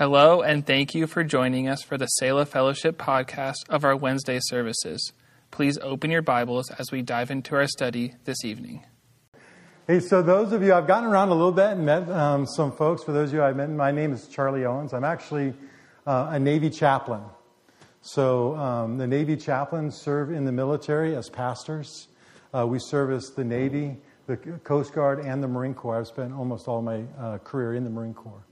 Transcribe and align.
Hello, 0.00 0.40
and 0.40 0.66
thank 0.66 0.94
you 0.94 1.06
for 1.06 1.22
joining 1.22 1.68
us 1.68 1.82
for 1.82 1.98
the 1.98 2.06
Selah 2.06 2.46
Fellowship 2.46 2.96
podcast 2.96 3.68
of 3.68 3.84
our 3.84 3.94
Wednesday 3.94 4.38
services. 4.40 5.12
Please 5.50 5.76
open 5.82 6.10
your 6.10 6.22
Bibles 6.22 6.70
as 6.78 6.90
we 6.90 7.02
dive 7.02 7.30
into 7.30 7.54
our 7.54 7.66
study 7.66 8.14
this 8.24 8.42
evening. 8.42 8.82
Hey, 9.86 10.00
so 10.00 10.22
those 10.22 10.52
of 10.52 10.62
you, 10.62 10.72
I've 10.72 10.86
gotten 10.86 11.10
around 11.10 11.28
a 11.28 11.34
little 11.34 11.52
bit 11.52 11.72
and 11.72 11.84
met 11.84 12.08
um, 12.08 12.46
some 12.46 12.72
folks. 12.72 13.04
For 13.04 13.12
those 13.12 13.28
of 13.28 13.34
you 13.34 13.42
I've 13.42 13.56
met, 13.56 13.68
my 13.68 13.90
name 13.90 14.14
is 14.14 14.26
Charlie 14.26 14.64
Owens. 14.64 14.94
I'm 14.94 15.04
actually 15.04 15.52
uh, 16.06 16.28
a 16.30 16.38
Navy 16.38 16.70
chaplain. 16.70 17.20
So 18.00 18.56
um, 18.56 18.96
the 18.96 19.06
Navy 19.06 19.36
chaplains 19.36 20.00
serve 20.00 20.30
in 20.30 20.46
the 20.46 20.52
military 20.52 21.14
as 21.14 21.28
pastors. 21.28 22.08
Uh, 22.54 22.66
we 22.66 22.78
service 22.78 23.28
the 23.36 23.44
Navy, 23.44 23.98
the 24.26 24.38
Coast 24.64 24.94
Guard, 24.94 25.20
and 25.20 25.42
the 25.42 25.48
Marine 25.48 25.74
Corps. 25.74 25.98
I've 25.98 26.06
spent 26.06 26.32
almost 26.32 26.68
all 26.68 26.80
my 26.80 27.04
uh, 27.18 27.36
career 27.36 27.74
in 27.74 27.84
the 27.84 27.90
Marine 27.90 28.14
Corps. 28.14 28.46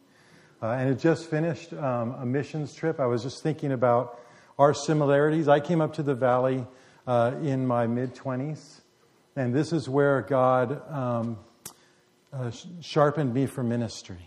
Uh, 0.61 0.71
and 0.71 0.91
it 0.91 0.99
just 0.99 1.31
finished 1.31 1.73
um, 1.73 2.15
a 2.15 2.27
missions 2.27 2.75
trip. 2.75 2.99
I 2.99 3.07
was 3.07 3.23
just 3.23 3.45
thinking 3.45 3.71
about 3.71 4.21
our 4.59 4.75
similarities. 4.75 5.47
I 5.47 5.61
came 5.61 5.81
up 5.81 5.95
to 5.95 6.03
the 6.03 6.17
valley 6.17 6.67
uh, 7.07 7.35
in 7.43 7.65
my 7.65 7.87
mid 7.87 8.17
20s, 8.17 8.81
and 9.37 9.55
this 9.55 9.73
is 9.73 9.89
where 9.89 10.23
God 10.23 10.83
um, 10.91 11.39
uh, 12.33 12.51
sharpened 12.81 13.33
me 13.33 13.47
for 13.47 13.63
ministry. 13.63 14.19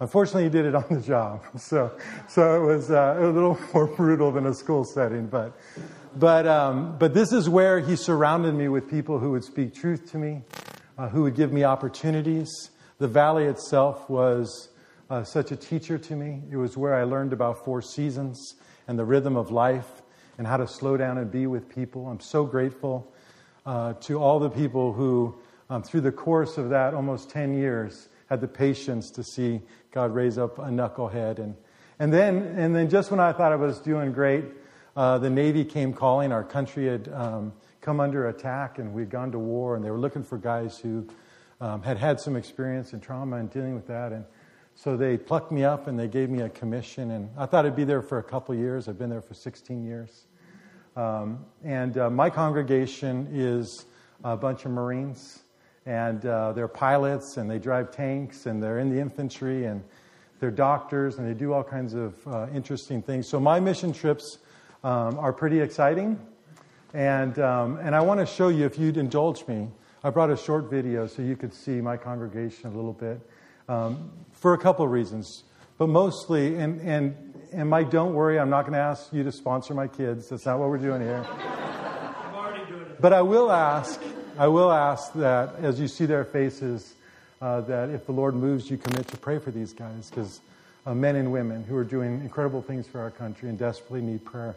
Unfortunately, 0.00 0.44
he 0.44 0.48
did 0.48 0.66
it 0.66 0.74
on 0.74 0.86
the 0.90 1.00
job, 1.00 1.42
so 1.56 1.92
so 2.26 2.60
it 2.60 2.66
was 2.66 2.90
uh, 2.90 3.18
a 3.20 3.26
little 3.26 3.56
more 3.74 3.86
brutal 3.86 4.32
than 4.32 4.46
a 4.46 4.54
school 4.54 4.84
setting. 4.84 5.28
But 5.28 5.56
but 6.16 6.48
um, 6.48 6.96
but 6.98 7.14
this 7.14 7.32
is 7.32 7.48
where 7.48 7.78
he 7.78 7.94
surrounded 7.94 8.54
me 8.54 8.66
with 8.66 8.90
people 8.90 9.20
who 9.20 9.30
would 9.30 9.44
speak 9.44 9.72
truth 9.72 10.10
to 10.10 10.18
me, 10.18 10.42
uh, 10.98 11.08
who 11.10 11.22
would 11.22 11.36
give 11.36 11.52
me 11.52 11.62
opportunities. 11.62 12.70
The 12.98 13.06
valley 13.08 13.44
itself 13.44 14.10
was 14.10 14.69
uh, 15.10 15.24
such 15.24 15.50
a 15.50 15.56
teacher 15.56 15.98
to 15.98 16.14
me. 16.14 16.40
It 16.50 16.56
was 16.56 16.76
where 16.76 16.94
I 16.94 17.02
learned 17.02 17.32
about 17.32 17.64
four 17.64 17.82
seasons 17.82 18.54
and 18.86 18.98
the 18.98 19.04
rhythm 19.04 19.36
of 19.36 19.50
life 19.50 20.02
and 20.38 20.46
how 20.46 20.56
to 20.56 20.68
slow 20.68 20.96
down 20.96 21.18
and 21.18 21.30
be 21.30 21.46
with 21.48 21.68
people. 21.68 22.08
I'm 22.08 22.20
so 22.20 22.44
grateful 22.44 23.12
uh, 23.66 23.94
to 23.94 24.22
all 24.22 24.38
the 24.38 24.48
people 24.48 24.92
who, 24.92 25.34
um, 25.68 25.82
through 25.82 26.02
the 26.02 26.12
course 26.12 26.56
of 26.56 26.70
that 26.70 26.94
almost 26.94 27.28
10 27.28 27.54
years, 27.54 28.08
had 28.28 28.40
the 28.40 28.48
patience 28.48 29.10
to 29.10 29.24
see 29.24 29.60
God 29.90 30.14
raise 30.14 30.38
up 30.38 30.60
a 30.60 30.62
knucklehead. 30.62 31.40
And, 31.40 31.56
and, 31.98 32.12
then, 32.12 32.42
and 32.56 32.74
then, 32.74 32.88
just 32.88 33.10
when 33.10 33.18
I 33.18 33.32
thought 33.32 33.50
I 33.50 33.56
was 33.56 33.80
doing 33.80 34.12
great, 34.12 34.44
uh, 34.96 35.18
the 35.18 35.28
Navy 35.28 35.64
came 35.64 35.92
calling. 35.92 36.30
Our 36.30 36.44
country 36.44 36.86
had 36.86 37.12
um, 37.12 37.52
come 37.80 37.98
under 37.98 38.28
attack 38.28 38.78
and 38.78 38.94
we'd 38.94 39.10
gone 39.10 39.32
to 39.32 39.38
war, 39.40 39.74
and 39.74 39.84
they 39.84 39.90
were 39.90 39.98
looking 39.98 40.22
for 40.22 40.38
guys 40.38 40.78
who 40.78 41.08
um, 41.60 41.82
had 41.82 41.98
had 41.98 42.20
some 42.20 42.36
experience 42.36 42.92
in 42.92 43.00
trauma 43.00 43.36
and 43.36 43.50
dealing 43.50 43.74
with 43.74 43.88
that. 43.88 44.12
And 44.12 44.24
so 44.82 44.96
they 44.96 45.18
plucked 45.18 45.52
me 45.52 45.62
up 45.62 45.88
and 45.88 45.98
they 45.98 46.08
gave 46.08 46.30
me 46.30 46.40
a 46.40 46.48
commission, 46.48 47.10
and 47.10 47.28
I 47.36 47.44
thought 47.44 47.66
I'd 47.66 47.76
be 47.76 47.84
there 47.84 48.00
for 48.00 48.16
a 48.16 48.22
couple 48.22 48.54
years. 48.54 48.88
I've 48.88 48.98
been 48.98 49.10
there 49.10 49.20
for 49.20 49.34
16 49.34 49.84
years. 49.84 50.24
Um, 50.96 51.44
and 51.62 51.98
uh, 51.98 52.08
my 52.08 52.30
congregation 52.30 53.28
is 53.30 53.84
a 54.24 54.38
bunch 54.38 54.64
of 54.64 54.70
Marines, 54.70 55.40
and 55.84 56.24
uh, 56.24 56.52
they're 56.52 56.66
pilots, 56.66 57.36
and 57.36 57.50
they 57.50 57.58
drive 57.58 57.90
tanks, 57.90 58.46
and 58.46 58.62
they're 58.62 58.78
in 58.78 58.88
the 58.88 58.98
infantry, 58.98 59.66
and 59.66 59.84
they're 60.38 60.50
doctors, 60.50 61.18
and 61.18 61.28
they 61.28 61.34
do 61.34 61.52
all 61.52 61.62
kinds 61.62 61.92
of 61.92 62.14
uh, 62.26 62.46
interesting 62.54 63.02
things. 63.02 63.28
So 63.28 63.38
my 63.38 63.60
mission 63.60 63.92
trips 63.92 64.38
um, 64.82 65.18
are 65.18 65.34
pretty 65.34 65.60
exciting, 65.60 66.18
and 66.94 67.38
um, 67.38 67.76
and 67.82 67.94
I 67.94 68.00
want 68.00 68.18
to 68.20 68.24
show 68.24 68.48
you, 68.48 68.64
if 68.64 68.78
you'd 68.78 68.96
indulge 68.96 69.46
me, 69.46 69.68
I 70.02 70.08
brought 70.08 70.30
a 70.30 70.38
short 70.38 70.70
video 70.70 71.06
so 71.06 71.20
you 71.20 71.36
could 71.36 71.52
see 71.52 71.82
my 71.82 71.98
congregation 71.98 72.72
a 72.72 72.74
little 72.74 72.94
bit. 72.94 73.20
Um, 73.70 74.10
for 74.32 74.52
a 74.52 74.58
couple 74.58 74.84
of 74.84 74.90
reasons, 74.90 75.44
but 75.78 75.88
mostly, 75.88 76.56
and, 76.56 76.80
and, 76.80 77.14
and 77.52 77.70
Mike, 77.70 77.88
don't 77.88 78.14
worry, 78.14 78.36
I'm 78.36 78.50
not 78.50 78.62
going 78.62 78.72
to 78.72 78.80
ask 78.80 79.12
you 79.12 79.22
to 79.22 79.30
sponsor 79.30 79.74
my 79.74 79.86
kids. 79.86 80.28
That's 80.28 80.44
not 80.44 80.58
what 80.58 80.70
we're 80.70 80.78
doing 80.78 81.00
here. 81.00 81.24
I'm 81.30 82.34
already 82.34 82.64
doing 82.66 82.80
it. 82.80 83.00
But 83.00 83.12
I 83.12 83.22
will 83.22 83.52
ask, 83.52 84.02
I 84.36 84.48
will 84.48 84.72
ask 84.72 85.12
that 85.12 85.54
as 85.62 85.78
you 85.78 85.86
see 85.86 86.04
their 86.04 86.24
faces, 86.24 86.94
uh, 87.40 87.60
that 87.60 87.90
if 87.90 88.06
the 88.06 88.12
Lord 88.12 88.34
moves, 88.34 88.68
you 88.68 88.76
commit 88.76 89.06
to 89.06 89.16
pray 89.16 89.38
for 89.38 89.52
these 89.52 89.72
guys, 89.72 90.10
because 90.10 90.40
uh, 90.84 90.92
men 90.92 91.14
and 91.14 91.30
women 91.30 91.62
who 91.62 91.76
are 91.76 91.84
doing 91.84 92.22
incredible 92.22 92.62
things 92.62 92.88
for 92.88 92.98
our 93.00 93.12
country 93.12 93.48
and 93.48 93.56
desperately 93.56 94.00
need 94.00 94.24
prayer. 94.24 94.56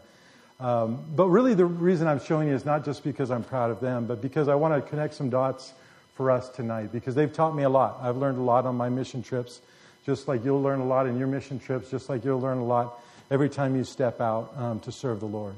Um, 0.58 1.04
but 1.14 1.28
really, 1.28 1.54
the 1.54 1.66
reason 1.66 2.08
I'm 2.08 2.20
showing 2.20 2.48
you 2.48 2.54
is 2.54 2.64
not 2.64 2.84
just 2.84 3.04
because 3.04 3.30
I'm 3.30 3.44
proud 3.44 3.70
of 3.70 3.78
them, 3.78 4.06
but 4.06 4.20
because 4.20 4.48
I 4.48 4.56
want 4.56 4.74
to 4.74 4.90
connect 4.90 5.14
some 5.14 5.30
dots 5.30 5.72
for 6.14 6.30
us 6.30 6.48
tonight, 6.48 6.92
because 6.92 7.14
they've 7.14 7.32
taught 7.32 7.54
me 7.54 7.64
a 7.64 7.68
lot. 7.68 7.98
I've 8.02 8.16
learned 8.16 8.38
a 8.38 8.42
lot 8.42 8.66
on 8.66 8.76
my 8.76 8.88
mission 8.88 9.22
trips 9.22 9.60
just 10.06 10.28
like 10.28 10.44
you'll 10.44 10.62
learn 10.62 10.80
a 10.80 10.84
lot 10.84 11.06
in 11.06 11.18
your 11.18 11.26
mission 11.26 11.58
trips, 11.58 11.90
just 11.90 12.08
like 12.08 12.24
you'll 12.24 12.40
learn 12.40 12.58
a 12.58 12.64
lot 12.64 13.00
every 13.30 13.48
time 13.48 13.74
you 13.74 13.84
step 13.84 14.20
out 14.20 14.52
um, 14.56 14.80
to 14.80 14.92
serve 14.92 15.20
the 15.20 15.26
Lord. 15.26 15.54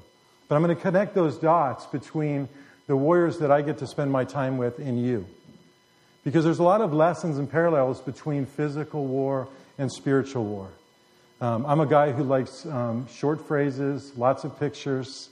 But 0.49 0.55
I'm 0.55 0.63
going 0.63 0.75
to 0.75 0.81
connect 0.81 1.15
those 1.15 1.37
dots 1.37 1.87
between 1.87 2.49
the 2.87 2.97
warriors 2.97 3.39
that 3.39 3.51
I 3.51 3.63
get 3.63 3.79
to 3.79 3.87
spend 3.87 4.13
my 4.13 4.25
time 4.25 4.59
with 4.59 4.79
and 4.79 5.03
you. 5.03 5.27
Because 6.23 6.45
there's 6.45 6.61
a 6.61 6.65
lot 6.65 6.81
of 6.81 6.93
lessons 6.93 7.39
and 7.39 7.51
parallels 7.51 8.01
between 8.01 8.47
physical 8.47 9.05
war 9.05 9.49
and 9.79 9.91
spiritual 9.91 10.45
war. 10.45 10.69
Um, 11.41 11.67
I'm 11.67 11.81
a 11.81 11.87
guy 11.87 12.13
who 12.13 12.23
likes 12.23 12.65
um, 12.67 13.09
short 13.09 13.47
phrases, 13.47 14.17
lots 14.17 14.45
of 14.45 14.59
pictures. 14.59 15.29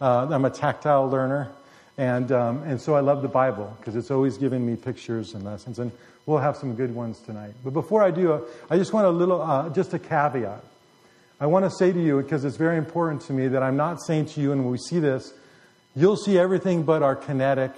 Uh, 0.00 0.28
I'm 0.30 0.44
a 0.44 0.50
tactile 0.50 1.08
learner. 1.08 1.50
And, 1.98 2.30
um, 2.30 2.62
and 2.62 2.80
so 2.80 2.94
I 2.94 3.00
love 3.00 3.22
the 3.22 3.28
Bible 3.28 3.76
because 3.78 3.96
it's 3.96 4.12
always 4.12 4.38
giving 4.38 4.64
me 4.64 4.76
pictures 4.76 5.34
and 5.34 5.44
lessons. 5.44 5.80
And 5.80 5.90
we'll 6.26 6.38
have 6.38 6.56
some 6.56 6.76
good 6.76 6.94
ones 6.94 7.18
tonight. 7.18 7.54
But 7.64 7.72
before 7.72 8.02
I 8.02 8.12
do, 8.12 8.32
uh, 8.32 8.40
I 8.70 8.78
just 8.78 8.92
want 8.92 9.06
a 9.06 9.10
little, 9.10 9.42
uh, 9.42 9.68
just 9.70 9.92
a 9.94 9.98
caveat. 9.98 10.64
I 11.40 11.46
want 11.46 11.64
to 11.64 11.70
say 11.70 11.92
to 11.92 12.00
you, 12.00 12.22
because 12.22 12.44
it's 12.44 12.56
very 12.56 12.78
important 12.78 13.22
to 13.22 13.32
me, 13.32 13.48
that 13.48 13.62
I'm 13.62 13.76
not 13.76 14.00
saying 14.00 14.26
to 14.26 14.40
you, 14.40 14.52
and 14.52 14.62
when 14.62 14.70
we 14.70 14.78
see 14.78 15.00
this, 15.00 15.34
you'll 15.96 16.16
see 16.16 16.38
everything 16.38 16.84
but 16.84 17.02
our 17.02 17.16
kinetic 17.16 17.72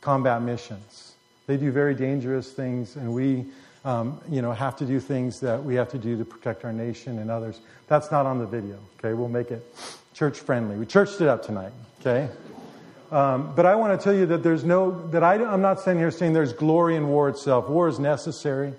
combat 0.00 0.42
missions. 0.42 1.14
They 1.46 1.56
do 1.56 1.70
very 1.70 1.94
dangerous 1.94 2.52
things, 2.52 2.96
and 2.96 3.12
we, 3.12 3.46
um, 3.84 4.20
you 4.28 4.42
know, 4.42 4.52
have 4.52 4.76
to 4.76 4.84
do 4.84 4.98
things 5.00 5.40
that 5.40 5.62
we 5.62 5.74
have 5.76 5.88
to 5.90 5.98
do 5.98 6.16
to 6.16 6.24
protect 6.24 6.64
our 6.64 6.72
nation 6.72 7.18
and 7.18 7.30
others. 7.30 7.60
That's 7.88 8.10
not 8.10 8.26
on 8.26 8.38
the 8.38 8.46
video. 8.46 8.78
Okay, 8.98 9.14
we'll 9.14 9.28
make 9.28 9.50
it 9.50 9.64
church 10.14 10.38
friendly. 10.38 10.76
We 10.76 10.86
churched 10.86 11.20
it 11.20 11.28
up 11.28 11.44
tonight. 11.44 11.72
Okay. 12.00 12.28
Um, 13.12 13.52
but 13.54 13.66
I 13.66 13.74
want 13.74 14.00
to 14.00 14.02
tell 14.02 14.14
you 14.14 14.24
that 14.26 14.42
there's 14.42 14.64
no, 14.64 15.06
that 15.08 15.22
I, 15.22 15.34
am 15.34 15.60
not 15.60 15.80
sitting 15.80 15.98
here 15.98 16.10
saying 16.10 16.32
there's 16.32 16.54
glory 16.54 16.96
in 16.96 17.08
war 17.08 17.28
itself. 17.28 17.68
War 17.68 17.86
is 17.86 17.98
necessary, 17.98 18.72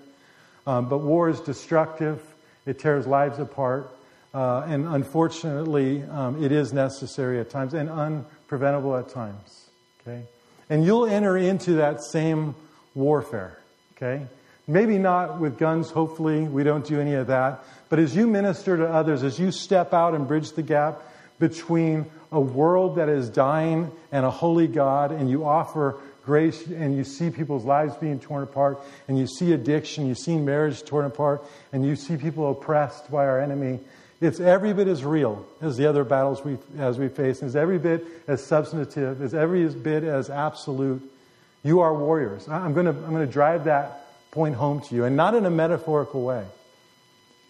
um, 0.65 0.89
but 0.89 0.97
war 0.97 1.29
is 1.29 1.39
destructive. 1.39 2.19
It 2.65 2.79
tears 2.79 3.05
lives 3.05 3.37
apart. 3.37 3.95
Uh, 4.33 4.65
and 4.67 4.87
unfortunately, 4.87 6.01
um, 6.01 6.43
it 6.43 6.51
is 6.51 6.73
necessary 6.73 7.39
at 7.39 7.51
times 7.51 7.75
and 7.75 7.89
unpreventable 7.89 8.99
at 8.99 9.09
times. 9.09 9.69
Okay? 10.01 10.23
And 10.67 10.83
you'll 10.83 11.05
enter 11.05 11.37
into 11.37 11.73
that 11.73 12.01
same 12.03 12.55
warfare. 12.95 13.59
Okay? 13.95 14.25
Maybe 14.65 14.97
not 14.97 15.39
with 15.39 15.59
guns, 15.59 15.91
hopefully. 15.91 16.41
We 16.41 16.63
don't 16.63 16.83
do 16.83 16.99
any 16.99 17.13
of 17.13 17.27
that. 17.27 17.63
But 17.87 17.99
as 17.99 18.15
you 18.15 18.25
minister 18.25 18.77
to 18.77 18.87
others, 18.87 19.21
as 19.21 19.37
you 19.37 19.51
step 19.51 19.93
out 19.93 20.15
and 20.15 20.27
bridge 20.27 20.53
the 20.53 20.63
gap 20.63 21.03
between 21.39 22.05
a 22.31 22.39
world 22.39 22.95
that 22.95 23.09
is 23.09 23.29
dying 23.29 23.91
and 24.11 24.25
a 24.25 24.31
holy 24.31 24.67
God, 24.67 25.11
and 25.11 25.29
you 25.29 25.45
offer 25.45 25.97
grace 26.25 26.65
and 26.67 26.95
you 26.95 27.03
see 27.03 27.29
people's 27.29 27.65
lives 27.65 27.95
being 27.97 28.19
torn 28.19 28.43
apart, 28.43 28.81
and 29.07 29.17
you 29.19 29.27
see 29.27 29.51
addiction, 29.51 30.07
you 30.07 30.15
see 30.15 30.37
marriage 30.37 30.83
torn 30.83 31.05
apart, 31.05 31.43
and 31.71 31.85
you 31.85 31.95
see 31.95 32.17
people 32.17 32.49
oppressed 32.49 33.11
by 33.11 33.25
our 33.25 33.39
enemy. 33.39 33.79
It's 34.21 34.39
every 34.39 34.73
bit 34.73 34.87
as 34.87 35.03
real 35.03 35.45
as 35.61 35.75
the 35.75 35.85
other 35.85 36.05
battles 36.05 36.45
we, 36.45 36.57
as 36.79 36.97
we 36.97 37.09
face, 37.09 37.41
and 37.41 37.49
it's 37.49 37.57
every 37.57 37.77
bit 37.77 38.05
as 38.25 38.41
substantive, 38.41 39.21
as 39.21 39.33
every 39.33 39.67
bit 39.67 40.03
as 40.05 40.29
absolute. 40.29 41.01
You 41.61 41.81
are 41.81 41.93
warriors. 41.93 42.47
I'm 42.47 42.73
going 42.73 42.85
to, 42.85 42.91
I'm 42.91 43.09
going 43.09 43.25
to 43.25 43.31
drive 43.31 43.65
that 43.65 44.31
point 44.31 44.55
home 44.55 44.81
to 44.81 44.95
you, 44.95 45.03
and 45.03 45.17
not 45.17 45.35
in 45.35 45.45
a 45.45 45.49
metaphorical 45.49 46.23
way. 46.23 46.45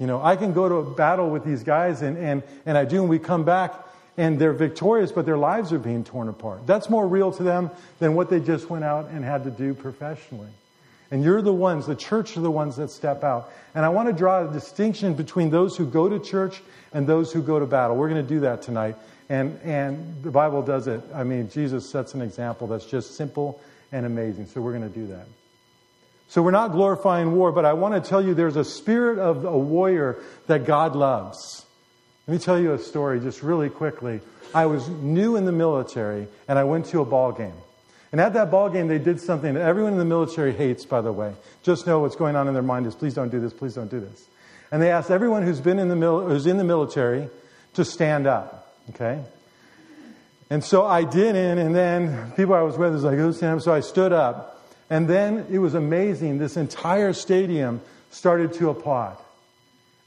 You 0.04 0.08
know, 0.08 0.22
I 0.22 0.36
can 0.36 0.52
go 0.52 0.68
to 0.68 0.76
a 0.76 0.84
battle 0.84 1.30
with 1.30 1.46
these 1.46 1.64
guys, 1.64 2.02
and, 2.02 2.18
and, 2.18 2.44
and 2.66 2.78
I 2.78 2.84
do, 2.84 3.00
and 3.00 3.10
we 3.10 3.20
come 3.20 3.46
back, 3.46 3.74
and 4.18 4.38
they're 4.38 4.52
victorious, 4.52 5.14
but 5.14 5.26
their 5.26 5.38
lives 5.38 5.72
are 5.72 5.80
being 5.80 6.04
torn 6.04 6.28
apart. 6.28 6.68
That's 6.68 6.90
more 6.90 7.08
real 7.08 7.32
to 7.32 7.42
them 7.42 7.72
than 8.00 8.14
what 8.14 8.30
they 8.30 8.42
just 8.42 8.70
went 8.70 8.84
out 8.84 9.12
and 9.12 9.24
had 9.24 9.46
to 9.46 9.50
do 9.50 9.74
professionally. 9.74 10.50
And 11.10 11.24
you're 11.24 11.42
the 11.42 11.54
ones, 11.54 11.86
the 11.86 11.96
church 11.96 12.36
are 12.36 12.42
the 12.42 12.52
ones 12.52 12.76
that 12.76 12.92
step 12.92 13.24
out. 13.24 13.50
And 13.76 13.86
I 13.86 13.90
want 13.90 14.10
to 14.10 14.14
draw 14.14 14.46
a 14.46 14.52
distinction 14.52 15.14
between 15.14 15.52
those 15.52 15.78
who 15.78 15.86
go 15.86 16.10
to 16.10 16.20
church 16.20 16.62
and 16.92 17.08
those 17.08 17.32
who 17.32 17.42
go 17.42 17.58
to 17.58 17.66
battle. 17.66 17.96
We're 17.96 18.10
going 18.10 18.28
to 18.28 18.28
do 18.28 18.42
that 18.42 18.62
tonight. 18.62 18.98
And, 19.30 19.58
and 19.64 20.22
the 20.22 20.32
Bible 20.32 20.64
does 20.64 20.88
it. 20.88 21.00
I 21.16 21.24
mean, 21.24 21.50
Jesus 21.50 21.90
sets 21.90 22.14
an 22.14 22.22
example 22.22 22.68
that's 22.68 22.86
just 22.86 23.16
simple 23.16 23.62
and 23.94 24.06
amazing. 24.06 24.48
So 24.48 24.60
we're 24.60 24.78
going 24.78 24.92
to 24.92 25.00
do 25.00 25.08
that. 25.08 25.28
So 26.34 26.42
we're 26.42 26.50
not 26.50 26.72
glorifying 26.72 27.34
war, 27.34 27.52
but 27.52 27.64
I 27.64 27.74
want 27.74 27.94
to 27.94 28.10
tell 28.10 28.20
you 28.20 28.34
there's 28.34 28.56
a 28.56 28.66
spirit 28.66 29.20
of 29.20 29.46
a 29.46 29.56
warrior 29.56 30.20
that 30.48 30.66
God 30.66 30.96
loves. 30.96 31.64
Let 32.26 32.34
me 32.34 32.40
tell 32.40 32.60
you 32.60 32.74
a 32.74 32.80
story 32.80 33.20
just 33.20 33.44
really 33.44 33.70
quickly. 33.70 34.20
I 34.52 34.66
was 34.66 34.90
new 34.90 35.36
in 35.36 35.46
the 35.46 35.52
military 35.52 36.26
and 36.48 36.58
I 36.58 36.64
went 36.64 36.88
to 36.88 37.02
a 37.02 37.06
ball 37.06 37.34
game. 37.34 37.54
And 38.12 38.20
at 38.20 38.34
that 38.34 38.50
ball 38.50 38.72
game, 38.72 38.88
they 38.88 38.98
did 38.98 39.22
something 39.22 39.54
that 39.54 39.62
everyone 39.62 39.92
in 39.92 40.00
the 40.00 40.06
military 40.06 40.54
hates, 40.54 40.86
by 40.86 41.02
the 41.02 41.12
way. 41.12 41.36
Just 41.62 41.86
know 41.86 42.00
what's 42.00 42.16
going 42.16 42.36
on 42.36 42.48
in 42.48 42.56
their 42.56 42.64
mind 42.64 42.88
is 42.88 42.96
please 42.96 43.14
don't 43.14 43.30
do 43.30 43.40
this, 43.40 43.54
please 43.54 43.76
don't 43.76 43.92
do 43.92 44.00
this. 44.00 44.26
And 44.72 44.82
they 44.82 44.90
asked 44.90 45.12
everyone 45.12 45.44
who's 45.44 45.62
been 45.62 45.78
in 45.78 45.88
the 45.88 45.96
mil- 45.96 46.28
who's 46.28 46.48
in 46.48 46.58
the 46.58 46.64
military 46.64 47.30
to 47.76 47.86
stand 47.86 48.26
up. 48.26 48.76
Okay. 48.90 49.22
And 50.50 50.64
so 50.64 50.84
I 50.84 51.04
didn't, 51.04 51.60
and 51.60 51.76
then 51.76 52.32
people 52.32 52.56
I 52.56 52.62
was 52.62 52.76
with 52.76 52.92
was 52.92 53.04
like, 53.04 53.20
"Who's 53.20 53.38
stand 53.38 53.58
up?" 53.58 53.62
So 53.62 53.72
I 53.72 53.82
stood 53.82 54.12
up, 54.12 54.53
and 54.94 55.08
then 55.08 55.48
it 55.50 55.58
was 55.58 55.74
amazing. 55.74 56.38
This 56.38 56.56
entire 56.56 57.14
stadium 57.14 57.82
started 58.12 58.54
to 58.54 58.70
applaud. 58.70 59.18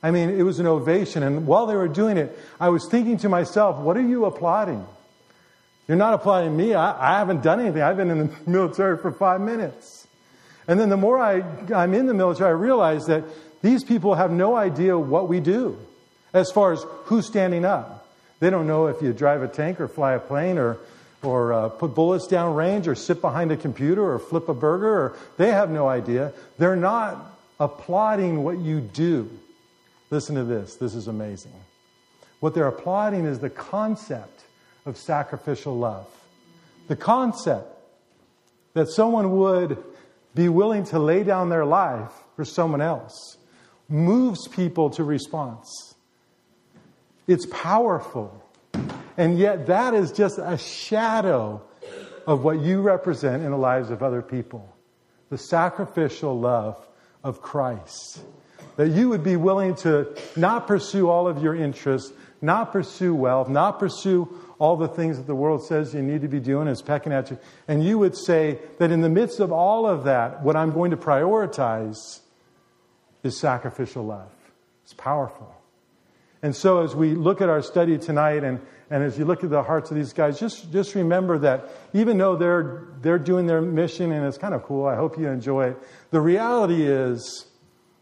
I 0.01 0.13
mean, 0.13 0.31
it 0.31 0.45
was 0.45 0.61
an 0.61 0.69
ovation. 0.69 1.25
And 1.25 1.45
while 1.45 1.67
they 1.67 1.75
were 1.75 1.89
doing 1.89 2.17
it, 2.17 2.39
I 2.61 2.69
was 2.69 2.87
thinking 2.89 3.17
to 3.19 3.29
myself, 3.29 3.79
what 3.79 3.97
are 3.97 4.09
you 4.09 4.27
applauding? 4.27 4.87
You're 5.89 5.97
not 5.97 6.15
applauding 6.15 6.57
me. 6.57 6.75
I, 6.75 7.17
I 7.17 7.19
haven't 7.19 7.43
done 7.43 7.59
anything. 7.59 7.83
I've 7.83 7.97
been 7.97 8.13
in 8.13 8.29
the 8.29 8.37
military 8.47 8.97
for 8.97 9.11
five 9.11 9.41
minutes. 9.41 10.07
And 10.69 10.79
then 10.79 10.89
the 10.89 10.97
more 10.97 11.19
I, 11.19 11.43
I'm 11.75 11.93
in 11.93 12.07
the 12.07 12.15
military, 12.15 12.51
I 12.51 12.53
realize 12.53 13.07
that 13.07 13.25
these 13.63 13.83
people 13.83 14.15
have 14.15 14.31
no 14.31 14.55
idea 14.55 14.97
what 14.97 15.29
we 15.29 15.41
do 15.41 15.81
as 16.33 16.53
far 16.53 16.73
as 16.73 16.87
who's 17.07 17.27
standing 17.27 17.65
up. 17.65 18.07
They 18.39 18.51
don't 18.51 18.69
know 18.69 18.87
if 18.87 19.03
you 19.03 19.13
drive 19.13 19.43
a 19.43 19.49
tank 19.49 19.81
or 19.81 19.89
fly 19.89 20.13
a 20.13 20.21
plane 20.21 20.59
or, 20.59 20.79
or 21.23 21.53
uh, 21.53 21.69
put 21.69 21.95
bullets 21.95 22.27
down 22.27 22.55
range 22.55 22.87
or 22.89 22.95
sit 22.95 23.21
behind 23.21 23.51
a 23.51 23.57
computer 23.57 24.03
or 24.03 24.19
flip 24.19 24.49
a 24.49 24.55
burger. 24.55 25.01
Or, 25.01 25.17
they 25.37 25.51
have 25.51 25.71
no 25.71 25.89
idea. 25.89 26.33
They're 26.59 26.77
not 26.77 27.39
applauding 27.59 28.43
what 28.43 28.59
you 28.59 28.81
do. 28.81 29.31
Listen 30.11 30.35
to 30.37 30.45
this. 30.45 30.77
This 30.77 30.95
is 30.95 31.09
amazing. 31.09 31.53
What 32.41 32.55
they're 32.55 32.69
applauding 32.69 33.25
is 33.25 33.39
the 33.39 33.51
concept 33.51 34.45
of 34.85 34.97
sacrificial 34.97 35.77
love. 35.77 36.07
The 36.89 36.97
concept 36.97 37.67
that 38.75 38.89
someone 38.89 39.37
would 39.37 39.83
be 40.35 40.49
willing 40.49 40.85
to 40.85 40.99
lay 40.99 41.25
down 41.25 41.49
their 41.49 41.65
life 41.65 42.13
for 42.37 42.45
someone 42.45 42.83
else 42.83 43.39
moves 43.89 44.47
people 44.49 44.91
to 44.91 45.03
response. 45.03 45.95
It's 47.27 47.47
powerful. 47.47 48.43
And 49.17 49.39
yet, 49.39 49.67
that 49.67 49.95
is 49.95 50.13
just 50.13 50.39
a 50.39 50.59
shadow 50.59 51.63
of 52.27 52.43
what 52.43 52.61
you 52.61 52.81
represent 52.81 53.43
in 53.43 53.51
the 53.51 53.57
lives 53.57 53.91
of 53.91 54.03
other 54.03 54.23
people 54.23 54.73
the 55.29 55.39
sacrificial 55.39 56.39
love 56.39 56.87
of 57.25 57.43
Christ. 57.43 58.21
That 58.77 58.91
you 58.91 59.09
would 59.09 59.25
be 59.25 59.37
willing 59.37 59.75
to 59.77 60.15
not 60.37 60.67
pursue 60.69 61.09
all 61.09 61.27
of 61.27 61.43
your 61.43 61.57
interests, 61.57 62.13
not 62.41 62.73
pursue 62.73 63.15
wealth, 63.15 63.49
not 63.49 63.79
pursue 63.79 64.29
all 64.59 64.77
the 64.77 64.89
things 64.89 65.17
that 65.17 65.27
the 65.27 65.35
world 65.35 65.67
says 65.67 65.95
you 65.95 66.03
need 66.03 66.23
to 66.23 66.29
be 66.29 66.41
doing 66.41 66.69
is 66.69 66.83
pecking 66.83 67.13
at 67.13 67.31
you. 67.31 67.39
And 67.67 67.85
you 67.85 67.99
would 67.99 68.17
say 68.17 68.59
that 68.79 68.93
in 68.93 69.01
the 69.01 69.09
midst 69.09 69.41
of 69.41 69.51
all 69.51 69.87
of 69.87 70.05
that, 70.05 70.43
what 70.43 70.57
I'm 70.57 70.73
going 70.73 70.93
to 70.93 70.97
prioritize 70.97 72.21
is 73.23 73.41
sacrificial 73.41 74.05
love. 74.05 74.31
It's 74.85 74.95
powerful. 74.95 75.55
And 76.43 76.55
so 76.55 76.85
as 76.85 76.95
we 76.95 77.15
look 77.15 77.41
at 77.41 77.49
our 77.49 77.63
study 77.63 77.99
tonight 77.99 78.45
and, 78.45 78.61
and 78.91 79.03
as 79.03 79.19
you 79.19 79.25
look 79.25 79.43
at 79.43 79.51
the 79.51 79.63
hearts 79.63 79.91
of 79.91 79.97
these 79.97 80.13
guys, 80.13 80.39
just, 80.39 80.71
just 80.73 80.95
remember 80.95 81.39
that 81.39 81.69
even 81.93 82.19
though 82.19 82.37
they're, 82.37 82.85
they're 83.01 83.19
doing 83.19 83.47
their 83.47 83.61
mission 83.61 84.13
and 84.13 84.25
it's 84.25 84.39
kind 84.39 84.55
of 84.55 84.63
cool, 84.63 84.87
I 84.87 84.95
hope 84.95 85.19
you 85.19 85.27
enjoy 85.29 85.71
it, 85.71 85.79
the 86.11 86.21
reality 86.21 86.87
is 86.87 87.47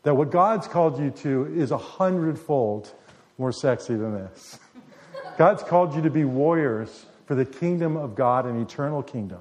that 0.02 0.14
what 0.14 0.31
God's 0.31 0.69
called 0.69 1.00
you 1.00 1.10
to 1.10 1.46
is 1.54 1.70
a 1.70 1.78
hundredfold 1.78 2.92
more 3.38 3.52
sexy 3.52 3.96
than 3.96 4.14
this. 4.14 4.58
God's 5.38 5.62
called 5.62 5.94
you 5.94 6.02
to 6.02 6.10
be 6.10 6.25
warriors 6.25 7.06
for 7.26 7.34
the 7.34 7.46
kingdom 7.46 7.96
of 7.96 8.14
God, 8.14 8.44
an 8.44 8.60
eternal 8.60 9.02
kingdom. 9.02 9.40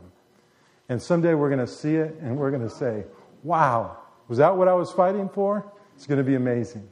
And 0.88 1.02
someday 1.02 1.34
we're 1.34 1.50
going 1.50 1.60
to 1.60 1.68
see 1.68 1.96
it 1.96 2.16
and 2.22 2.38
we're 2.38 2.52
going 2.52 2.68
to 2.68 2.74
say, 2.74 3.04
wow, 3.44 3.98
was 4.30 4.38
that 4.38 4.56
what 4.56 4.70
I 4.70 4.74
was 4.74 4.92
fighting 4.92 5.28
for? 5.28 5.66
It's 5.96 6.08
going 6.08 6.18
to 6.18 6.24
be 6.24 6.36
amazing. 6.36 6.88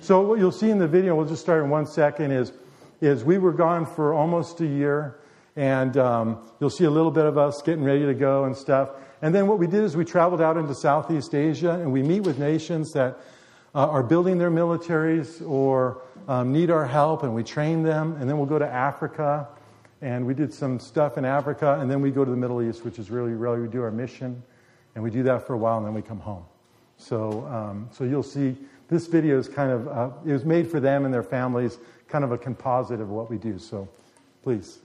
So 0.00 0.20
what 0.20 0.38
you'll 0.38 0.52
see 0.52 0.70
in 0.70 0.78
the 0.78 0.86
video, 0.86 1.16
we'll 1.16 1.26
just 1.26 1.42
start 1.42 1.64
in 1.64 1.70
one 1.70 1.86
second, 1.86 2.30
is, 2.30 2.52
is 3.00 3.24
we 3.24 3.38
were 3.38 3.52
gone 3.52 3.86
for 3.86 4.14
almost 4.14 4.60
a 4.60 4.66
year. 4.66 5.18
And 5.56 5.96
um, 5.96 6.38
you'll 6.60 6.70
see 6.70 6.84
a 6.84 6.90
little 6.90 7.10
bit 7.10 7.24
of 7.24 7.38
us 7.38 7.62
getting 7.62 7.84
ready 7.84 8.04
to 8.04 8.14
go 8.14 8.44
and 8.44 8.54
stuff. 8.54 8.90
And 9.22 9.34
then 9.34 9.46
what 9.46 9.58
we 9.58 9.66
did 9.66 9.84
is 9.84 9.96
we 9.96 10.04
traveled 10.04 10.42
out 10.42 10.56
into 10.58 10.74
Southeast 10.74 11.34
Asia 11.34 11.72
and 11.72 11.92
we 11.92 12.02
meet 12.02 12.20
with 12.20 12.38
nations 12.38 12.92
that 12.92 13.18
uh, 13.74 13.88
are 13.88 14.02
building 14.02 14.36
their 14.36 14.50
militaries 14.50 15.46
or 15.48 16.02
um, 16.28 16.52
need 16.52 16.70
our 16.70 16.84
help 16.84 17.22
and 17.22 17.34
we 17.34 17.42
train 17.42 17.82
them. 17.82 18.16
And 18.20 18.28
then 18.28 18.36
we'll 18.36 18.46
go 18.46 18.58
to 18.58 18.68
Africa 18.68 19.48
and 20.02 20.26
we 20.26 20.34
did 20.34 20.52
some 20.52 20.78
stuff 20.78 21.16
in 21.16 21.24
Africa. 21.24 21.78
And 21.80 21.90
then 21.90 22.02
we 22.02 22.10
go 22.10 22.24
to 22.24 22.30
the 22.30 22.36
Middle 22.36 22.62
East, 22.62 22.84
which 22.84 22.98
is 22.98 23.10
really, 23.10 23.32
really, 23.32 23.60
we 23.60 23.68
do 23.68 23.82
our 23.82 23.90
mission. 23.90 24.42
And 24.94 25.02
we 25.02 25.10
do 25.10 25.22
that 25.24 25.46
for 25.46 25.54
a 25.54 25.58
while 25.58 25.78
and 25.78 25.86
then 25.86 25.94
we 25.94 26.02
come 26.02 26.20
home. 26.20 26.44
So, 26.98 27.46
um, 27.46 27.88
so 27.92 28.04
you'll 28.04 28.22
see 28.22 28.56
this 28.88 29.06
video 29.06 29.38
is 29.38 29.48
kind 29.48 29.70
of, 29.70 29.88
uh, 29.88 30.10
it 30.24 30.32
was 30.32 30.44
made 30.44 30.70
for 30.70 30.80
them 30.80 31.04
and 31.04 31.12
their 31.12 31.22
families, 31.22 31.78
kind 32.08 32.24
of 32.24 32.32
a 32.32 32.38
composite 32.38 33.00
of 33.00 33.10
what 33.10 33.30
we 33.30 33.38
do. 33.38 33.58
So 33.58 33.88
please. 34.42 34.78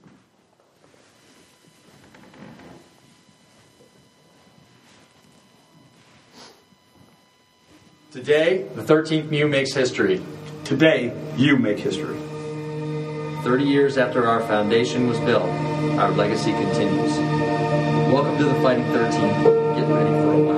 Today, 8.12 8.64
the 8.76 8.82
13th 8.82 9.30
MEU 9.30 9.48
makes 9.48 9.74
history. 9.74 10.22
Today, 10.66 11.14
you 11.38 11.56
make 11.56 11.80
history. 11.80 12.20
30 13.44 13.64
years 13.64 13.98
after 13.98 14.28
our 14.28 14.42
foundation 14.42 15.08
was 15.08 15.18
built, 15.22 15.50
our 15.98 16.12
legacy 16.12 16.52
continues. 16.52 17.18
Welcome 18.12 18.38
to 18.38 18.44
the 18.44 18.54
Fighting 18.56 18.84
13. 18.88 19.22
Get 19.76 19.88
ready 19.88 20.10
for 20.10 20.34
a 20.34 20.51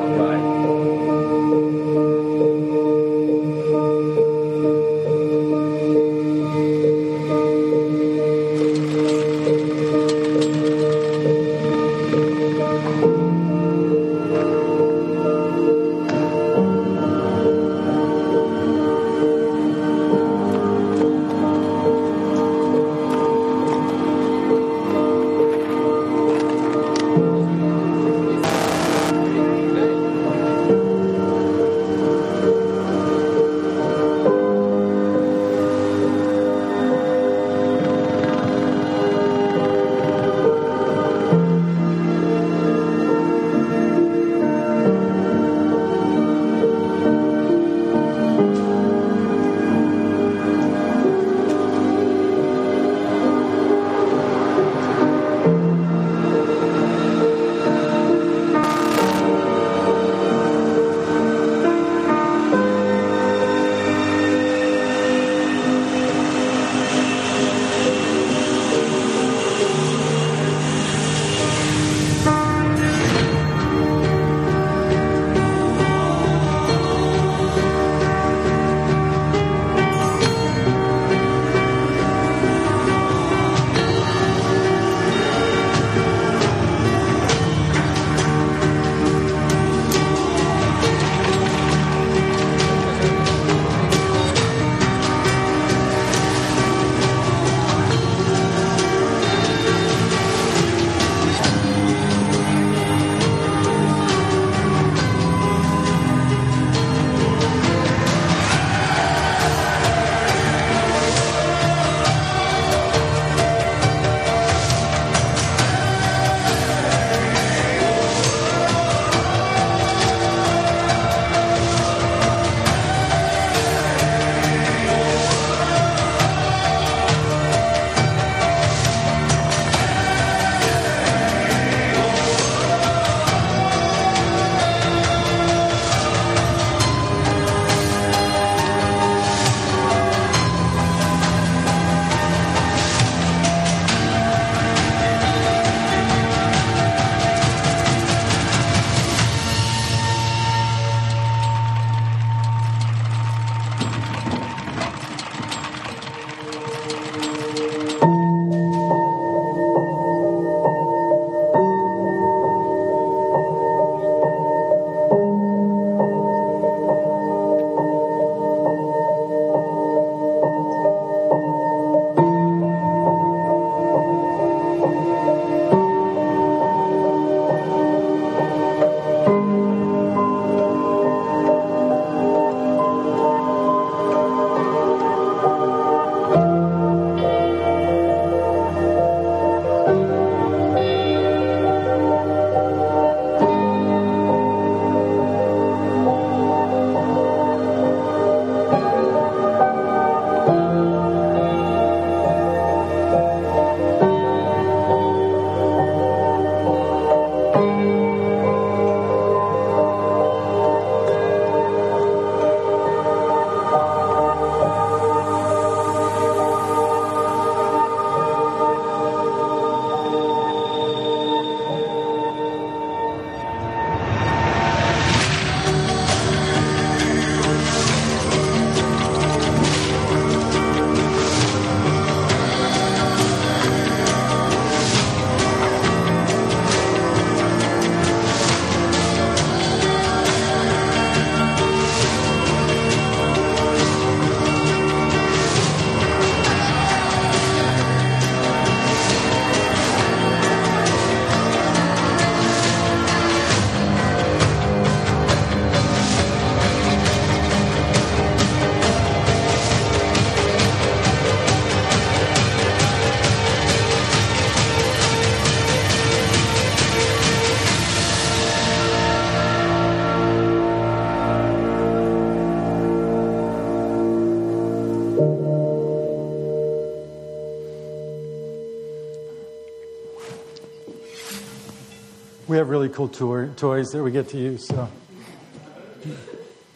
have 282.63 282.69
really 282.69 282.87
cool 282.87 283.09
toy, 283.09 283.49
toys 283.57 283.89
that 283.89 284.01
we 284.01 284.09
get 284.09 284.29
to 284.29 284.37
use. 284.37 284.65
So 284.65 284.87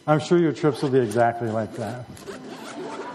I'm 0.06 0.20
sure 0.20 0.38
your 0.38 0.52
trips 0.52 0.82
will 0.82 0.90
be 0.90 0.98
exactly 0.98 1.48
like 1.48 1.76
that. 1.76 2.04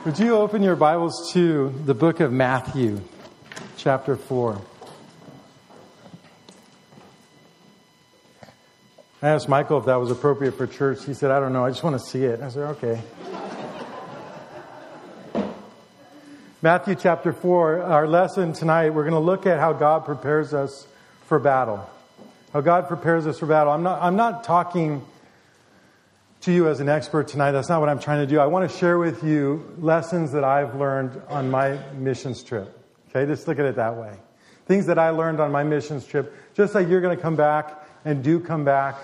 Would 0.06 0.18
you 0.18 0.36
open 0.38 0.64
your 0.64 0.76
Bibles 0.76 1.32
to 1.34 1.70
the 1.86 1.94
book 1.94 2.20
of 2.20 2.32
Matthew, 2.32 3.00
chapter 3.78 4.16
4? 4.16 4.60
I 9.22 9.30
asked 9.30 9.48
Michael 9.48 9.78
if 9.78 9.86
that 9.86 10.00
was 10.00 10.10
appropriate 10.10 10.54
for 10.54 10.66
church. 10.66 11.06
He 11.06 11.14
said, 11.14 11.30
I 11.30 11.40
don't 11.40 11.54
know, 11.54 11.64
I 11.64 11.70
just 11.70 11.84
want 11.84 12.00
to 12.00 12.04
see 12.04 12.24
it. 12.24 12.42
I 12.42 12.50
said, 12.50 12.64
okay. 12.70 13.00
Matthew 16.64 16.96
chapter 16.96 17.34
4, 17.34 17.84
our 17.84 18.08
lesson 18.08 18.54
tonight, 18.54 18.90
we're 18.90 19.04
going 19.04 19.14
to 19.14 19.20
look 19.20 19.46
at 19.46 19.60
how 19.60 19.74
God 19.74 20.06
prepares 20.06 20.56
us 20.56 20.88
for 21.28 21.38
battle. 21.38 21.88
How 22.54 22.62
God 22.62 22.88
prepares 22.88 23.26
us 23.26 23.40
for 23.40 23.48
battle. 23.48 23.74
I'm 23.74 23.82
not, 23.82 24.00
I'm 24.00 24.16
not 24.16 24.44
talking 24.44 25.04
to 26.42 26.52
you 26.52 26.68
as 26.68 26.82
an 26.82 26.88
expert 26.88 27.28
tonight. 27.28 27.52
That's 27.52 27.68
not 27.68 27.80
what 27.80 27.90
I'm 27.90 27.98
trying 27.98 28.20
to 28.20 28.28
do. 28.28 28.40
I 28.40 28.46
want 28.46 28.70
to 28.70 28.78
share 28.78 29.00
with 29.00 29.24
you 29.24 29.76
lessons 29.80 30.34
that 30.34 30.44
I've 30.44 30.76
learned 30.76 31.20
on 31.30 31.50
my 31.50 31.80
missions 31.94 32.44
trip. 32.44 32.80
Okay, 33.10 33.26
just 33.26 33.48
look 33.48 33.58
at 33.58 33.66
it 33.66 33.78
that 33.78 33.98
way. 33.98 34.14
Things 34.68 34.86
that 34.86 35.00
I 35.00 35.10
learned 35.10 35.40
on 35.40 35.52
my 35.52 35.64
missions 35.64 36.06
trip, 36.06 36.32
just 36.54 36.76
like 36.76 36.88
you're 36.88 37.02
going 37.02 37.18
to 37.18 37.22
come 37.22 37.36
back 37.36 37.88
and 38.06 38.24
do 38.24 38.40
come 38.40 38.64
back 38.64 38.98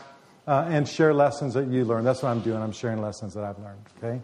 uh, 0.45 0.67
and 0.69 0.87
share 0.87 1.11
lessons 1.11 1.55
that 1.55 1.69
you 1.69 1.85
learned. 1.85 2.05
That's 2.05 2.21
what 2.21 2.29
I'm 2.29 2.41
doing. 2.41 2.61
I'm 2.61 2.71
sharing 2.71 3.01
lessons 3.01 3.33
that 3.33 3.43
I've 3.43 3.57
learned, 3.57 3.81
okay? 3.97 4.21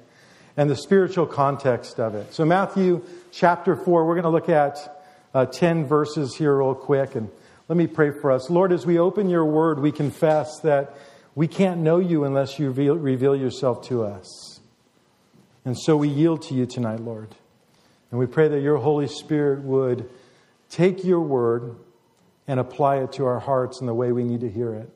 And 0.56 0.70
the 0.70 0.76
spiritual 0.76 1.26
context 1.26 2.00
of 2.00 2.14
it. 2.14 2.32
So, 2.32 2.46
Matthew 2.46 3.04
chapter 3.32 3.76
4, 3.76 4.06
we're 4.06 4.14
going 4.14 4.24
to 4.24 4.30
look 4.30 4.50
at 4.50 5.04
uh, 5.34 5.48
10 5.48 5.88
verses 5.88 6.36
here, 6.36 6.56
real 6.56 6.76
quick. 6.76 7.16
And 7.16 7.32
let 7.68 7.78
me 7.78 7.88
pray 7.88 8.12
for 8.12 8.32
us. 8.32 8.50
Lord, 8.50 8.72
as 8.72 8.86
we 8.86 9.00
open 9.00 9.30
your 9.30 9.46
word, 9.46 9.80
we 9.80 9.92
confess 9.92 10.60
that 10.60 10.96
we 11.34 11.48
can't 11.48 11.82
know 11.82 11.98
you 11.98 12.24
unless 12.24 12.60
you 12.60 12.70
reveal, 12.72 13.36
yourself 13.36 13.88
to 13.88 14.04
us. 14.04 14.60
And 15.66 15.78
so 15.78 15.98
we 15.98 16.08
yield 16.08 16.44
to 16.44 16.54
you 16.54 16.68
tonight, 16.68 17.00
Lord. 17.00 17.30
And 18.12 18.20
we 18.20 18.28
pray 18.28 18.48
that 18.50 18.62
your 18.62 18.78
Holy 18.78 19.08
Spirit 19.08 19.64
would 19.64 20.08
take 20.70 21.04
your 21.04 21.22
word 21.22 21.76
and 22.48 22.60
apply 22.60 22.98
it 22.98 23.14
to 23.14 23.26
our 23.26 23.40
hearts 23.40 23.82
in 23.82 23.88
the 23.88 23.94
way 23.94 24.12
we 24.12 24.24
need 24.24 24.42
to 24.42 24.50
hear 24.50 24.76
it. 24.76 24.90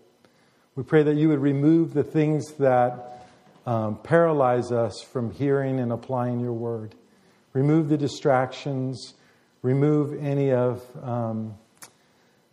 We 0.76 0.84
pray 0.84 1.02
that 1.02 1.16
you 1.16 1.30
would 1.30 1.40
remove 1.40 1.94
the 1.96 2.04
things 2.04 2.54
that 2.60 3.26
um, 3.66 3.98
paralyze 3.98 4.72
us 4.72 5.02
from 5.02 5.32
hearing 5.32 5.80
and 5.80 5.92
applying 5.92 6.40
your 6.40 6.54
word. 6.54 6.94
Remove 7.54 7.90
the 7.90 7.98
distractions, 7.98 9.16
remove 9.64 10.24
any 10.24 10.52
of 10.52 10.84
um, 11.02 11.56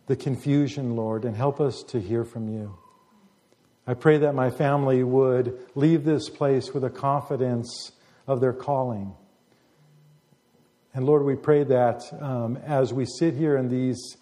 the 0.07 0.15
confusion, 0.15 0.95
Lord, 0.95 1.25
and 1.25 1.35
help 1.35 1.61
us 1.61 1.83
to 1.89 1.99
hear 1.99 2.23
from 2.23 2.47
you. 2.47 2.77
I 3.85 3.93
pray 3.93 4.17
that 4.19 4.33
my 4.33 4.49
family 4.49 5.03
would 5.03 5.59
leave 5.75 6.03
this 6.03 6.29
place 6.29 6.73
with 6.73 6.83
a 6.83 6.89
confidence 6.89 7.91
of 8.25 8.41
their 8.41 8.53
calling. 8.53 9.13
And 10.93 11.05
Lord, 11.05 11.23
we 11.23 11.35
pray 11.35 11.63
that 11.65 12.01
um, 12.19 12.57
as 12.65 12.93
we 12.93 13.05
sit 13.05 13.35
here 13.35 13.55
in 13.55 13.69
these 13.69 14.17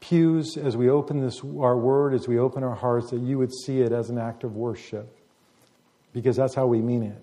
pews 0.00 0.58
as 0.58 0.76
we 0.76 0.90
open 0.90 1.22
this 1.22 1.40
our 1.42 1.78
word 1.78 2.12
as 2.12 2.28
we 2.28 2.38
open 2.38 2.62
our 2.62 2.74
hearts 2.74 3.08
that 3.08 3.20
you 3.20 3.38
would 3.38 3.50
see 3.50 3.80
it 3.80 3.90
as 3.90 4.10
an 4.10 4.18
act 4.18 4.44
of 4.44 4.54
worship 4.54 5.16
because 6.12 6.36
that's 6.36 6.54
how 6.54 6.66
we 6.66 6.82
mean 6.82 7.02
it. 7.02 7.22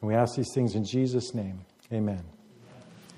And 0.00 0.08
we 0.08 0.14
ask 0.14 0.34
these 0.34 0.50
things 0.54 0.74
in 0.74 0.84
jesus 0.86 1.34
name. 1.34 1.60
Amen. 1.92 2.22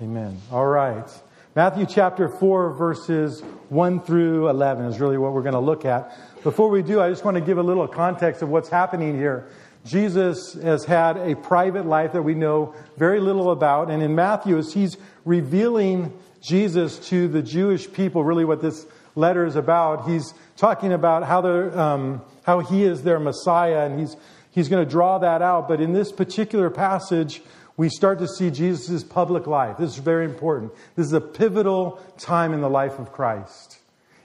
Amen. 0.01 0.37
All 0.51 0.65
right 0.65 1.07
matthew 1.55 1.85
chapter 1.85 2.27
4 2.27 2.73
verses 2.73 3.41
1 3.69 4.01
through 4.01 4.49
11 4.49 4.85
is 4.85 4.99
really 4.99 5.17
what 5.17 5.33
we're 5.33 5.41
going 5.41 5.53
to 5.53 5.59
look 5.59 5.85
at 5.85 6.17
before 6.43 6.69
we 6.69 6.81
do 6.81 7.01
i 7.01 7.09
just 7.09 7.23
want 7.23 7.35
to 7.35 7.41
give 7.41 7.57
a 7.57 7.63
little 7.63 7.87
context 7.87 8.41
of 8.41 8.49
what's 8.49 8.69
happening 8.69 9.15
here 9.15 9.47
jesus 9.85 10.53
has 10.53 10.85
had 10.85 11.17
a 11.17 11.35
private 11.35 11.85
life 11.85 12.13
that 12.13 12.21
we 12.21 12.33
know 12.33 12.73
very 12.97 13.19
little 13.19 13.51
about 13.51 13.89
and 13.89 14.01
in 14.01 14.15
matthew 14.15 14.57
as 14.57 14.73
he's 14.73 14.97
revealing 15.25 16.11
Jesus 16.43 16.99
to 17.07 17.29
the 17.29 17.41
Jewish 17.41 17.91
people, 17.91 18.23
really 18.23 18.43
what 18.43 18.61
this 18.61 18.85
letter 19.15 19.45
is 19.45 19.55
about. 19.55 20.09
He's 20.09 20.33
talking 20.57 20.91
about 20.91 21.23
how, 21.23 21.41
um, 21.45 22.21
how 22.43 22.59
he 22.59 22.83
is 22.83 23.03
their 23.03 23.17
Messiah, 23.17 23.85
and 23.85 23.97
he's, 23.97 24.17
he's 24.51 24.67
going 24.67 24.83
to 24.83 24.89
draw 24.89 25.19
that 25.19 25.41
out. 25.41 25.69
But 25.69 25.79
in 25.79 25.93
this 25.93 26.11
particular 26.11 26.69
passage, 26.69 27.41
we 27.75 27.89
start 27.89 28.19
to 28.19 28.27
see 28.27 28.51
Jesus' 28.51 29.03
public 29.03 29.47
life. 29.47 29.77
This 29.77 29.91
is 29.91 29.97
very 29.97 30.25
important. 30.25 30.71
This 30.95 31.07
is 31.07 31.13
a 31.13 31.21
pivotal 31.21 31.99
time 32.17 32.53
in 32.53 32.61
the 32.61 32.69
life 32.69 32.99
of 32.99 33.11
Christ. 33.11 33.79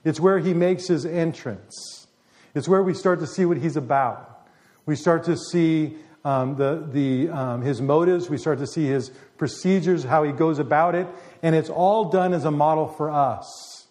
It's 0.04 0.20
where 0.20 0.38
he 0.38 0.54
makes 0.54 0.86
his 0.86 1.06
entrance, 1.06 2.06
it's 2.54 2.68
where 2.68 2.82
we 2.82 2.94
start 2.94 3.20
to 3.20 3.26
see 3.26 3.44
what 3.44 3.58
he's 3.58 3.76
about. 3.76 4.46
We 4.86 4.96
start 4.96 5.24
to 5.24 5.36
see 5.36 5.96
um, 6.24 6.56
the, 6.56 6.86
the, 6.90 7.28
um, 7.28 7.62
his 7.62 7.80
motives, 7.80 8.30
we 8.30 8.38
start 8.38 8.58
to 8.58 8.66
see 8.66 8.86
his 8.86 9.10
procedures, 9.36 10.02
how 10.02 10.24
he 10.24 10.32
goes 10.32 10.58
about 10.58 10.94
it, 10.94 11.06
and 11.42 11.54
it's 11.54 11.68
all 11.68 12.06
done 12.06 12.32
as 12.32 12.44
a 12.44 12.50
model 12.50 12.88
for 12.88 13.10
us. 13.10 13.86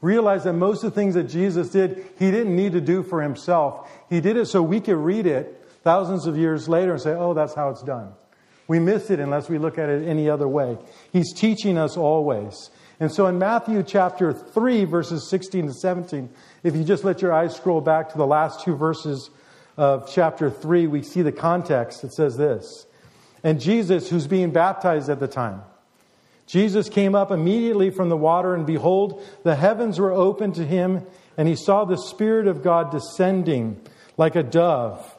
Realize 0.00 0.44
that 0.44 0.52
most 0.52 0.84
of 0.84 0.92
the 0.92 1.00
things 1.00 1.14
that 1.14 1.24
Jesus 1.24 1.70
did, 1.70 2.06
he 2.18 2.30
didn't 2.30 2.54
need 2.54 2.72
to 2.72 2.80
do 2.80 3.02
for 3.02 3.20
himself. 3.20 3.90
He 4.08 4.20
did 4.20 4.36
it 4.36 4.46
so 4.46 4.62
we 4.62 4.80
could 4.80 4.96
read 4.96 5.26
it 5.26 5.68
thousands 5.82 6.26
of 6.26 6.36
years 6.36 6.68
later 6.68 6.92
and 6.92 7.02
say, 7.02 7.10
oh, 7.10 7.34
that's 7.34 7.54
how 7.54 7.70
it's 7.70 7.82
done. 7.82 8.12
We 8.68 8.78
miss 8.78 9.10
it 9.10 9.18
unless 9.18 9.48
we 9.48 9.58
look 9.58 9.78
at 9.78 9.88
it 9.88 10.06
any 10.06 10.28
other 10.28 10.46
way. 10.46 10.76
He's 11.10 11.32
teaching 11.32 11.78
us 11.78 11.96
always. 11.96 12.70
And 13.00 13.12
so 13.12 13.26
in 13.26 13.38
Matthew 13.38 13.82
chapter 13.82 14.32
3, 14.32 14.84
verses 14.84 15.28
16 15.30 15.68
to 15.68 15.72
17, 15.72 16.28
if 16.62 16.76
you 16.76 16.84
just 16.84 17.02
let 17.02 17.22
your 17.22 17.32
eyes 17.32 17.56
scroll 17.56 17.80
back 17.80 18.10
to 18.10 18.18
the 18.18 18.26
last 18.26 18.64
two 18.64 18.76
verses 18.76 19.30
of 19.76 20.12
chapter 20.12 20.50
3, 20.50 20.86
we 20.86 21.02
see 21.02 21.22
the 21.22 21.32
context. 21.32 22.04
It 22.04 22.12
says 22.12 22.36
this 22.36 22.86
And 23.42 23.60
Jesus, 23.60 24.10
who's 24.10 24.26
being 24.26 24.50
baptized 24.50 25.08
at 25.08 25.20
the 25.20 25.28
time, 25.28 25.62
Jesus 26.46 26.88
came 26.88 27.14
up 27.14 27.30
immediately 27.30 27.90
from 27.90 28.08
the 28.08 28.16
water, 28.16 28.54
and 28.54 28.66
behold, 28.66 29.22
the 29.44 29.54
heavens 29.54 30.00
were 30.00 30.12
opened 30.12 30.56
to 30.56 30.64
him, 30.66 31.06
and 31.36 31.46
he 31.46 31.54
saw 31.54 31.84
the 31.84 31.98
Spirit 31.98 32.48
of 32.48 32.62
God 32.62 32.90
descending 32.90 33.80
like 34.16 34.34
a 34.34 34.42
dove 34.42 35.14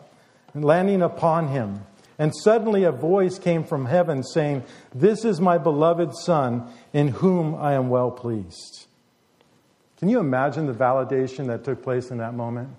and 0.54 0.66
landing 0.66 1.02
upon 1.02 1.48
him. 1.48 1.86
And 2.20 2.34
suddenly 2.44 2.84
a 2.84 2.92
voice 2.92 3.40
came 3.40 3.64
from 3.64 3.86
heaven 3.86 4.24
saying, 4.24 4.64
This 4.94 5.24
is 5.24 5.40
my 5.40 5.58
beloved 5.58 6.14
Son, 6.14 6.70
in 6.92 7.08
whom 7.08 7.56
I 7.56 7.74
am 7.74 7.90
well 7.90 8.12
pleased. 8.12 8.88
Can 9.98 10.10
you 10.10 10.20
imagine 10.20 10.68
the 10.68 10.74
validation 10.74 11.48
that 11.48 11.64
took 11.64 11.82
place 11.82 12.12
in 12.12 12.18
that 12.18 12.34
moment? 12.34 12.70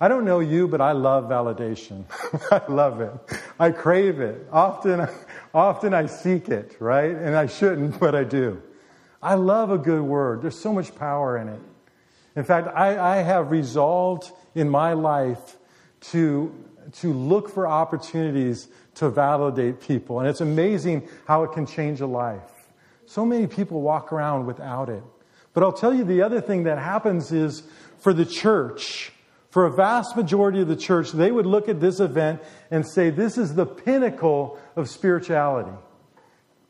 I 0.00 0.08
don't 0.08 0.24
know 0.24 0.40
you, 0.40 0.66
but 0.66 0.80
I 0.80 0.90
love 0.92 1.24
validation. 1.24 2.04
I 2.50 2.70
love 2.70 3.00
it. 3.00 3.12
I 3.60 3.70
crave 3.70 4.20
it. 4.20 4.46
Often, 4.52 5.08
often 5.54 5.94
I 5.94 6.06
seek 6.06 6.48
it, 6.48 6.76
right? 6.80 7.12
And 7.12 7.36
I 7.36 7.46
shouldn't, 7.46 7.98
but 8.00 8.14
I 8.14 8.24
do. 8.24 8.60
I 9.22 9.34
love 9.34 9.70
a 9.70 9.78
good 9.78 10.02
word. 10.02 10.42
There's 10.42 10.60
so 10.60 10.72
much 10.72 10.94
power 10.96 11.38
in 11.38 11.48
it. 11.48 11.60
In 12.36 12.42
fact, 12.42 12.68
I, 12.74 12.98
I 12.98 13.22
have 13.22 13.52
resolved 13.52 14.32
in 14.54 14.68
my 14.68 14.94
life 14.94 15.56
to, 16.12 16.52
to 16.92 17.12
look 17.12 17.48
for 17.48 17.66
opportunities 17.66 18.68
to 18.96 19.10
validate 19.10 19.80
people. 19.80 20.20
And 20.20 20.28
it's 20.28 20.40
amazing 20.40 21.08
how 21.26 21.42
it 21.44 21.52
can 21.52 21.66
change 21.66 22.00
a 22.00 22.06
life. 22.06 22.42
So 23.06 23.24
many 23.24 23.46
people 23.46 23.80
walk 23.80 24.12
around 24.12 24.46
without 24.46 24.88
it. 24.88 25.02
But 25.52 25.62
I'll 25.62 25.72
tell 25.72 25.94
you 25.94 26.04
the 26.04 26.22
other 26.22 26.40
thing 26.40 26.64
that 26.64 26.78
happens 26.78 27.32
is 27.32 27.62
for 27.98 28.12
the 28.12 28.24
church, 28.24 29.12
for 29.50 29.66
a 29.66 29.70
vast 29.70 30.16
majority 30.16 30.60
of 30.60 30.68
the 30.68 30.76
church, 30.76 31.12
they 31.12 31.30
would 31.30 31.46
look 31.46 31.68
at 31.68 31.80
this 31.80 32.00
event 32.00 32.42
and 32.70 32.86
say, 32.86 33.10
This 33.10 33.38
is 33.38 33.54
the 33.54 33.66
pinnacle 33.66 34.58
of 34.74 34.90
spirituality. 34.90 35.70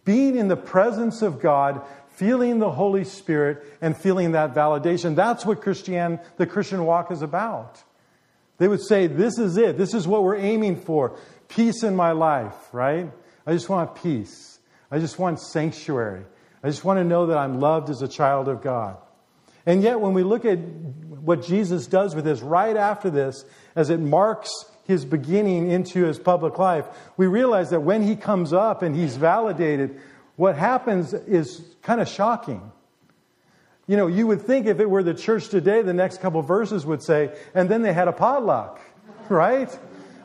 Being 0.05 0.37
in 0.37 0.49
the 0.49 0.57
presence 0.57 1.23
of 1.23 1.41
God, 1.41 1.81
feeling 2.11 2.59
the 2.59 2.71
Holy 2.71 3.05
Spirit, 3.05 3.65
and 3.81 3.97
feeling 3.97 4.33
that 4.33 4.55
validation. 4.55 5.17
That's 5.17 5.47
what 5.47 5.63
Christian, 5.63 6.21
the 6.37 6.47
Christian 6.47 6.85
walk 6.85 7.11
is 7.11 7.23
about. 7.23 7.83
They 8.65 8.69
would 8.69 8.81
say, 8.81 9.09
This 9.09 9.39
is 9.39 9.59
it. 9.59 9.77
This 9.77 9.93
is 9.93 10.09
what 10.09 10.25
we're 10.25 10.39
aiming 10.39 10.77
for. 10.77 11.19
Peace 11.49 11.83
in 11.83 11.95
my 11.95 12.13
life, 12.13 12.55
right? 12.73 13.13
I 13.47 13.53
just 13.53 13.69
want 13.69 13.95
peace. 13.95 14.59
I 14.91 15.01
just 15.01 15.19
want 15.19 15.39
sanctuary. 15.39 16.25
I 16.63 16.69
just 16.69 16.83
want 16.83 16.97
to 16.97 17.05
know 17.05 17.27
that 17.27 17.37
I'm 17.37 17.61
loved 17.61 17.91
as 17.91 18.01
a 18.01 18.09
child 18.09 18.49
of 18.49 18.63
God. 18.63 18.97
And 19.67 19.83
yet, 19.83 20.01
when 20.01 20.15
we 20.15 20.23
look 20.23 20.47
at 20.47 20.57
what 20.57 21.43
Jesus 21.43 21.87
does 21.87 22.15
with 22.15 22.25
this 22.25 22.41
right 22.41 22.75
after 22.75 23.11
this, 23.11 23.45
as 23.77 23.91
it 23.91 24.01
marks 24.01 24.49
his 24.87 25.05
beginning 25.05 25.71
into 25.71 26.03
his 26.07 26.19
public 26.19 26.59
life, 26.59 26.87
we 27.19 27.27
realize 27.27 27.69
that 27.69 27.81
when 27.81 28.03
he 28.03 28.17
comes 28.17 28.55
up 28.55 28.81
and 28.81 28.97
he's 28.97 29.15
validated, 29.15 30.01
what 30.37 30.57
happens 30.57 31.13
is 31.13 31.63
kind 31.83 32.01
of 32.01 32.09
shocking. 32.09 32.73
You 33.87 33.97
know, 33.99 34.07
you 34.07 34.27
would 34.27 34.43
think 34.43 34.67
if 34.67 34.81
it 34.81 34.89
were 34.89 35.03
the 35.03 35.15
church 35.15 35.49
today, 35.49 35.83
the 35.83 35.93
next 35.93 36.21
couple 36.21 36.41
verses 36.43 36.87
would 36.87 37.03
say, 37.03 37.37
and 37.55 37.69
then 37.69 37.83
they 37.83 37.93
had 37.93 38.09
a 38.09 38.13
potluck, 38.13 38.81
right? 39.29 39.77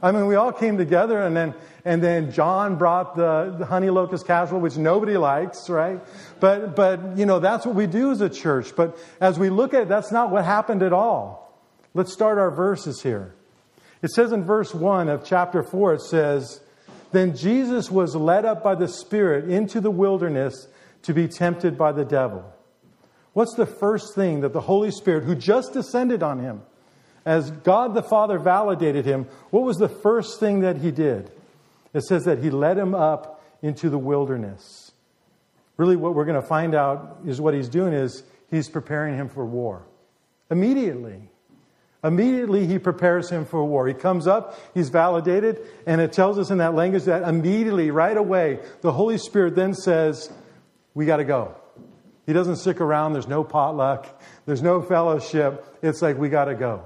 I 0.02 0.12
mean, 0.12 0.28
we 0.28 0.36
all 0.36 0.54
came 0.54 0.78
together 0.78 1.22
and 1.22 1.36
then, 1.36 1.54
and 1.84 2.02
then 2.02 2.32
John 2.32 2.78
brought 2.78 3.18
the, 3.18 3.56
the 3.58 3.66
honey 3.66 3.90
locust 3.90 4.26
casserole, 4.26 4.62
which 4.62 4.78
nobody 4.78 5.18
likes, 5.18 5.70
right? 5.70 6.00
But, 6.40 6.76
but, 6.76 7.18
you 7.18 7.26
know, 7.26 7.40
that's 7.40 7.66
what 7.66 7.76
we 7.76 7.86
do 7.86 8.12
as 8.12 8.22
a 8.22 8.30
church. 8.30 8.76
But 8.76 8.98
as 9.20 9.38
we 9.38 9.50
look 9.50 9.74
at 9.74 9.84
it, 9.84 9.90
that's 9.90 10.12
not 10.12 10.32
what 10.32 10.46
happened 10.46 10.82
at 10.82 10.94
all. 10.94 11.54
Let's 11.94 12.14
start 12.14 12.38
our 12.38 12.52
verses 12.52 13.02
here. 13.02 13.36
It 14.02 14.12
says 14.12 14.32
in 14.32 14.46
verse 14.46 14.74
1 14.74 15.10
of 15.10 15.26
chapter 15.26 15.64
4, 15.64 15.96
it 15.96 16.02
says, 16.02 16.62
Then 17.12 17.36
Jesus 17.36 17.92
was 17.92 18.16
led 18.16 18.46
up 18.46 18.64
by 18.64 18.76
the 18.76 18.88
Spirit 18.88 19.50
into 19.50 19.82
the 19.82 19.92
wilderness 19.92 20.68
to 21.02 21.14
be 21.14 21.28
tempted 21.28 21.78
by 21.78 21.92
the 21.92 22.06
devil. 22.06 22.54
What's 23.40 23.56
the 23.56 23.66
first 23.66 24.16
thing 24.16 24.42
that 24.42 24.52
the 24.52 24.60
Holy 24.60 24.92
Spirit, 24.92 25.24
who 25.24 25.34
just 25.34 25.72
descended 25.72 26.24
on 26.24 26.40
him, 26.40 26.62
as 27.26 27.52
God 27.52 27.94
the 27.94 28.04
Father 28.04 28.38
validated 28.38 29.06
him, 29.06 29.28
what 29.50 29.64
was 29.64 29.78
the 29.78 29.88
first 29.88 30.42
thing 30.42 30.60
that 30.60 30.76
he 30.76 30.92
did? 30.92 31.32
It 31.94 32.04
says 32.04 32.26
that 32.26 32.40
he 32.40 32.50
led 32.50 32.78
him 32.78 32.94
up 32.94 33.42
into 33.62 33.90
the 33.90 33.98
wilderness. 33.98 34.92
Really, 35.78 35.96
what 35.96 36.16
we're 36.16 36.26
going 36.26 36.42
to 36.42 36.46
find 36.46 36.76
out 36.76 37.20
is 37.26 37.40
what 37.40 37.54
he's 37.54 37.70
doing 37.70 37.94
is 37.94 38.24
he's 38.52 38.68
preparing 38.68 39.16
him 39.16 39.30
for 39.30 39.46
war. 39.46 39.84
Immediately. 40.52 41.22
Immediately, 42.04 42.68
he 42.68 42.78
prepares 42.78 43.30
him 43.30 43.46
for 43.46 43.64
war. 43.64 43.88
He 43.88 43.94
comes 43.94 44.28
up, 44.28 44.60
he's 44.74 44.90
validated, 44.90 45.66
and 45.88 46.02
it 46.02 46.12
tells 46.12 46.38
us 46.38 46.52
in 46.52 46.58
that 46.58 46.76
language 46.76 47.06
that 47.06 47.22
immediately, 47.22 47.90
right 47.90 48.18
away, 48.18 48.60
the 48.82 48.92
Holy 48.92 49.18
Spirit 49.18 49.56
then 49.56 49.74
says, 49.74 50.30
We 50.94 51.06
got 51.06 51.18
to 51.18 51.24
go. 51.24 51.56
He 52.30 52.34
doesn't 52.34 52.58
stick 52.58 52.80
around, 52.80 53.14
there's 53.14 53.28
no 53.28 53.44
potluck, 53.44 54.22
there's 54.46 54.62
no 54.62 54.84
fellowship. 54.84 55.66
It's 55.82 56.00
like, 56.04 56.20
We 56.20 56.30
got 56.30 56.46
to 56.46 56.54
go. 56.54 56.84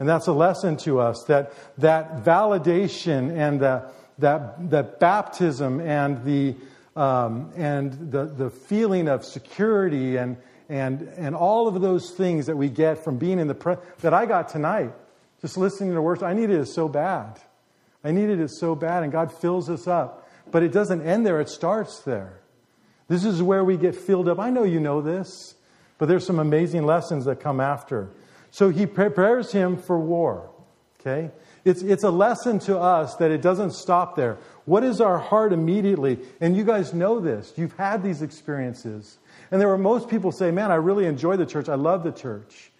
And 0.00 0.08
that's 0.08 0.26
a 0.26 0.32
lesson 0.32 0.78
to 0.78 0.98
us 0.98 1.22
that 1.28 1.52
that 1.78 2.24
validation 2.24 3.30
and 3.30 3.60
the, 3.60 3.88
that, 4.18 4.70
that 4.70 4.98
baptism 4.98 5.80
and 5.80 6.24
the, 6.24 6.56
um, 6.96 7.52
and 7.54 8.10
the, 8.10 8.24
the 8.24 8.50
feeling 8.50 9.06
of 9.06 9.24
security 9.24 10.16
and, 10.16 10.38
and, 10.68 11.02
and 11.18 11.36
all 11.36 11.68
of 11.68 11.80
those 11.80 12.10
things 12.10 12.46
that 12.46 12.56
we 12.56 12.68
get 12.68 13.04
from 13.04 13.16
being 13.16 13.38
in 13.38 13.46
the 13.46 13.54
pre- 13.54 13.76
that 14.00 14.12
I 14.12 14.26
got 14.26 14.48
tonight, 14.48 14.92
just 15.40 15.56
listening 15.56 15.90
to 15.90 15.94
the 15.94 16.02
worship. 16.02 16.24
I 16.24 16.32
needed 16.32 16.58
it 16.58 16.66
so 16.66 16.88
bad. 16.88 17.38
I 18.02 18.10
needed 18.10 18.40
it 18.40 18.50
so 18.50 18.74
bad, 18.74 19.04
and 19.04 19.12
God 19.12 19.32
fills 19.32 19.70
us 19.70 19.86
up. 19.86 20.28
But 20.50 20.64
it 20.64 20.72
doesn't 20.72 21.02
end 21.02 21.24
there, 21.24 21.40
it 21.40 21.48
starts 21.48 22.00
there. 22.00 22.40
This 23.08 23.24
is 23.24 23.42
where 23.42 23.64
we 23.64 23.76
get 23.76 23.94
filled 23.94 24.28
up. 24.28 24.38
I 24.38 24.50
know 24.50 24.64
you 24.64 24.80
know 24.80 25.00
this, 25.00 25.54
but 25.98 26.06
there's 26.06 26.26
some 26.26 26.38
amazing 26.38 26.86
lessons 26.86 27.26
that 27.26 27.40
come 27.40 27.60
after. 27.60 28.08
So 28.50 28.70
he 28.70 28.86
prepares 28.86 29.52
him 29.52 29.76
for 29.76 29.98
war. 29.98 30.50
Okay? 31.00 31.30
It's, 31.64 31.82
it's 31.82 32.04
a 32.04 32.10
lesson 32.10 32.58
to 32.60 32.78
us 32.78 33.16
that 33.16 33.30
it 33.30 33.42
doesn't 33.42 33.72
stop 33.72 34.16
there. 34.16 34.38
What 34.64 34.84
is 34.84 35.00
our 35.00 35.18
heart 35.18 35.52
immediately? 35.52 36.18
And 36.40 36.56
you 36.56 36.64
guys 36.64 36.94
know 36.94 37.20
this. 37.20 37.52
You've 37.56 37.76
had 37.76 38.02
these 38.02 38.22
experiences. 38.22 39.18
And 39.50 39.60
there 39.60 39.68
were 39.68 39.78
most 39.78 40.08
people 40.08 40.32
say, 40.32 40.50
Man, 40.50 40.70
I 40.70 40.76
really 40.76 41.06
enjoy 41.06 41.36
the 41.36 41.46
church. 41.46 41.68
I 41.68 41.74
love 41.74 42.04
the 42.04 42.12
church. 42.12 42.70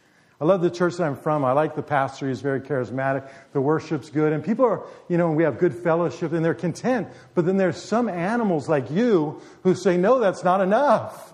I 0.41 0.45
love 0.45 0.63
the 0.63 0.71
church 0.71 0.97
that 0.97 1.05
I'm 1.05 1.17
from. 1.17 1.45
I 1.45 1.53
like 1.53 1.77
the 1.77 1.83
pastor. 1.83 2.29
He's 2.29 2.41
very 2.41 2.61
charismatic. 2.61 3.29
The 3.53 3.61
worship's 3.61 4.11
good. 4.11 4.33
And 4.33 4.45
people 4.45 4.65
are, 4.65 4.83
you 5.09 5.17
know, 5.17 5.31
we 5.31 5.45
have 5.45 5.59
good 5.59 5.75
fellowship 5.75 6.33
and 6.33 6.45
they're 6.45 6.55
content. 6.55 7.09
But 7.35 7.47
then 7.47 7.57
there's 7.57 7.81
some 7.81 8.09
animals 8.09 8.69
like 8.69 8.91
you 8.91 9.41
who 9.63 9.75
say, 9.75 9.97
No, 9.97 10.19
that's 10.19 10.43
not 10.43 10.61
enough. 10.61 11.33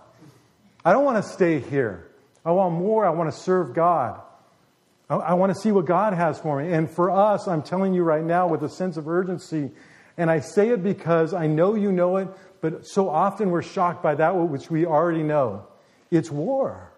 I 0.84 0.92
don't 0.92 1.04
want 1.04 1.22
to 1.22 1.30
stay 1.30 1.60
here. 1.60 2.06
I 2.44 2.52
want 2.52 2.74
more. 2.74 3.06
I 3.06 3.10
want 3.10 3.32
to 3.32 3.38
serve 3.38 3.74
God. 3.74 4.20
I, 5.08 5.16
I 5.16 5.34
want 5.34 5.54
to 5.54 5.60
see 5.60 5.72
what 5.72 5.86
God 5.86 6.12
has 6.12 6.38
for 6.38 6.62
me. 6.62 6.72
And 6.72 6.88
for 6.88 7.10
us, 7.10 7.48
I'm 7.48 7.62
telling 7.62 7.94
you 7.94 8.02
right 8.02 8.24
now 8.24 8.48
with 8.48 8.62
a 8.62 8.68
sense 8.68 8.96
of 8.96 9.08
urgency, 9.08 9.70
and 10.16 10.30
I 10.30 10.40
say 10.40 10.68
it 10.70 10.82
because 10.82 11.34
I 11.34 11.46
know 11.46 11.74
you 11.74 11.90
know 11.90 12.18
it, 12.18 12.28
but 12.60 12.86
so 12.86 13.08
often 13.08 13.50
we're 13.50 13.62
shocked 13.62 14.02
by 14.02 14.14
that 14.16 14.36
which 14.36 14.70
we 14.70 14.84
already 14.84 15.22
know. 15.22 15.66
It's 16.10 16.30
war. 16.30 16.89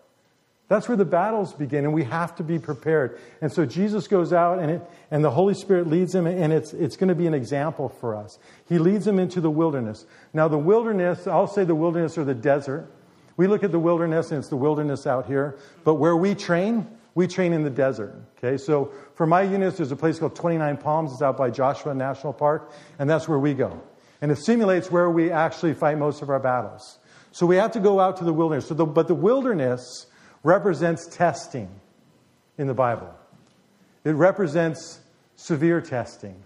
That's 0.73 0.89
where 0.89 0.97
the 0.97 1.05
battles 1.05 1.53
begin, 1.53 1.85
and 1.85 1.93
we 1.93 2.05
have 2.05 2.35
to 2.37 2.43
be 2.43 2.59
prepared. 2.59 3.21
And 3.43 3.53
so 3.53 3.67
Jesus 3.67 4.09
goes 4.09 4.33
out, 4.33 4.59
and, 4.59 4.71
it, 4.71 4.83
and 5.11 5.23
the 5.23 5.31
Holy 5.31 5.53
Spirit 5.53 5.87
leads 5.87 6.15
him, 6.15 6.27
and 6.27 6.51
it's, 6.51 6.73
it's 6.73 6.97
going 6.97 7.11
to 7.11 7.15
be 7.15 7.27
an 7.27 7.35
example 7.35 7.91
for 7.91 8.17
us. 8.17 8.39
He 8.71 8.79
leads 8.79 9.07
him 9.07 9.19
into 9.19 9.43
the 9.43 9.51
wilderness. 9.51 10.07
Now, 10.33 10.49
the 10.49 10.57
wilderness, 10.57 11.27
I'll 11.27 11.47
say 11.47 11.65
the 11.65 11.75
wilderness 11.75 12.17
or 12.17 12.25
the 12.25 12.33
desert. 12.33 12.91
We 13.37 13.49
look 13.49 13.65
at 13.65 13.71
the 13.71 13.79
wilderness, 13.79 14.31
and 14.31 14.39
it's 14.39 14.49
the 14.49 14.57
wilderness 14.57 15.07
out 15.07 15.27
here. 15.27 15.59
But 15.85 15.97
where 15.97 16.17
we 16.17 16.35
train, 16.35 16.87
we 17.15 17.29
train 17.29 17.53
in 17.53 17.65
the 17.65 17.71
desert. 17.71 18.15
Okay, 18.39 18.57
so 18.57 18.93
for 19.15 19.27
my 19.27 19.43
units, 19.43 19.77
there's 19.77 19.93
a 19.93 19.97
place 19.97 20.19
called 20.19 20.35
29 20.37 20.79
Palms. 20.79 21.13
It's 21.13 21.21
out 21.21 21.37
by 21.37 21.51
Joshua 21.51 21.93
National 21.93 22.33
Park, 22.33 22.73
and 22.99 23.11
that's 23.11 23.29
where 23.29 23.39
we 23.39 23.53
go. 23.53 23.79
And 24.23 24.33
it 24.33 24.39
simulates 24.39 24.91
where 24.91 25.11
we 25.11 25.31
actually 25.31 25.75
fight 25.75 25.99
most 25.99 26.23
of 26.23 26.31
our 26.31 26.41
battles. 26.41 26.99
So 27.31 27.45
we 27.45 27.57
have 27.57 27.73
to 27.73 27.81
go 27.81 28.01
out 28.01 28.17
to 28.19 28.25
the 28.25 28.33
wilderness. 28.33 28.69
So 28.69 28.73
the, 28.73 28.87
but 28.87 29.07
the 29.07 29.15
wilderness 29.15 30.07
represents 30.42 31.07
testing 31.07 31.68
in 32.59 32.66
the 32.66 32.74
Bible. 32.74 33.12
It 34.05 34.12
represents 34.12 35.00
severe 35.37 35.81
testing. 35.81 36.42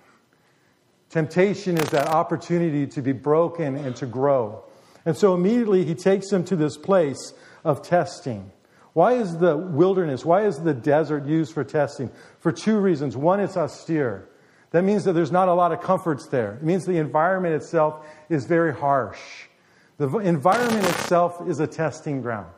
Temptation 1.09 1.79
is 1.79 1.89
that 1.91 2.09
opportunity 2.09 2.87
to 2.89 3.03
be 3.03 3.13
broken 3.13 3.77
and 3.77 3.95
to 3.97 4.07
grow. 4.07 4.65
And 5.05 5.17
so 5.17 5.35
immediately 5.35 5.85
he 5.85 5.95
takes 5.95 6.29
them 6.31 6.45
to 6.45 6.57
this 6.57 6.77
place 6.77 7.33
of 7.65 7.83
testing. 7.83 8.51
Why 8.93 9.15
is 9.15 9.39
the 9.39 9.57
wilderness, 9.57 10.25
why 10.25 10.47
is 10.47 10.59
the 10.59 10.75
desert 10.75 11.27
used 11.27 11.53
for 11.53 11.65
testing? 11.65 12.11
For 12.41 12.51
two 12.51 12.79
reasons. 12.79 13.17
One, 13.17 13.41
it's 13.41 13.57
austere. 13.57 14.29
That 14.71 14.83
means 14.83 15.05
that 15.05 15.13
there's 15.13 15.33
not 15.33 15.49
a 15.49 15.55
lot 15.55 15.73
of 15.73 15.81
comforts 15.81 16.27
there. 16.27 16.55
It 16.55 16.63
means 16.63 16.85
the 16.85 16.99
environment 16.99 17.55
itself 17.55 18.07
is 18.29 18.47
very 18.47 18.75
harsh. 18.75 19.21
The 19.99 20.09
environment 20.19 20.85
itself 20.85 21.49
is 21.49 21.61
a 21.61 21.67
testing 21.67 22.21
ground. 22.21 22.53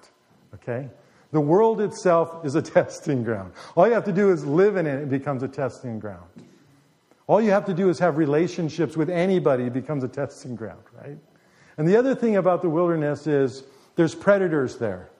Okay? 0.54 0.88
The 1.30 1.40
world 1.40 1.80
itself 1.80 2.44
is 2.44 2.54
a 2.54 2.62
testing 2.76 3.22
ground. 3.22 3.52
All 3.76 3.86
you 3.86 3.94
have 3.94 4.04
to 4.04 4.12
do 4.12 4.30
is 4.30 4.44
live 4.44 4.76
in 4.76 4.86
it, 4.86 5.02
it 5.02 5.10
becomes 5.10 5.42
a 5.42 5.48
testing 5.48 5.98
ground. 5.98 6.28
All 7.26 7.42
you 7.42 7.50
have 7.50 7.66
to 7.66 7.74
do 7.74 7.90
is 7.90 7.98
have 7.98 8.16
relationships 8.16 8.96
with 8.96 9.10
anybody, 9.10 9.64
it 9.64 9.74
becomes 9.74 10.02
a 10.02 10.08
testing 10.08 10.56
ground, 10.56 10.82
right? 11.02 11.18
And 11.76 11.86
the 11.86 11.96
other 11.96 12.14
thing 12.14 12.36
about 12.36 12.62
the 12.62 12.70
wilderness 12.70 13.26
is 13.26 13.62
there's 13.96 14.14
predators 14.14 14.78
there. 14.78 15.10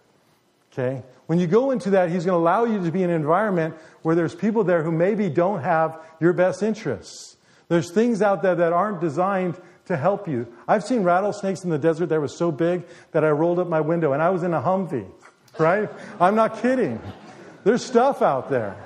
Okay? 0.73 1.03
When 1.27 1.39
you 1.39 1.47
go 1.47 1.71
into 1.71 1.91
that, 1.91 2.11
he's 2.11 2.25
going 2.25 2.37
to 2.37 2.43
allow 2.43 2.65
you 2.65 2.83
to 2.83 2.91
be 2.91 3.03
in 3.03 3.11
an 3.11 3.17
environment 3.17 3.75
where 4.03 4.15
there's 4.15 4.35
people 4.35 4.65
there 4.65 4.83
who 4.83 4.91
maybe 4.91 5.29
don't 5.29 5.63
have 5.63 6.01
your 6.21 6.33
best 6.33 6.63
interests. 6.63 7.37
There's 7.69 7.93
things 7.93 8.23
out 8.23 8.43
there 8.43 8.55
that 8.55 8.73
aren't 8.73 9.01
designed 9.01 9.61
to 9.87 9.97
help 9.97 10.27
you. 10.27 10.47
I've 10.67 10.85
seen 10.85 11.03
rattlesnakes 11.03 11.65
in 11.65 11.71
the 11.71 11.79
desert 11.79 12.07
that 12.11 12.21
were 12.21 12.29
so 12.29 12.51
big 12.51 12.85
that 13.13 13.25
I 13.25 13.31
rolled 13.31 13.59
up 13.59 13.69
my 13.69 13.81
window 13.81 14.13
and 14.13 14.23
I 14.23 14.31
was 14.31 14.43
in 14.43 14.55
a 14.55 14.61
Humvee, 14.61 15.11
right? 15.59 15.91
I'm 16.21 16.35
not 16.35 16.63
kidding. 16.63 17.01
There's 17.65 17.85
stuff 17.85 18.23
out 18.23 18.51
there. 18.51 18.77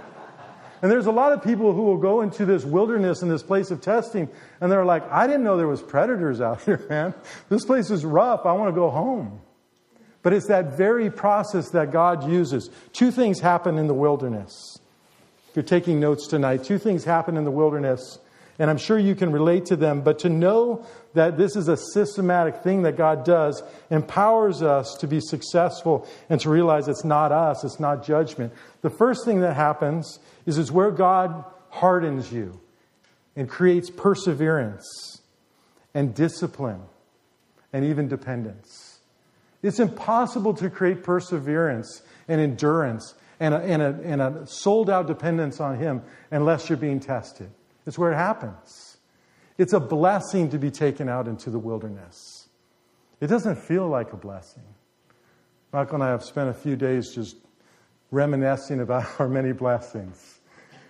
And 0.83 0.91
there's 0.91 1.07
a 1.07 1.13
lot 1.13 1.33
of 1.33 1.45
people 1.45 1.73
who 1.73 1.83
will 1.83 1.99
go 1.99 2.23
into 2.23 2.45
this 2.45 2.65
wilderness 2.65 3.23
and 3.23 3.31
this 3.31 3.45
place 3.45 3.71
of 3.71 3.81
testing 3.81 4.29
and 4.61 4.71
they're 4.71 4.85
like, 4.85 5.09
I 5.11 5.29
didn't 5.29 5.45
know 5.45 5.57
there 5.57 5.69
was 5.69 5.81
predators 5.81 6.41
out 6.41 6.63
here, 6.63 6.85
man. 6.91 7.15
This 7.49 7.65
place 7.65 7.91
is 7.91 8.05
rough. 8.05 8.45
I 8.45 8.53
want 8.53 8.75
to 8.75 8.75
go 8.75 8.91
home. 8.91 9.41
But 10.23 10.33
it's 10.33 10.49
that 10.49 10.77
very 10.77 11.11
process 11.11 11.71
that 11.71 11.93
God 11.93 12.29
uses. 12.29 12.71
Two 12.93 13.11
things 13.11 13.41
happen 13.41 13.79
in 13.79 13.87
the 13.87 13.95
wilderness. 13.95 14.79
If 15.49 15.57
you're 15.57 15.63
taking 15.65 16.01
notes 16.01 16.27
tonight, 16.29 16.65
two 16.65 16.79
things 16.79 17.05
happen 17.05 17.37
in 17.37 17.45
the 17.45 17.51
wilderness, 17.51 18.19
and 18.59 18.71
I'm 18.71 18.79
sure 18.79 18.99
you 18.99 19.15
can 19.15 19.33
relate 19.33 19.67
to 19.67 19.77
them. 19.77 20.01
But 20.01 20.21
to 20.21 20.29
know 20.29 20.87
that 21.15 21.37
this 21.37 21.57
is 21.57 21.69
a 21.69 21.77
systematic 21.77 22.63
thing 22.63 22.83
that 22.83 22.97
God 22.97 23.25
does 23.25 23.63
empowers 23.91 24.63
us 24.63 24.95
to 25.01 25.07
be 25.07 25.21
successful 25.21 26.07
and 26.31 26.41
to 26.41 26.51
realize 26.51 26.89
it's 26.89 27.05
not 27.05 27.33
us, 27.33 27.65
it's 27.65 27.81
not 27.81 28.05
judgment. 28.05 28.53
The 28.81 28.91
first 28.91 29.25
thing 29.25 29.41
that 29.41 29.55
happens 29.55 30.19
is 30.47 30.59
it's 30.59 30.71
where 30.71 30.91
God 30.91 31.45
hardens 31.71 32.33
you 32.33 32.61
and 33.37 33.49
creates 33.49 33.91
perseverance 33.91 35.21
and 35.95 36.15
discipline 36.15 36.83
and 37.73 37.85
even 37.85 38.09
dependence. 38.09 39.01
It's 39.63 39.81
impossible 39.81 40.55
to 40.55 40.71
create 40.71 41.03
perseverance 41.03 42.03
and 42.29 42.41
endurance 42.41 43.15
and 43.39 43.55
a, 43.55 43.59
and 43.59 43.83
a, 43.83 44.01
and 44.05 44.23
a 44.23 44.47
sold 44.47 44.91
out 44.91 45.07
dependence 45.07 45.61
on 45.61 45.79
Him 45.79 46.03
unless 46.31 46.69
you're 46.69 46.79
being 46.79 47.01
tested. 47.01 47.51
It's 47.87 47.99
where 47.99 48.13
it 48.13 48.17
happens. 48.17 48.92
It's 49.63 49.73
a 49.73 49.79
blessing 49.79 50.51
to 50.51 50.59
be 50.59 50.73
taken 50.73 51.09
out 51.09 51.29
into 51.29 51.49
the 51.49 51.59
wilderness. 51.61 52.49
It 53.21 53.29
doesn't 53.29 53.55
feel 53.55 53.87
like 53.87 54.13
a 54.13 54.17
blessing. 54.17 54.65
Michael 55.73 55.95
and 55.95 56.03
I 56.03 56.09
have 56.09 56.25
spent 56.25 56.49
a 56.49 56.53
few 56.53 56.75
days 56.75 57.15
just 57.15 57.37
reminiscing 58.11 58.81
about 58.81 59.07
our 59.21 59.29
many 59.29 59.53
blessings. 59.53 60.41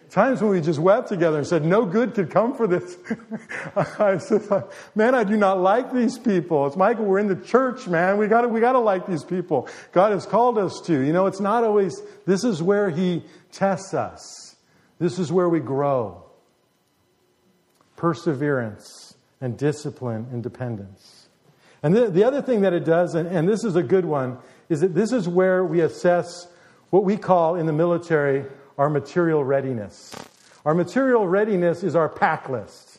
Times 0.09 0.41
when 0.41 0.53
we 0.53 0.63
just 0.63 0.79
wept 0.79 1.11
together 1.11 1.37
and 1.37 1.47
said, 1.47 1.67
no 1.67 1.85
good 1.85 2.15
could 2.15 2.31
come 2.31 2.55
for 2.55 2.67
this. 2.67 2.97
I 3.99 4.17
said, 4.17 4.41
man, 4.95 5.15
I 5.15 5.25
do 5.25 5.37
not 5.37 5.61
like 5.61 5.93
these 5.93 6.19
people. 6.19 6.67
It's 6.67 6.75
Michael, 6.75 7.05
we're 7.05 7.19
in 7.19 7.29
the 7.29 7.37
church, 7.37 7.87
man. 7.89 8.17
We 8.17 8.27
gotta, 8.27 8.49
we 8.49 8.61
gotta 8.61 8.79
like 8.79 9.07
these 9.07 9.23
people. 9.23 9.69
God 9.93 10.13
has 10.13 10.25
called 10.25 10.57
us 10.57 10.81
to. 10.87 10.99
You 10.99 11.13
know, 11.13 11.27
it's 11.27 11.41
not 11.41 11.63
always, 11.63 12.01
this 12.25 12.43
is 12.43 12.63
where 12.63 12.89
He 12.89 13.23
tests 13.53 13.93
us. 13.93 14.57
This 14.99 15.19
is 15.19 15.31
where 15.31 15.51
we 15.51 15.61
grow. 15.61 16.22
Perseverance, 18.03 19.15
and 19.41 19.57
discipline 19.57 20.27
and 20.33 20.43
dependence. 20.43 21.29
And 21.85 21.95
the, 21.95 22.11
the 22.11 22.25
other 22.25 22.43
thing 22.43 22.62
that 22.62 22.73
it 22.73 22.85
does, 22.85 23.15
and, 23.15 23.29
and 23.29 23.49
this 23.49 23.62
is 23.62 23.77
a 23.77 23.83
good 23.83 24.05
one, 24.05 24.38
is 24.69 24.81
that 24.81 24.93
this 24.93 25.12
is 25.12 25.29
where 25.29 25.65
we 25.65 25.83
assess 25.83 26.49
what 26.91 27.05
we 27.05 27.17
call 27.17 27.55
in 27.55 27.67
the 27.67 27.73
military 27.73 28.45
our 28.77 28.91
material 28.91 29.45
readiness. 29.45 30.17
Our 30.65 30.75
material 30.75 31.29
readiness 31.29 31.85
is 31.85 31.95
our 31.95 32.09
pack 32.09 32.49
list. 32.49 32.99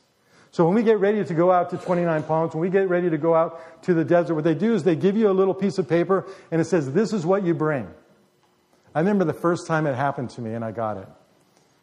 So 0.51 0.63
when 0.65 0.73
we 0.73 0.83
get 0.83 0.99
ready 1.01 1.21
to 1.21 1.33
go 1.33 1.51
out 1.51 1.71
to 1.71 1.77
29 1.77 2.23
Palms, 2.23 2.53
when 2.53 2.61
we 2.61 2.69
get 2.69 2.87
ready 2.87 3.09
to 3.09 3.17
go 3.17 3.35
out 3.35 3.83
to 3.83 3.93
the 3.93 4.05
desert, 4.05 4.35
what 4.35 4.45
they 4.45 4.55
do 4.55 4.73
is 4.73 4.83
they 4.83 4.95
give 4.95 5.17
you 5.17 5.29
a 5.29 5.35
little 5.35 5.53
piece 5.53 5.77
of 5.79 5.89
paper 5.89 6.25
and 6.49 6.61
it 6.61 6.65
says, 6.65 6.93
This 6.93 7.11
is 7.11 7.25
what 7.25 7.43
you 7.43 7.53
bring. 7.53 7.89
I 8.95 8.99
remember 8.99 9.25
the 9.25 9.33
first 9.33 9.67
time 9.67 9.85
it 9.85 9.95
happened 9.95 10.29
to 10.29 10.41
me 10.41 10.53
and 10.53 10.63
I 10.63 10.71
got 10.71 10.95
it. 10.95 11.09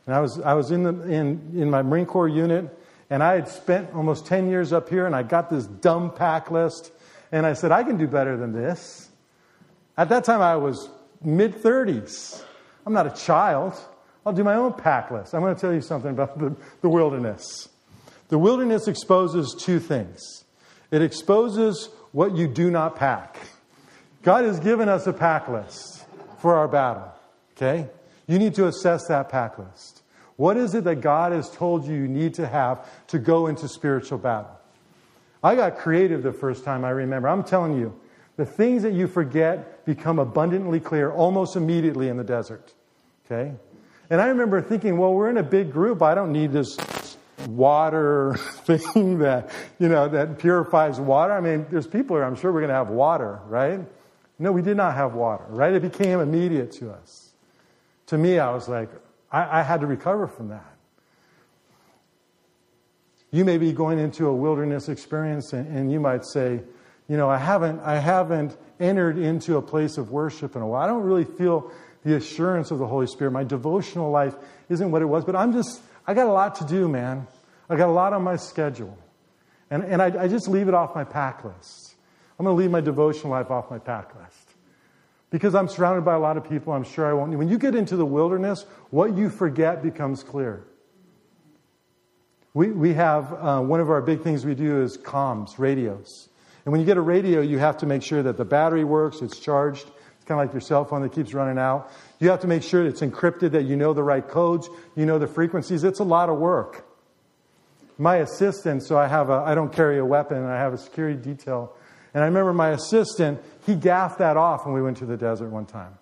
And 0.07 0.15
I 0.15 0.21
was, 0.21 0.41
I 0.41 0.55
was 0.55 0.71
in, 0.71 0.85
the, 0.85 1.03
in, 1.03 1.53
in 1.55 1.69
my 1.69 1.83
Marine 1.83 2.07
Corps 2.07 2.27
unit 2.27 2.75
and 3.11 3.25
I 3.25 3.35
had 3.35 3.49
spent 3.49 3.93
almost 3.93 4.27
10 4.27 4.49
years 4.49 4.73
up 4.73 4.89
here 4.89 5.05
and 5.05 5.15
I 5.15 5.25
got 5.25 5.51
this 5.51 5.67
dumb 5.67 6.13
pack 6.13 6.51
list. 6.51 6.93
And 7.33 7.45
I 7.45 7.53
said, 7.53 7.73
I 7.73 7.83
can 7.83 7.99
do 7.99 8.07
better 8.07 8.37
than 8.37 8.53
this. 8.53 9.09
At 9.97 10.09
that 10.09 10.25
time, 10.25 10.41
I 10.41 10.57
was 10.57 10.89
mid 11.23 11.57
30s. 11.57 12.43
I'm 12.87 12.93
not 12.93 13.07
a 13.07 13.11
child. 13.11 13.75
I'll 14.25 14.33
do 14.33 14.45
my 14.45 14.55
own 14.55 14.75
pack 14.75 15.11
list. 15.11 15.35
I'm 15.35 15.41
going 15.41 15.55
to 15.55 15.61
tell 15.61 15.73
you 15.75 15.81
something 15.81 16.11
about 16.11 16.39
the, 16.39 16.55
the 16.83 16.89
wilderness. 16.89 17.69
The 18.29 18.39
wilderness 18.39 18.87
exposes 18.87 19.55
two 19.59 19.81
things 19.81 20.45
it 20.91 21.03
exposes 21.03 21.89
what 22.13 22.37
you 22.37 22.49
do 22.49 22.71
not 22.71 22.97
pack. 22.97 23.37
God 24.23 24.45
has 24.45 24.59
given 24.59 24.89
us 24.89 25.07
a 25.07 25.13
pack 25.13 25.49
list 25.49 26.05
for 26.39 26.57
our 26.57 26.67
battle, 26.67 27.13
okay? 27.53 27.89
You 28.27 28.39
need 28.39 28.55
to 28.57 28.67
assess 28.67 29.07
that 29.07 29.29
pack 29.29 29.59
list. 29.59 30.00
What 30.41 30.57
is 30.57 30.75
it 30.75 30.85
that 30.85 31.03
God 31.03 31.33
has 31.33 31.51
told 31.51 31.85
you 31.87 31.95
you 31.95 32.09
need 32.09 32.33
to 32.37 32.47
have 32.47 32.89
to 33.09 33.19
go 33.19 33.49
into 33.49 33.69
spiritual 33.69 34.17
battle? 34.17 34.59
I 35.45 35.55
got 35.55 35.77
creative 35.77 36.23
the 36.23 36.33
first 36.33 36.65
time 36.65 36.83
I 36.83 36.89
remember. 36.89 37.29
I'm 37.29 37.45
telling 37.45 37.79
you, 37.79 37.95
the 38.39 38.47
things 38.47 38.83
that 38.85 38.95
you 38.95 39.07
forget 39.07 39.85
become 39.85 40.19
abundantly 40.19 40.81
clear 40.81 41.11
almost 41.11 41.57
immediately 41.57 42.09
in 42.09 42.17
the 42.17 42.25
desert. 42.25 42.73
Okay? 43.27 43.53
And 44.09 44.19
I 44.19 44.29
remember 44.29 44.63
thinking, 44.63 44.97
well, 44.97 45.13
we're 45.13 45.29
in 45.29 45.37
a 45.37 45.43
big 45.43 45.71
group. 45.71 46.01
I 46.01 46.15
don't 46.15 46.33
need 46.33 46.53
this 46.53 46.79
water 47.47 48.35
thing 48.65 49.19
that, 49.19 49.51
you 49.79 49.91
know, 49.91 50.09
that 50.09 50.39
purifies 50.39 50.99
water. 50.99 51.35
I 51.35 51.43
mean, 51.43 51.67
there's 51.69 51.87
people 51.87 52.17
here, 52.17 52.25
I'm 52.25 52.35
sure 52.35 52.51
we're 52.51 52.61
going 52.61 52.71
to 52.71 52.77
have 52.77 52.89
water, 52.89 53.41
right? 53.47 53.81
No, 54.39 54.53
we 54.53 54.63
did 54.63 54.79
not 54.79 54.95
have 54.95 55.13
water, 55.13 55.45
right? 55.51 55.75
It 55.75 55.83
became 55.83 56.19
immediate 56.19 56.73
to 56.79 56.93
us. 56.93 57.29
To 58.07 58.17
me, 58.17 58.39
I 58.39 58.51
was 58.55 58.71
like, 58.71 58.89
I, 59.31 59.61
I 59.61 59.63
had 59.63 59.81
to 59.81 59.87
recover 59.87 60.27
from 60.27 60.49
that. 60.49 60.77
You 63.31 63.45
may 63.45 63.59
be 63.59 63.73
going 63.73 63.99
into 63.99 64.27
a 64.27 64.35
wilderness 64.35 64.89
experience 64.89 65.53
and, 65.53 65.67
and 65.77 65.93
you 65.93 66.01
might 66.01 66.25
say, 66.25 66.61
you 67.09 67.17
know, 67.17 67.29
I 67.29 67.39
haven't, 67.39 67.81
I 67.81 67.99
haven't 67.99 68.57
entered 68.79 69.19
into 69.19 69.57
a 69.57 69.63
place 69.63 69.99
of 69.99 70.11
worship 70.11 70.57
in 70.57 70.63
a 70.63 70.67
while. 70.67 70.83
I 70.83 70.87
don't 70.87 71.03
really 71.03 71.25
feel 71.25 71.71
the 72.05 72.17
assurance 72.17 72.71
of 72.71 72.79
the 72.79 72.87
Holy 72.87 73.07
Spirit. 73.07 73.33
My 73.33 73.45
devotional 73.45 74.11
life 74.11 74.35
isn't 74.69 74.91
what 74.91 75.03
it 75.03 75.07
was, 75.07 75.25
but 75.25 75.37
I'm 75.37 75.53
just, 75.53 75.81
I 76.07 76.15
got 76.15 76.27
a 76.27 76.33
lot 76.33 76.57
to 76.57 76.65
do, 76.65 76.89
man. 76.89 77.27
I 77.69 77.77
got 77.77 77.89
a 77.89 77.93
lot 77.93 78.13
on 78.13 78.23
my 78.23 78.37
schedule. 78.37 78.97
And, 79.71 79.85
and 79.85 80.03
I, 80.03 80.25
I 80.25 80.29
just 80.29 80.49
leave 80.49 80.67
it 80.67 80.75
off 80.75 80.95
my 80.95 81.05
pack 81.05 81.45
list. 81.45 81.95
I'm 82.39 82.45
going 82.45 82.57
to 82.57 82.61
leave 82.61 82.71
my 82.71 82.81
devotional 82.81 83.31
life 83.31 83.51
off 83.51 83.71
my 83.71 83.79
pack 83.79 84.15
list. 84.17 84.40
Because 85.31 85.55
I'm 85.55 85.69
surrounded 85.69 86.05
by 86.05 86.15
a 86.15 86.19
lot 86.19 86.37
of 86.37 86.49
people, 86.49 86.73
I'm 86.73 86.85
sure 86.85 87.07
I 87.07 87.13
won't. 87.13 87.37
When 87.39 87.49
you 87.49 87.59
get 87.59 87.75
into 87.75 87.97
the 87.97 88.05
wilderness, 88.05 88.67
what 88.91 89.17
you 89.17 89.31
forget 89.31 89.83
becomes 89.83 90.25
clear. 90.25 90.65
We, 92.53 92.73
we 92.73 92.95
have 92.95 93.33
uh, 93.33 93.61
one 93.61 93.81
of 93.81 93.91
our 93.91 94.03
big 94.03 94.23
things 94.23 94.45
we 94.45 94.57
do 94.57 94.83
is 94.83 94.99
comms, 94.99 95.59
radios. 95.59 96.29
And 96.65 96.73
when 96.73 96.81
you 96.81 96.87
get 96.87 96.97
a 96.97 97.01
radio, 97.01 97.41
you 97.41 97.59
have 97.59 97.79
to 97.79 97.87
make 97.87 98.03
sure 98.03 98.25
that 98.25 98.37
the 98.37 98.45
battery 98.45 98.83
works, 98.83 99.23
it's 99.23 99.39
charged. 99.39 99.87
It's 100.17 100.25
kind 100.25 100.41
of 100.41 100.47
like 100.47 100.53
your 100.53 100.61
cell 100.61 100.85
phone 100.85 101.03
that 101.03 101.13
keeps 101.13 101.33
running 101.33 101.59
out. 101.59 101.93
You 102.19 102.29
have 102.31 102.41
to 102.41 102.49
make 102.49 102.63
sure 102.65 102.85
it's 102.85 103.01
encrypted, 103.01 103.53
that 103.53 103.65
you 103.65 103.77
know 103.77 103.95
the 103.95 104.03
right 104.03 104.27
codes, 104.27 104.69
you 104.97 105.07
know 105.07 105.19
the 105.19 105.29
frequencies. 105.29 105.85
It's 105.85 106.01
a 106.01 106.05
lot 106.05 106.29
of 106.29 106.39
work. 106.39 106.87
My 107.97 108.17
assistant, 108.17 108.83
so 108.83 108.99
I 108.99 109.07
have 109.07 109.31
a, 109.31 109.35
I 109.35 109.55
don't 109.55 109.73
carry 109.73 109.99
a 109.99 110.05
weapon, 110.05 110.45
I 110.45 110.57
have 110.57 110.75
a 110.75 110.79
security 110.79 111.19
detail. 111.19 111.73
And 112.13 112.25
I 112.25 112.27
remember 112.27 112.53
my 112.53 112.71
assistant, 112.71 113.41
he 113.71 113.77
gaffed 113.77 114.19
that 114.19 114.37
off 114.37 114.67
when 114.67 114.75
we 114.75 114.83
went 114.83 114.97
to 114.97 115.07
the 115.07 115.17
desert 115.17 115.49
one 115.49 115.65
time. 115.65 115.97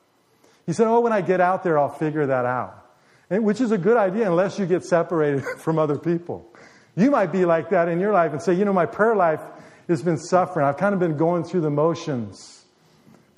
He 0.64 0.72
said, 0.72 0.86
Oh, 0.86 1.00
when 1.00 1.12
I 1.12 1.20
get 1.20 1.40
out 1.40 1.62
there, 1.62 1.78
I'll 1.78 1.90
figure 1.90 2.26
that 2.26 2.46
out. 2.46 2.86
And, 3.28 3.44
which 3.44 3.60
is 3.60 3.72
a 3.72 3.78
good 3.78 3.98
idea 3.98 4.26
unless 4.26 4.58
you 4.58 4.64
get 4.64 4.84
separated 4.84 5.44
from 5.58 5.78
other 5.78 5.98
people. 5.98 6.50
You 6.96 7.10
might 7.10 7.30
be 7.30 7.44
like 7.44 7.70
that 7.70 7.88
in 7.88 8.00
your 8.00 8.12
life 8.12 8.32
and 8.32 8.42
say, 8.42 8.54
You 8.54 8.64
know, 8.64 8.72
my 8.72 8.86
prayer 8.86 9.14
life 9.14 9.42
has 9.86 10.02
been 10.02 10.18
suffering. 10.18 10.66
I've 10.66 10.78
kind 10.78 10.94
of 10.94 11.00
been 11.00 11.16
going 11.16 11.44
through 11.44 11.60
the 11.60 11.70
motions. 11.70 12.57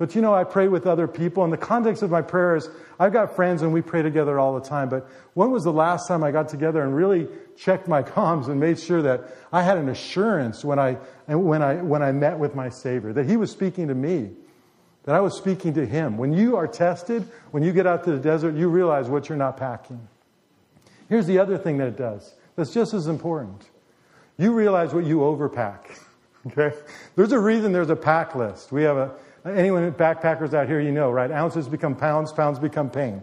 But 0.01 0.15
you 0.15 0.23
know, 0.23 0.33
I 0.33 0.45
pray 0.45 0.67
with 0.67 0.87
other 0.87 1.07
people. 1.07 1.45
In 1.45 1.51
the 1.51 1.59
context 1.59 2.03
of 2.03 2.11
my 2.11 2.23
prayers, 2.23 2.71
I've 2.99 3.13
got 3.13 3.37
friends 3.37 3.61
and 3.61 3.71
we 3.71 3.83
pray 3.83 4.01
together 4.01 4.39
all 4.39 4.59
the 4.59 4.67
time. 4.67 4.89
But 4.89 5.07
when 5.35 5.51
was 5.51 5.63
the 5.63 5.75
last 5.75 6.09
time 6.09 6.25
I 6.25 6.31
got 6.31 6.49
together 6.49 6.83
and 6.83 6.97
really 6.97 7.29
checked 7.55 7.87
my 7.87 8.03
comms 8.03 8.49
and 8.49 8.59
made 8.59 8.81
sure 8.81 9.03
that 9.03 9.25
I 9.53 9.63
had 9.63 9.77
an 9.77 9.91
assurance 9.91 10.65
when 10.65 10.79
I, 10.79 10.95
when 11.27 11.61
I, 11.61 11.83
when 11.83 12.03
I 12.03 12.13
met 12.13 12.39
with 12.39 12.55
my 12.55 12.71
Savior, 12.71 13.13
that 13.13 13.27
He 13.27 13.37
was 13.37 13.51
speaking 13.51 13.89
to 13.89 13.95
me, 13.95 14.31
that 15.03 15.15
I 15.15 15.21
was 15.21 15.37
speaking 15.37 15.75
to 15.75 15.85
Him. 15.85 16.17
When 16.17 16.33
you 16.33 16.57
are 16.57 16.67
tested, 16.67 17.29
when 17.51 17.63
you 17.63 17.71
get 17.71 17.87
out 17.87 18.03
to 18.05 18.13
the 18.13 18.21
desert, 18.21 18.55
you 18.55 18.71
realize 18.71 19.11
what 19.11 19.29
you're 19.29 19.37
not 19.37 19.59
packing. 19.59 20.01
Here's 21.11 21.27
the 21.27 21.39
other 21.39 21.59
thing 21.59 21.77
that 21.77 21.89
it 21.89 21.99
does 21.99 22.33
that's 22.57 22.73
just 22.73 22.95
as 22.95 23.07
important. 23.07 23.69
You 24.39 24.55
realize 24.55 24.95
what 24.95 25.05
you 25.05 25.19
overpack. 25.19 25.99
Okay? 26.47 26.75
There's 27.17 27.33
a 27.33 27.39
reason 27.39 27.71
there's 27.71 27.91
a 27.91 27.97
pack 27.97 28.35
list. 28.35 28.73
We 28.73 28.83
have 28.85 28.97
a, 28.97 29.11
anyone 29.45 29.91
backpackers 29.93 30.55
out 30.55 30.69
here, 30.69 30.81
you 30.81 30.93
know, 30.93 31.11
right? 31.11 31.31
Ounces 31.31 31.69
become 31.69 31.97
pounds, 31.97 32.33
pounds 32.33 32.59
become 32.59 32.91
pain. 32.91 33.23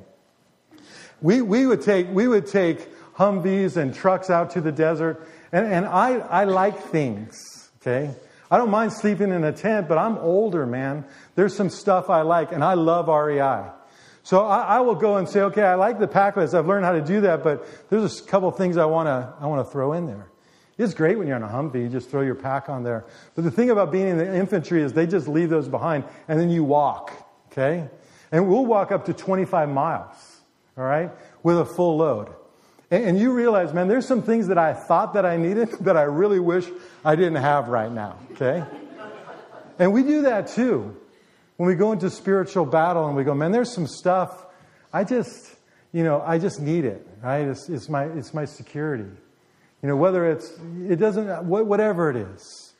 We, 1.22 1.42
we 1.42 1.66
would 1.66 1.82
take, 1.82 2.10
we 2.10 2.28
would 2.28 2.48
take 2.48 2.88
Humvees 3.16 3.78
and 3.78 3.94
trucks 3.94 4.30
out 4.30 4.52
to 4.52 4.62
the 4.62 4.72
desert, 4.72 5.28
and, 5.52 5.66
and 5.66 5.86
I, 5.86 6.20
I 6.20 6.44
like 6.44 6.80
things, 6.80 7.72
okay? 7.82 8.14
I 8.50 8.58
don't 8.58 8.70
mind 8.70 8.94
sleeping 8.94 9.32
in 9.32 9.44
a 9.44 9.52
tent, 9.52 9.88
but 9.88 9.98
I'm 9.98 10.18
older, 10.20 10.66
man. 10.66 11.06
There's 11.36 11.56
some 11.56 11.70
stuff 11.70 12.10
I 12.10 12.22
like, 12.22 12.52
and 12.52 12.64
I 12.64 12.76
love 12.76 13.08
REI. 13.08 13.72
So 14.24 14.46
I, 14.46 14.78
I 14.78 14.80
will 14.82 14.96
go 14.96 15.18
and 15.18 15.28
say, 15.28 15.42
okay, 15.42 15.64
I 15.64 15.76
like 15.76 16.00
the 16.00 16.08
pack 16.08 16.36
list. 16.36 16.54
I've 16.54 16.68
learned 16.68 16.86
how 16.86 16.92
to 16.92 17.02
do 17.02 17.22
that, 17.22 17.44
but 17.44 17.66
there's 17.90 18.20
a 18.20 18.24
couple 18.26 18.52
things 18.52 18.78
I 18.78 18.86
want 18.86 19.08
to 19.08 19.34
I 19.40 19.48
want 19.48 19.66
to 19.66 19.72
throw 19.72 19.94
in 19.94 20.06
there. 20.06 20.28
It's 20.78 20.94
great 20.94 21.18
when 21.18 21.28
you're 21.28 21.36
on 21.36 21.44
a 21.44 21.48
Humvee, 21.48 21.84
you 21.84 21.90
just 21.90 22.10
throw 22.10 22.22
your 22.22 22.36
pack 22.36 22.70
on 22.70 22.84
there. 22.84 23.06
But 23.36 23.44
the 23.44 23.52
thing 23.52 23.72
about 23.72 23.92
being 23.92 24.08
in 24.08 24.18
the 24.18 24.36
infantry 24.36 24.84
is 24.84 24.94
they 24.94 25.08
just 25.08 25.28
leave 25.28 25.50
those 25.50 25.68
behind 25.68 26.04
and 26.28 26.40
then 26.40 26.50
you 26.50 26.64
walk, 26.64 27.12
okay? 27.52 27.90
And 28.32 28.48
we'll 28.48 28.66
walk 28.66 28.92
up 28.92 29.06
to 29.06 29.14
25 29.14 29.70
miles, 29.70 30.16
all 30.78 30.84
right, 30.84 31.10
with 31.42 31.60
a 31.60 31.66
full 31.66 31.98
load. 31.98 32.30
And, 32.90 33.20
you 33.20 33.34
realize, 33.34 33.74
man, 33.74 33.90
there's 33.90 34.08
some 34.08 34.22
things 34.22 34.48
that 34.48 34.58
I 34.58 34.74
thought 34.74 35.16
that 35.16 35.26
I 35.26 35.36
needed 35.36 35.70
that 35.82 35.98
I 35.98 36.04
really 36.04 36.40
wish 36.40 36.66
I 37.04 37.16
didn't 37.16 37.36
have 37.36 37.68
right 37.68 37.92
now, 37.92 38.18
okay? 38.34 38.64
and 39.80 39.92
we 39.92 40.04
do 40.04 40.22
that 40.24 40.48
too. 40.48 40.96
When 41.58 41.68
we 41.68 41.76
go 41.76 41.92
into 41.92 42.10
spiritual 42.10 42.66
battle 42.66 43.08
and 43.08 43.18
we 43.18 43.24
go, 43.24 43.34
man, 43.34 43.52
there's 43.52 43.74
some 43.74 43.88
stuff 43.88 44.46
I 44.94 45.04
just, 45.04 45.56
you 45.92 46.04
know, 46.04 46.22
I 46.26 46.38
just 46.38 46.62
need 46.62 46.86
it, 46.86 47.06
right? 47.22 47.48
It's, 47.48 47.68
it's 47.68 47.90
my, 47.90 48.06
it's 48.06 48.34
my 48.34 48.46
security. 48.46 49.10
You 49.82 49.90
know, 49.90 49.96
whether 49.96 50.30
it's, 50.30 50.52
it 50.90 50.96
doesn't, 50.98 51.46
whatever 51.46 52.10
it 52.10 52.16
is. 52.16 52.74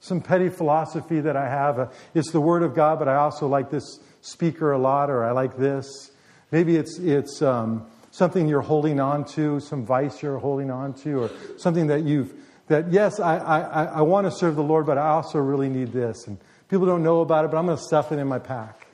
Some 0.00 0.20
petty 0.20 0.48
philosophy 0.48 1.20
that 1.20 1.36
I 1.36 1.48
have. 1.48 1.78
Uh, 1.78 1.86
it's 2.14 2.30
the 2.32 2.40
Word 2.40 2.62
of 2.62 2.74
God, 2.74 2.98
but 2.98 3.08
I 3.08 3.16
also 3.16 3.46
like 3.46 3.70
this 3.70 4.00
speaker 4.20 4.72
a 4.72 4.78
lot, 4.78 5.10
or 5.10 5.24
I 5.24 5.30
like 5.30 5.56
this. 5.56 6.10
Maybe 6.50 6.76
it's, 6.76 6.98
it's 6.98 7.40
um, 7.40 7.86
something 8.10 8.48
you're 8.48 8.62
holding 8.62 9.00
on 9.00 9.24
to, 9.26 9.60
some 9.60 9.86
vice 9.86 10.22
you're 10.22 10.38
holding 10.38 10.70
on 10.70 10.94
to, 10.94 11.22
or 11.22 11.30
something 11.56 11.86
that 11.86 12.02
you've, 12.02 12.34
that 12.66 12.92
yes, 12.92 13.20
I, 13.20 13.38
I, 13.38 13.84
I 13.84 14.00
want 14.02 14.26
to 14.26 14.32
serve 14.32 14.56
the 14.56 14.62
Lord, 14.62 14.86
but 14.86 14.98
I 14.98 15.08
also 15.08 15.38
really 15.38 15.68
need 15.68 15.92
this. 15.92 16.26
And 16.26 16.36
people 16.68 16.86
don't 16.86 17.02
know 17.02 17.20
about 17.20 17.44
it, 17.44 17.50
but 17.50 17.56
I'm 17.56 17.66
going 17.66 17.78
to 17.78 17.82
stuff 17.82 18.12
it 18.12 18.18
in 18.18 18.26
my 18.26 18.40
pack, 18.40 18.86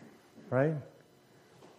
right? 0.50 0.74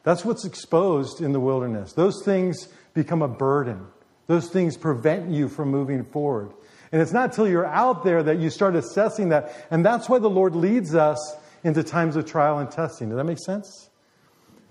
That's 0.04 0.26
what's 0.26 0.44
exposed 0.44 1.22
in 1.22 1.34
the 1.34 1.40
wilderness. 1.40 1.94
Those 1.94 2.24
things 2.26 2.68
become 2.94 3.22
a 3.22 3.28
burden. 3.28 3.88
Those 4.30 4.48
things 4.48 4.78
prevent 4.78 5.32
you 5.32 5.50
from 5.50 5.70
moving 5.70 6.04
forward. 6.04 6.52
And 6.92 7.02
it's 7.02 7.12
not 7.12 7.32
until 7.32 7.48
you're 7.48 7.66
out 7.66 8.04
there 8.04 8.22
that 8.22 8.38
you 8.38 8.52
start 8.52 8.76
assessing 8.76 9.30
that. 9.30 9.66
And 9.72 9.84
that's 9.84 10.08
why 10.08 10.20
the 10.20 10.30
Lord 10.30 10.56
leads 10.56 10.94
us 10.94 11.36
into 11.64 11.82
times 11.82 12.16
of 12.16 12.28
trial 12.28 12.60
and 12.60 12.70
testing. 12.70 13.10
Does 13.10 13.18
that 13.18 13.24
make 13.24 13.40
sense? 13.40 13.90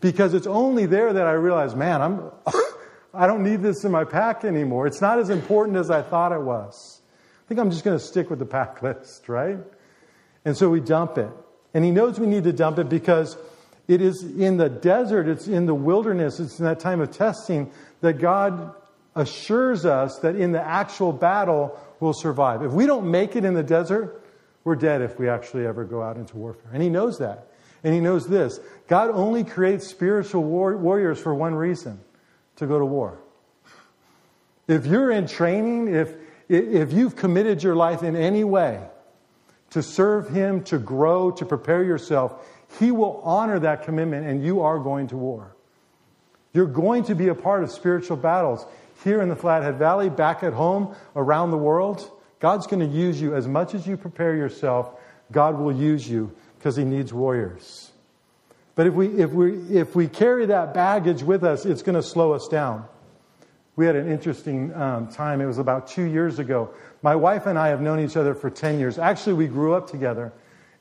Because 0.00 0.32
it's 0.32 0.46
only 0.46 0.86
there 0.86 1.12
that 1.12 1.26
I 1.26 1.32
realize, 1.32 1.74
man, 1.74 2.00
I'm, 2.00 2.30
I 3.12 3.26
don't 3.26 3.42
need 3.42 3.60
this 3.60 3.82
in 3.82 3.90
my 3.90 4.04
pack 4.04 4.44
anymore. 4.44 4.86
It's 4.86 5.00
not 5.00 5.18
as 5.18 5.28
important 5.28 5.76
as 5.76 5.90
I 5.90 6.02
thought 6.02 6.30
it 6.30 6.40
was. 6.40 7.00
I 7.44 7.48
think 7.48 7.58
I'm 7.58 7.72
just 7.72 7.82
going 7.82 7.98
to 7.98 8.04
stick 8.04 8.30
with 8.30 8.38
the 8.38 8.46
pack 8.46 8.80
list, 8.84 9.28
right? 9.28 9.58
And 10.44 10.56
so 10.56 10.70
we 10.70 10.78
dump 10.78 11.18
it. 11.18 11.30
And 11.74 11.84
he 11.84 11.90
knows 11.90 12.20
we 12.20 12.28
need 12.28 12.44
to 12.44 12.52
dump 12.52 12.78
it 12.78 12.88
because 12.88 13.36
it 13.88 14.00
is 14.00 14.22
in 14.22 14.56
the 14.56 14.68
desert, 14.68 15.26
it's 15.26 15.48
in 15.48 15.66
the 15.66 15.74
wilderness, 15.74 16.38
it's 16.38 16.60
in 16.60 16.64
that 16.64 16.78
time 16.78 17.00
of 17.00 17.10
testing 17.10 17.72
that 18.02 18.20
God 18.20 18.76
assures 19.18 19.84
us 19.84 20.18
that 20.20 20.36
in 20.36 20.52
the 20.52 20.62
actual 20.62 21.12
battle 21.12 21.78
we'll 22.00 22.12
survive. 22.12 22.62
If 22.62 22.72
we 22.72 22.86
don't 22.86 23.10
make 23.10 23.36
it 23.36 23.44
in 23.44 23.54
the 23.54 23.62
desert, 23.62 24.24
we're 24.64 24.76
dead 24.76 25.02
if 25.02 25.18
we 25.18 25.28
actually 25.28 25.66
ever 25.66 25.84
go 25.84 26.02
out 26.02 26.16
into 26.16 26.36
warfare. 26.36 26.70
And 26.72 26.82
he 26.82 26.88
knows 26.88 27.18
that. 27.18 27.48
And 27.84 27.94
he 27.94 28.00
knows 28.00 28.26
this 28.26 28.60
God 28.86 29.10
only 29.10 29.44
creates 29.44 29.86
spiritual 29.86 30.44
war- 30.44 30.76
warriors 30.76 31.18
for 31.18 31.34
one 31.34 31.54
reason 31.54 32.00
to 32.56 32.66
go 32.66 32.78
to 32.78 32.84
war. 32.84 33.18
If 34.66 34.86
you're 34.86 35.10
in 35.10 35.26
training, 35.26 35.94
if, 35.94 36.14
if 36.48 36.92
you've 36.92 37.16
committed 37.16 37.62
your 37.62 37.74
life 37.74 38.02
in 38.02 38.16
any 38.16 38.44
way 38.44 38.80
to 39.70 39.82
serve 39.82 40.28
him, 40.28 40.64
to 40.64 40.78
grow, 40.78 41.30
to 41.32 41.44
prepare 41.44 41.82
yourself, 41.82 42.46
he 42.78 42.90
will 42.90 43.20
honor 43.24 43.58
that 43.60 43.84
commitment 43.84 44.26
and 44.26 44.44
you 44.44 44.60
are 44.60 44.78
going 44.78 45.08
to 45.08 45.16
war. 45.16 45.54
You're 46.52 46.66
going 46.66 47.04
to 47.04 47.14
be 47.14 47.28
a 47.28 47.34
part 47.34 47.62
of 47.62 47.70
spiritual 47.70 48.16
battles 48.16 48.66
here 49.04 49.20
in 49.22 49.28
the 49.28 49.36
Flathead 49.36 49.76
Valley, 49.76 50.10
back 50.10 50.42
at 50.42 50.52
home, 50.52 50.94
around 51.14 51.50
the 51.50 51.58
world. 51.58 52.10
God's 52.40 52.66
going 52.66 52.80
to 52.80 52.96
use 52.96 53.20
you 53.20 53.34
as 53.34 53.46
much 53.46 53.74
as 53.74 53.86
you 53.86 53.96
prepare 53.96 54.34
yourself. 54.34 54.90
God 55.32 55.58
will 55.58 55.72
use 55.72 56.08
you 56.08 56.32
because 56.58 56.76
He 56.76 56.84
needs 56.84 57.12
warriors. 57.12 57.90
But 58.74 58.86
if 58.86 58.94
we, 58.94 59.08
if, 59.08 59.30
we, 59.32 59.54
if 59.76 59.96
we 59.96 60.06
carry 60.06 60.46
that 60.46 60.72
baggage 60.72 61.22
with 61.22 61.42
us, 61.42 61.66
it's 61.66 61.82
going 61.82 61.96
to 61.96 62.02
slow 62.02 62.32
us 62.32 62.46
down. 62.46 62.86
We 63.74 63.86
had 63.86 63.96
an 63.96 64.10
interesting 64.10 64.74
um, 64.74 65.08
time. 65.08 65.40
It 65.40 65.46
was 65.46 65.58
about 65.58 65.88
two 65.88 66.04
years 66.04 66.38
ago. 66.38 66.70
My 67.02 67.14
wife 67.14 67.46
and 67.46 67.58
I 67.58 67.68
have 67.68 67.80
known 67.80 68.00
each 68.00 68.16
other 68.16 68.34
for 68.34 68.50
10 68.50 68.78
years. 68.78 68.98
Actually, 68.98 69.34
we 69.34 69.46
grew 69.46 69.74
up 69.74 69.90
together. 69.90 70.32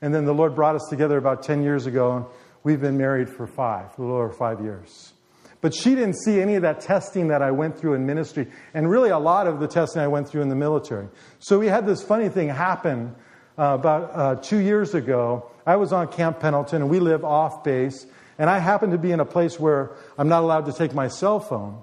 And 0.01 0.13
then 0.13 0.25
the 0.25 0.33
Lord 0.33 0.55
brought 0.55 0.75
us 0.75 0.87
together 0.89 1.17
about 1.17 1.43
10 1.43 1.63
years 1.63 1.85
ago. 1.85 2.17
And 2.17 2.25
we've 2.63 2.81
been 2.81 2.97
married 2.97 3.29
for 3.29 3.47
five, 3.47 3.97
a 3.97 4.01
little 4.01 4.15
over 4.15 4.31
five 4.31 4.61
years. 4.61 5.13
But 5.61 5.73
she 5.73 5.95
didn't 5.95 6.15
see 6.15 6.39
any 6.39 6.55
of 6.55 6.61
that 6.61 6.81
testing 6.81 7.29
that 7.29 7.41
I 7.41 7.51
went 7.51 7.79
through 7.79 7.93
in 7.93 8.05
ministry, 8.05 8.47
and 8.73 8.89
really 8.89 9.09
a 9.09 9.17
lot 9.17 9.47
of 9.47 9.59
the 9.59 9.67
testing 9.67 10.01
I 10.01 10.07
went 10.07 10.29
through 10.29 10.41
in 10.43 10.49
the 10.49 10.55
military. 10.55 11.07
So 11.39 11.57
we 11.59 11.67
had 11.67 11.87
this 11.87 12.03
funny 12.03 12.29
thing 12.29 12.49
happen 12.49 13.15
uh, 13.57 13.75
about 13.79 14.11
uh, 14.13 14.35
two 14.35 14.59
years 14.59 14.93
ago. 14.93 15.49
I 15.65 15.77
was 15.77 15.91
on 15.91 16.09
Camp 16.09 16.39
Pendleton, 16.39 16.83
and 16.83 16.91
we 16.91 16.99
live 16.99 17.25
off 17.25 17.63
base, 17.63 18.05
and 18.37 18.49
I 18.49 18.59
happened 18.59 18.91
to 18.91 18.99
be 18.99 19.11
in 19.11 19.19
a 19.19 19.25
place 19.25 19.59
where 19.59 19.91
I'm 20.17 20.29
not 20.29 20.43
allowed 20.43 20.65
to 20.67 20.73
take 20.73 20.93
my 20.93 21.07
cell 21.07 21.39
phone. 21.39 21.81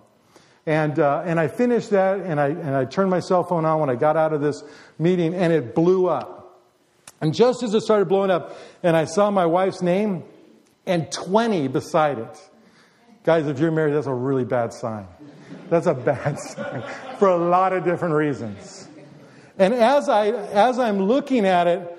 And, 0.67 0.99
uh, 0.99 1.23
and 1.27 1.39
I 1.39 1.49
finished 1.49 1.91
that, 1.91 2.21
and 2.21 2.41
I, 2.41 2.49
and 2.49 2.75
I 2.75 2.85
turned 2.85 3.11
my 3.11 3.21
cell 3.21 3.45
phone 3.45 3.65
on 3.65 3.81
when 3.81 3.91
I 3.91 3.97
got 3.97 4.17
out 4.17 4.33
of 4.33 4.41
this 4.41 4.63
meeting, 4.99 5.35
and 5.35 5.53
it 5.53 5.75
blew 5.75 6.07
up. 6.07 6.63
And 7.21 7.35
just 7.35 7.63
as 7.63 7.75
it 7.75 7.81
started 7.81 8.09
blowing 8.09 8.31
up, 8.31 8.57
and 8.83 8.97
I 8.97 9.05
saw 9.05 9.31
my 9.31 9.47
wife's 9.47 9.83
name 9.83 10.25
and 10.87 11.11
20 11.11 11.69
beside 11.69 12.19
it. 12.19 12.51
Guys, 13.25 13.47
if 13.47 13.59
you're 13.59 13.71
married, 13.71 13.95
that's 13.95 14.07
a 14.07 14.13
really 14.13 14.45
bad 14.45 14.71
sign. 14.75 15.07
That's 15.71 15.87
a 15.87 15.95
bad 15.95 16.39
sign 16.39 16.85
for 17.19 17.29
a 17.29 17.37
lot 17.37 17.73
of 17.73 17.83
different 17.83 18.15
reasons. 18.15 18.87
And 19.59 19.73
as 19.73 20.09
I 20.09 20.29
as 20.29 20.79
I'm 20.79 21.01
looking 21.01 21.47
at 21.47 21.67
it, 21.67 21.99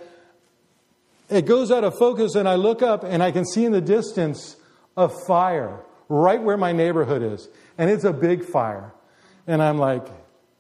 it 1.29 1.47
goes 1.47 1.71
out 1.71 1.83
of 1.83 1.97
focus 1.97 2.35
and 2.35 2.47
I 2.47 2.55
look 2.55 2.83
up 2.83 3.03
and 3.03 3.23
I 3.23 3.31
can 3.31 3.43
see 3.43 3.65
in 3.65 3.71
the 3.71 3.81
distance 3.81 4.55
a 4.95 5.09
fire 5.09 5.81
right 6.09 6.41
where 6.41 6.57
my 6.57 6.71
neighborhood 6.71 7.23
is. 7.23 7.49
And 7.77 7.89
it's 7.89 8.03
a 8.03 8.13
big 8.13 8.45
fire. 8.45 8.93
And 9.47 9.63
I'm 9.63 9.79
like, 9.79 10.05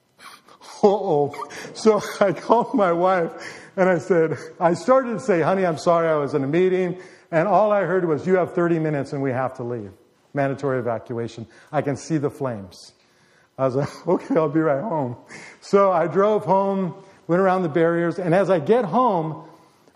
oh. 0.83 1.47
So 1.75 2.01
I 2.19 2.31
called 2.31 2.73
my 2.73 2.91
wife 2.91 3.31
and 3.77 3.87
I 3.87 3.99
said, 3.99 4.37
I 4.59 4.73
started 4.73 5.11
to 5.13 5.19
say, 5.19 5.41
honey, 5.41 5.63
I'm 5.63 5.77
sorry 5.77 6.07
I 6.07 6.15
was 6.15 6.33
in 6.33 6.43
a 6.43 6.47
meeting. 6.47 6.99
And 7.29 7.47
all 7.47 7.71
I 7.71 7.81
heard 7.81 8.05
was, 8.05 8.25
you 8.25 8.37
have 8.37 8.55
30 8.55 8.79
minutes 8.79 9.13
and 9.13 9.21
we 9.21 9.29
have 9.31 9.55
to 9.57 9.63
leave 9.63 9.91
mandatory 10.35 10.79
evacuation. 10.79 11.47
I 11.71 11.81
can 11.81 11.95
see 11.95 12.17
the 12.17 12.29
flames. 12.29 12.93
I 13.57 13.65
was 13.65 13.75
like, 13.75 14.07
okay, 14.07 14.35
I'll 14.35 14.49
be 14.49 14.59
right 14.59 14.83
home. 14.83 15.15
So 15.61 15.91
I 15.91 16.07
drove 16.07 16.45
home, 16.45 16.93
went 17.27 17.41
around 17.41 17.63
the 17.63 17.69
barriers, 17.69 18.19
and 18.19 18.35
as 18.35 18.49
I 18.49 18.59
get 18.59 18.85
home, 18.85 19.47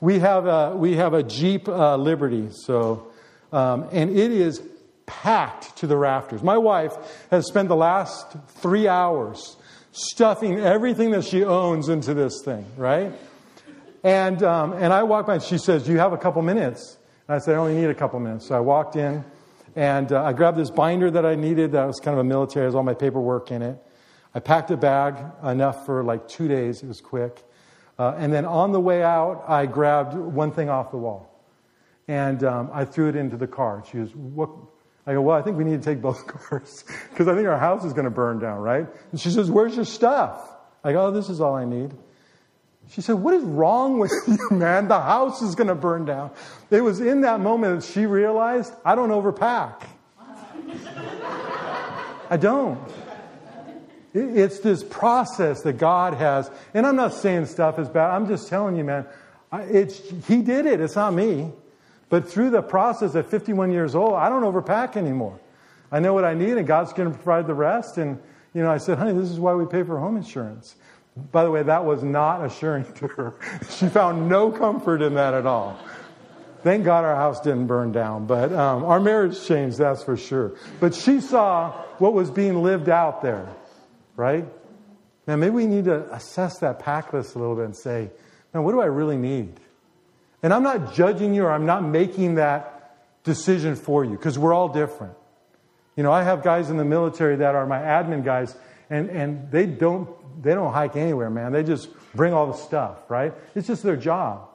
we 0.02 0.20
have 0.20 0.48
a, 0.48 0.76
we 0.76 0.96
have 0.96 1.14
a 1.14 1.24
Jeep 1.24 1.68
uh, 1.68 1.98
Liberty. 1.98 2.50
So, 2.52 3.12
um, 3.52 3.90
and 3.92 4.18
it 4.18 4.32
is 4.32 4.62
packed 5.06 5.78
to 5.78 5.88
the 5.88 5.98
rafters. 5.98 6.42
My 6.42 6.58
wife 6.58 6.96
has 7.32 7.48
spent 7.48 7.68
the 7.68 7.76
last 7.76 8.36
three 8.48 8.88
hours 8.88 9.58
stuffing 9.92 10.60
everything 10.60 11.12
that 11.12 11.26
she 11.26 11.44
owns 11.44 11.90
into 11.90 12.14
this 12.14 12.42
thing, 12.46 12.66
right? 12.78 13.12
And, 14.04 14.42
um, 14.44 14.74
and 14.74 14.94
I 14.94 15.04
walk 15.04 15.28
by 15.28 15.36
and 15.36 15.44
she 15.44 15.58
says, 15.58 15.84
Do 15.84 15.92
you 15.92 15.98
have 15.98 16.14
a 16.14 16.18
couple 16.18 16.42
minutes? 16.42 16.98
And 17.28 17.36
I 17.36 17.40
said, 17.40 17.56
I 17.56 17.58
only 17.58 17.76
need 17.76 17.90
a 17.90 17.96
couple 17.96 18.20
minutes. 18.20 18.48
So 18.48 18.56
I 18.56 18.60
walked 18.60 18.96
in. 18.96 19.24
And 19.76 20.12
uh, 20.12 20.24
I 20.24 20.34
grabbed 20.34 20.58
this 20.58 20.72
binder 20.72 21.12
that 21.12 21.26
I 21.26 21.36
needed 21.36 21.74
that 21.74 21.86
was 21.86 22.00
kind 22.00 22.14
of 22.14 22.20
a 22.20 22.28
military, 22.28 22.66
has 22.66 22.76
all 22.76 22.84
my 22.84 22.94
paperwork 22.94 23.52
in 23.52 23.62
it. 23.62 23.78
I 24.34 24.40
packed 24.40 24.72
a 24.72 24.78
bag 24.78 25.16
enough 25.44 25.86
for 25.86 26.04
like 26.04 26.28
two 26.28 26.48
days, 26.48 26.84
it 26.84 26.88
was 26.88 27.02
quick. 27.02 27.44
Uh, 27.98 28.16
and 28.18 28.32
then 28.32 28.46
on 28.46 28.72
the 28.72 28.80
way 28.80 29.04
out, 29.04 29.44
I 29.48 29.66
grabbed 29.66 30.14
one 30.14 30.52
thing 30.52 30.70
off 30.70 30.92
the 30.92 30.98
wall. 30.98 31.26
And 32.08 32.44
um, 32.44 32.70
I 32.74 32.86
threw 32.86 33.10
it 33.10 33.16
into 33.16 33.38
the 33.38 33.48
car. 33.48 33.84
She 33.92 33.98
goes, 33.98 34.16
What? 34.16 34.50
I 35.06 35.14
go, 35.14 35.22
Well, 35.22 35.38
I 35.38 35.42
think 35.42 35.58
we 35.58 35.64
need 35.64 35.82
to 35.82 35.86
take 35.86 36.02
both 36.02 36.26
cars 36.28 36.84
because 37.10 37.28
I 37.28 37.36
think 37.36 37.48
our 37.48 37.60
house 37.60 37.84
is 37.84 37.94
going 37.94 38.06
to 38.06 38.12
burn 38.12 38.40
down, 38.40 38.60
right? 38.60 38.88
And 39.12 39.20
she 39.20 39.30
says, 39.30 39.52
Where's 39.52 39.76
your 39.76 39.86
stuff? 39.86 40.42
I 40.84 40.94
go, 40.94 41.08
Oh, 41.08 41.12
this 41.12 41.30
is 41.30 41.42
all 41.42 41.56
I 41.56 41.66
need. 41.66 41.94
She 42.90 43.02
said, 43.02 43.16
What 43.16 43.34
is 43.34 43.44
wrong 43.44 44.00
with 44.00 44.12
you, 44.28 44.50
man? 44.52 44.88
The 44.88 45.00
house 45.00 45.42
is 45.42 45.56
going 45.56 45.68
to 45.68 45.76
burn 45.76 46.06
down. 46.06 46.32
It 46.72 46.82
was 46.82 47.00
in 47.02 47.22
that 47.22 47.40
moment 47.40 47.82
that 47.82 47.88
she 47.88 48.06
realized, 48.06 48.74
I 48.84 48.96
don't 48.96 49.10
overpack. 49.10 49.84
I 52.32 52.38
don't. 52.38 52.80
It's 54.14 54.60
this 54.60 54.84
process 54.84 55.62
that 55.62 55.74
God 55.74 56.16
has. 56.16 56.50
And 56.74 56.86
I'm 56.86 56.96
not 56.96 57.14
saying 57.14 57.46
stuff 57.46 57.78
is 57.78 57.88
bad. 57.88 58.12
I'm 58.12 58.28
just 58.28 58.48
telling 58.48 58.76
you, 58.76 58.84
man, 58.84 59.06
it's, 59.54 60.00
He 60.28 60.42
did 60.42 60.66
it. 60.66 60.82
It's 60.82 60.96
not 60.96 61.14
me. 61.14 61.52
But 62.10 62.28
through 62.28 62.50
the 62.50 62.64
process 62.64 63.16
at 63.16 63.30
51 63.30 63.72
years 63.72 63.94
old, 63.94 64.16
I 64.16 64.30
don't 64.30 64.42
overpack 64.42 64.96
anymore. 64.96 65.40
I 65.92 66.00
know 66.00 66.14
what 66.14 66.26
I 66.26 66.34
need, 66.34 66.58
and 66.58 66.66
God's 66.66 66.92
going 66.94 67.12
to 67.12 67.16
provide 67.16 67.46
the 67.46 67.54
rest. 67.54 67.98
And, 67.98 68.20
you 68.54 68.64
know, 68.64 68.72
I 68.72 68.78
said, 68.78 68.98
honey, 68.98 69.14
this 69.14 69.30
is 69.30 69.40
why 69.40 69.54
we 69.54 69.66
pay 69.66 69.84
for 69.84 70.00
home 70.00 70.18
insurance. 70.18 70.76
By 71.32 71.44
the 71.44 71.52
way, 71.52 71.64
that 71.64 71.86
was 71.86 72.04
not 72.04 72.46
assuring 72.46 72.86
to 72.96 73.08
her. 73.08 73.34
She 73.70 73.88
found 73.88 74.30
no 74.30 74.52
comfort 74.52 75.02
in 75.02 75.16
that 75.16 75.34
at 75.34 75.46
all. 75.46 75.80
Thank 76.62 76.84
God 76.84 77.06
our 77.06 77.16
house 77.16 77.40
didn't 77.40 77.68
burn 77.68 77.94
down, 77.94 78.26
but 78.26 78.52
um, 78.52 78.84
our 78.84 79.00
marriage 79.00 79.46
changed, 79.46 79.78
that's 79.78 80.04
for 80.04 80.18
sure. 80.18 80.56
But 80.82 80.94
she 80.94 81.22
saw 81.22 81.72
what 82.00 82.14
was 82.14 82.30
being 82.30 82.62
lived 82.62 82.90
out 82.90 83.22
there, 83.22 83.48
right? 84.18 84.46
Now, 85.26 85.38
maybe 85.38 85.52
we 85.52 85.68
need 85.68 85.86
to 85.86 86.12
assess 86.14 86.60
that 86.60 86.80
pack 86.80 87.14
list 87.14 87.36
a 87.36 87.40
little 87.40 87.56
bit 87.56 87.66
and 87.66 87.76
say, 87.76 88.12
now, 88.54 88.62
what 88.62 88.74
do 88.74 88.82
I 88.82 88.88
really 88.88 89.16
need? 89.16 89.60
And 90.44 90.54
I'm 90.54 90.64
not 90.64 90.94
judging 90.94 91.34
you 91.34 91.44
or 91.44 91.52
I'm 91.52 91.66
not 91.66 91.84
making 91.84 92.36
that 92.36 92.96
decision 93.24 93.76
for 93.76 94.04
you 94.04 94.12
because 94.12 94.38
we're 94.40 94.54
all 94.54 94.70
different. 94.70 95.14
You 95.96 96.04
know, 96.04 96.12
I 96.12 96.24
have 96.24 96.44
guys 96.44 96.70
in 96.70 96.78
the 96.78 96.86
military 96.86 97.36
that 97.38 97.56
are 97.56 97.66
my 97.68 97.80
admin 97.80 98.24
guys, 98.24 98.56
and, 98.90 99.10
and 99.10 99.52
they 99.52 99.66
don't 99.66 100.10
they 100.42 100.54
don't 100.54 100.72
hike 100.74 100.96
anywhere, 100.96 101.30
man. 101.30 101.52
They 101.52 101.64
just 101.64 101.90
bring 102.16 102.34
all 102.34 102.48
the 102.48 102.58
stuff, 102.58 102.98
right? 103.10 103.34
It's 103.56 103.68
just 103.68 103.84
their 103.84 103.98
job. 103.98 104.48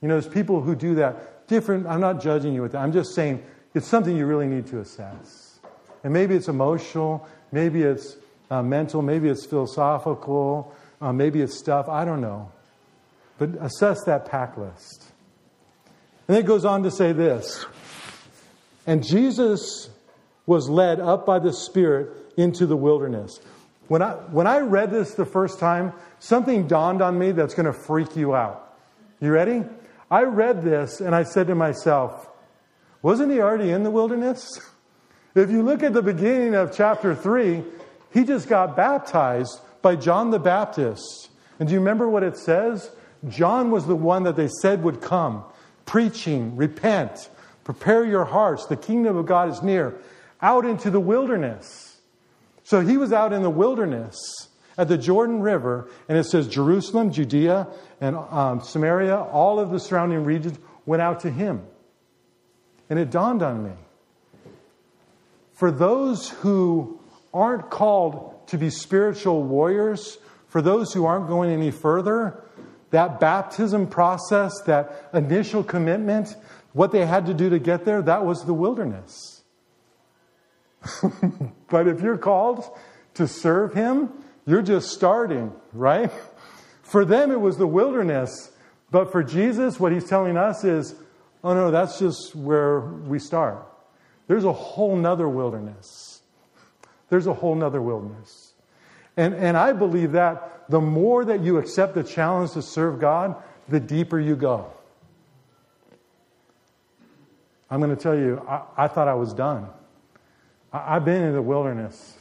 You 0.00 0.08
know, 0.08 0.18
there's 0.18 0.32
people 0.32 0.62
who 0.62 0.74
do 0.74 0.94
that 0.96 1.46
different. 1.46 1.86
I'm 1.86 2.00
not 2.00 2.22
judging 2.22 2.54
you 2.54 2.62
with 2.62 2.72
that. 2.72 2.78
I'm 2.78 2.92
just 2.92 3.14
saying 3.14 3.44
it's 3.74 3.86
something 3.86 4.16
you 4.16 4.26
really 4.26 4.46
need 4.46 4.66
to 4.68 4.80
assess. 4.80 5.58
And 6.02 6.12
maybe 6.12 6.34
it's 6.34 6.48
emotional, 6.48 7.26
maybe 7.52 7.82
it's 7.82 8.16
uh, 8.50 8.62
mental, 8.62 9.02
maybe 9.02 9.28
it's 9.28 9.44
philosophical, 9.44 10.74
uh, 11.00 11.12
maybe 11.12 11.42
it's 11.42 11.58
stuff. 11.58 11.88
I 11.88 12.04
don't 12.04 12.20
know. 12.20 12.50
But 13.38 13.50
assess 13.60 14.04
that 14.04 14.26
pack 14.26 14.56
list. 14.56 15.04
And 16.28 16.36
then 16.36 16.44
it 16.44 16.46
goes 16.46 16.64
on 16.64 16.82
to 16.84 16.90
say 16.90 17.12
this 17.12 17.66
And 18.86 19.04
Jesus 19.04 19.90
was 20.46 20.68
led 20.68 21.00
up 21.00 21.26
by 21.26 21.38
the 21.38 21.52
Spirit 21.52 22.10
into 22.36 22.66
the 22.66 22.76
wilderness. 22.76 23.38
When 23.88 24.02
I, 24.02 24.12
when 24.12 24.46
I 24.46 24.58
read 24.58 24.90
this 24.90 25.14
the 25.14 25.24
first 25.24 25.58
time, 25.58 25.92
something 26.18 26.66
dawned 26.66 27.02
on 27.02 27.18
me 27.18 27.32
that's 27.32 27.54
going 27.54 27.66
to 27.66 27.72
freak 27.72 28.16
you 28.16 28.34
out. 28.34 28.76
You 29.20 29.30
ready? 29.30 29.64
I 30.10 30.22
read 30.22 30.62
this 30.62 31.00
and 31.00 31.14
I 31.14 31.22
said 31.22 31.46
to 31.48 31.54
myself, 31.54 32.28
wasn't 33.02 33.32
he 33.32 33.40
already 33.40 33.70
in 33.70 33.82
the 33.82 33.90
wilderness? 33.90 34.60
If 35.36 35.50
you 35.50 35.62
look 35.62 35.82
at 35.82 35.92
the 35.92 36.00
beginning 36.00 36.54
of 36.54 36.74
chapter 36.74 37.14
3, 37.14 37.62
he 38.10 38.24
just 38.24 38.48
got 38.48 38.74
baptized 38.74 39.60
by 39.82 39.94
John 39.94 40.30
the 40.30 40.38
Baptist. 40.38 41.28
And 41.58 41.68
do 41.68 41.74
you 41.74 41.78
remember 41.78 42.08
what 42.08 42.22
it 42.22 42.38
says? 42.38 42.90
John 43.28 43.70
was 43.70 43.86
the 43.86 43.94
one 43.94 44.22
that 44.22 44.36
they 44.36 44.48
said 44.62 44.82
would 44.82 45.02
come, 45.02 45.44
preaching, 45.84 46.56
repent, 46.56 47.28
prepare 47.64 48.02
your 48.02 48.24
hearts, 48.24 48.64
the 48.64 48.78
kingdom 48.78 49.18
of 49.18 49.26
God 49.26 49.50
is 49.50 49.62
near, 49.62 50.00
out 50.40 50.64
into 50.64 50.90
the 50.90 51.00
wilderness. 51.00 51.85
So 52.66 52.80
he 52.80 52.96
was 52.96 53.12
out 53.12 53.32
in 53.32 53.42
the 53.42 53.50
wilderness 53.50 54.18
at 54.76 54.88
the 54.88 54.98
Jordan 54.98 55.40
River, 55.40 55.88
and 56.08 56.18
it 56.18 56.24
says 56.24 56.48
Jerusalem, 56.48 57.12
Judea, 57.12 57.68
and 58.00 58.16
um, 58.16 58.60
Samaria, 58.60 59.16
all 59.16 59.60
of 59.60 59.70
the 59.70 59.78
surrounding 59.78 60.24
regions 60.24 60.58
went 60.84 61.00
out 61.00 61.20
to 61.20 61.30
him. 61.30 61.62
And 62.90 62.98
it 62.98 63.10
dawned 63.10 63.44
on 63.44 63.62
me 63.62 63.70
for 65.52 65.70
those 65.70 66.28
who 66.28 66.98
aren't 67.32 67.70
called 67.70 68.48
to 68.48 68.58
be 68.58 68.70
spiritual 68.70 69.44
warriors, 69.44 70.18
for 70.48 70.60
those 70.60 70.92
who 70.92 71.06
aren't 71.06 71.28
going 71.28 71.52
any 71.52 71.70
further, 71.70 72.42
that 72.90 73.20
baptism 73.20 73.86
process, 73.86 74.52
that 74.62 75.08
initial 75.14 75.62
commitment, 75.62 76.34
what 76.72 76.90
they 76.90 77.06
had 77.06 77.26
to 77.26 77.34
do 77.34 77.48
to 77.48 77.60
get 77.60 77.84
there, 77.84 78.02
that 78.02 78.26
was 78.26 78.44
the 78.44 78.54
wilderness. 78.54 79.35
but 81.68 81.88
if 81.88 82.00
you're 82.00 82.18
called 82.18 82.64
to 83.14 83.26
serve 83.26 83.74
Him, 83.74 84.10
you're 84.46 84.62
just 84.62 84.90
starting, 84.90 85.52
right? 85.72 86.10
For 86.82 87.04
them, 87.04 87.30
it 87.30 87.40
was 87.40 87.56
the 87.56 87.66
wilderness. 87.66 88.52
But 88.90 89.10
for 89.10 89.22
Jesus, 89.22 89.80
what 89.80 89.92
He's 89.92 90.08
telling 90.08 90.36
us 90.36 90.64
is, 90.64 90.94
oh 91.42 91.54
no, 91.54 91.70
that's 91.70 91.98
just 91.98 92.34
where 92.34 92.80
we 92.80 93.18
start. 93.18 93.66
There's 94.28 94.44
a 94.44 94.52
whole 94.52 94.96
nother 94.96 95.28
wilderness. 95.28 96.20
There's 97.08 97.26
a 97.26 97.34
whole 97.34 97.54
nother 97.54 97.80
wilderness. 97.80 98.52
And, 99.16 99.34
and 99.34 99.56
I 99.56 99.72
believe 99.72 100.12
that 100.12 100.68
the 100.68 100.80
more 100.80 101.24
that 101.24 101.40
you 101.40 101.58
accept 101.58 101.94
the 101.94 102.02
challenge 102.02 102.52
to 102.52 102.62
serve 102.62 103.00
God, 103.00 103.36
the 103.68 103.80
deeper 103.80 104.18
you 104.18 104.36
go. 104.36 104.72
I'm 107.70 107.80
going 107.80 107.94
to 107.94 108.00
tell 108.00 108.16
you, 108.16 108.44
I, 108.48 108.62
I 108.76 108.88
thought 108.88 109.08
I 109.08 109.14
was 109.14 109.32
done. 109.32 109.68
I, 110.72 110.94
have 110.94 111.04
been 111.04 111.22
in 111.22 111.32
the 111.32 111.42
wilderness. 111.42 112.16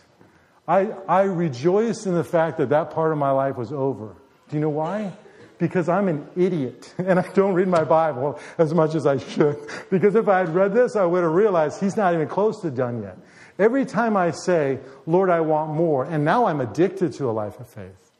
I, 0.67 0.91
I 1.07 1.23
rejoice 1.23 2.05
in 2.05 2.15
the 2.15 2.23
fact 2.23 2.57
that 2.57 2.69
that 2.69 2.91
part 2.91 3.11
of 3.11 3.17
my 3.17 3.31
life 3.31 3.55
was 3.55 3.71
over. 3.71 4.15
Do 4.49 4.55
you 4.55 4.61
know 4.61 4.69
why? 4.69 5.11
Because 5.57 5.87
I'm 5.87 6.07
an 6.07 6.27
idiot 6.35 6.93
and 6.97 7.19
I 7.19 7.27
don't 7.33 7.53
read 7.53 7.67
my 7.67 7.83
Bible 7.83 8.39
as 8.57 8.73
much 8.73 8.95
as 8.95 9.05
I 9.05 9.17
should. 9.17 9.57
Because 9.89 10.15
if 10.15 10.27
I 10.27 10.39
had 10.39 10.49
read 10.53 10.73
this, 10.73 10.95
I 10.95 11.05
would 11.05 11.23
have 11.23 11.31
realized 11.31 11.79
he's 11.79 11.95
not 11.95 12.13
even 12.13 12.27
close 12.27 12.61
to 12.61 12.71
done 12.71 13.03
yet. 13.03 13.17
Every 13.57 13.85
time 13.85 14.17
I 14.17 14.31
say, 14.31 14.79
Lord, 15.05 15.29
I 15.29 15.39
want 15.39 15.71
more, 15.71 16.03
and 16.03 16.25
now 16.25 16.45
I'm 16.45 16.59
addicted 16.59 17.13
to 17.13 17.29
a 17.29 17.31
life 17.31 17.59
of 17.59 17.69
faith, 17.69 18.11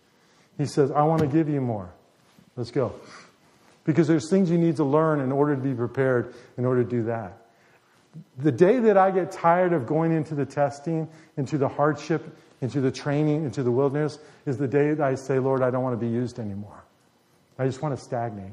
he 0.57 0.65
says, 0.65 0.91
I 0.91 1.03
want 1.03 1.21
to 1.21 1.27
give 1.27 1.49
you 1.49 1.59
more. 1.59 1.89
Let's 2.55 2.71
go. 2.71 2.93
Because 3.83 4.07
there's 4.07 4.29
things 4.29 4.49
you 4.49 4.57
need 4.57 4.77
to 4.77 4.85
learn 4.85 5.19
in 5.19 5.31
order 5.31 5.55
to 5.55 5.61
be 5.61 5.73
prepared 5.73 6.33
in 6.57 6.65
order 6.65 6.83
to 6.83 6.89
do 6.89 7.03
that. 7.03 7.44
The 8.37 8.51
day 8.51 8.79
that 8.79 8.97
I 8.97 9.11
get 9.11 9.31
tired 9.31 9.73
of 9.73 9.85
going 9.85 10.11
into 10.11 10.35
the 10.35 10.45
testing, 10.45 11.07
into 11.37 11.57
the 11.57 11.67
hardship, 11.67 12.37
into 12.61 12.81
the 12.81 12.91
training, 12.91 13.45
into 13.45 13.63
the 13.63 13.71
wilderness, 13.71 14.19
is 14.45 14.57
the 14.57 14.67
day 14.67 14.93
that 14.93 15.05
I 15.05 15.15
say, 15.15 15.39
Lord, 15.39 15.61
I 15.61 15.71
don't 15.71 15.83
want 15.83 15.99
to 15.99 16.05
be 16.05 16.11
used 16.11 16.39
anymore. 16.39 16.83
I 17.57 17.65
just 17.65 17.81
want 17.81 17.97
to 17.97 18.03
stagnate. 18.03 18.51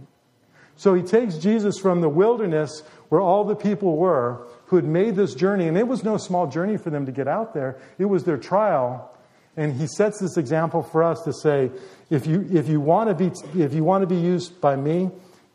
So 0.77 0.95
he 0.95 1.03
takes 1.03 1.37
Jesus 1.37 1.79
from 1.79 2.01
the 2.01 2.09
wilderness 2.09 2.83
where 3.09 3.21
all 3.21 3.45
the 3.45 3.55
people 3.55 3.97
were 3.97 4.47
who 4.67 4.77
had 4.77 4.85
made 4.85 5.17
this 5.17 5.35
journey, 5.35 5.69
and 5.69 5.77
it 5.77 5.87
was 5.87 6.03
no 6.03 6.17
small 6.17 6.47
journey 6.47 6.77
for 6.77 6.91
them 6.91 7.07
to 7.07 7.13
get 7.13 7.29
out 7.29 7.53
there. 7.55 7.79
It 7.99 8.07
was 8.07 8.25
their 8.25 8.39
trial. 8.39 9.11
And 9.57 9.75
he 9.75 9.87
sets 9.87 10.19
this 10.19 10.39
example 10.39 10.83
for 10.83 11.03
us 11.03 11.21
to 11.25 11.33
say, 11.33 11.71
if 12.09 12.27
you, 12.27 12.49
if 12.51 12.69
you, 12.69 12.81
want, 12.81 13.11
to 13.11 13.15
be, 13.15 13.61
if 13.63 13.75
you 13.75 13.85
want 13.85 14.03
to 14.03 14.07
be 14.07 14.17
used 14.17 14.61
by 14.63 14.77
me, 14.77 15.11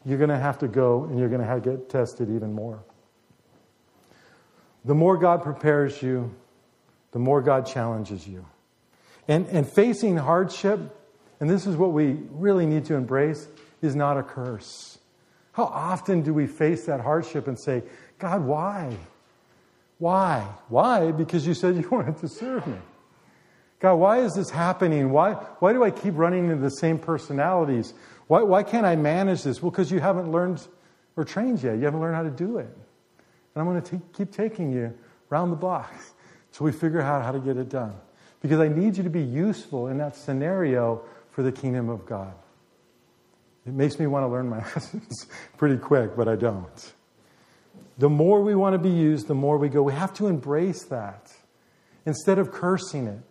you're 0.05 0.19
going 0.19 0.29
to 0.29 0.37
have 0.37 0.59
to 0.59 0.67
go 0.67 1.05
and 1.05 1.17
you're 1.17 1.29
going 1.29 1.41
to 1.41 1.47
have 1.47 1.63
to 1.63 1.71
get 1.71 1.89
tested 1.89 2.29
even 2.29 2.53
more. 2.53 2.79
The 4.88 4.95
more 4.95 5.17
God 5.17 5.43
prepares 5.43 6.02
you, 6.02 6.34
the 7.12 7.19
more 7.19 7.41
God 7.41 7.65
challenges 7.65 8.25
you. 8.25 8.46
And, 9.27 9.46
and 9.48 9.67
facing 9.69 10.15
hardship, 10.15 10.79
and 11.42 11.50
this 11.50 11.67
is 11.67 11.75
what 11.75 11.92
we 11.92 12.17
really 12.31 12.65
need 12.65 12.85
to 12.85 12.96
embrace, 12.96 13.50
is 13.81 13.98
not 13.98 14.17
a 14.17 14.23
curse. 14.23 14.98
How 15.52 15.65
often 15.65 16.21
do 16.21 16.33
we 16.33 16.48
face 16.48 16.85
that 16.85 17.02
hardship 17.02 17.50
and 17.50 17.60
say, 17.60 17.83
God, 18.17 18.46
why? 18.46 18.96
Why? 19.98 20.48
Why? 20.69 21.12
Because 21.12 21.46
you 21.46 21.54
said 21.54 21.75
you 21.75 21.90
wanted 21.92 22.17
to 22.19 22.29
serve 22.29 22.65
me. 22.65 22.77
God, 23.79 23.96
why 23.96 24.19
is 24.19 24.35
this 24.35 24.50
happening? 24.50 25.12
Why, 25.12 25.33
why 25.60 25.73
do 25.73 25.83
I 25.83 25.92
keep 25.92 26.13
running 26.15 26.46
into 26.46 26.62
the 26.62 26.69
same 26.69 26.98
personalities? 26.98 27.94
Why, 28.27 28.42
why 28.42 28.63
can't 28.63 28.85
I 28.85 28.96
manage 28.96 29.44
this? 29.44 29.62
Well, 29.62 29.69
because 29.69 29.92
you 29.92 30.00
haven't 30.00 30.31
learned 30.31 30.65
or 31.17 31.25
trained 31.25 31.62
yet. 31.62 31.75
You 31.77 31.83
haven't 31.83 32.00
learned 32.00 32.15
how 32.15 32.23
to 32.23 32.29
do 32.29 32.60
it. 32.60 32.73
And 33.58 33.67
I'm 33.67 33.73
going 33.73 33.81
to 33.81 34.01
keep 34.15 34.31
taking 34.31 34.71
you 34.71 34.95
around 35.31 35.49
the 35.49 35.55
block 35.55 35.91
until 36.51 36.65
we 36.65 36.71
figure 36.71 37.01
out 37.01 37.25
how 37.25 37.31
to 37.31 37.39
get 37.39 37.58
it 37.58 37.69
done. 37.69 37.95
Because 38.39 38.60
I 38.60 38.67
need 38.67 38.97
you 38.97 39.03
to 39.03 39.10
be 39.10 39.23
useful 39.23 39.87
in 39.87 39.97
that 39.97 40.15
scenario 40.15 41.01
for 41.31 41.41
the 41.41 41.51
kingdom 41.51 41.89
of 41.89 42.05
God. 42.05 42.35
It 43.65 43.73
makes 43.73 43.97
me 43.97 44.05
want 44.05 44.25
to 44.25 44.27
learn 44.27 44.47
my 44.47 44.58
lessons 44.75 45.25
pretty 45.58 45.77
quick, 45.77 46.15
but 46.15 46.27
I 46.27 46.35
don't. 46.35 46.93
The 47.97 48.10
more 48.10 48.43
we 48.43 48.53
want 48.53 48.75
to 48.75 48.77
be 48.77 48.91
used, 48.91 49.27
the 49.27 49.33
more 49.33 49.58
we 49.58 49.69
go. 49.69 49.81
We 49.81 49.93
have 49.93 50.13
to 50.17 50.27
embrace 50.27 50.83
that 50.83 51.33
instead 52.05 52.37
of 52.37 52.51
cursing 52.51 53.08
it. 53.08 53.21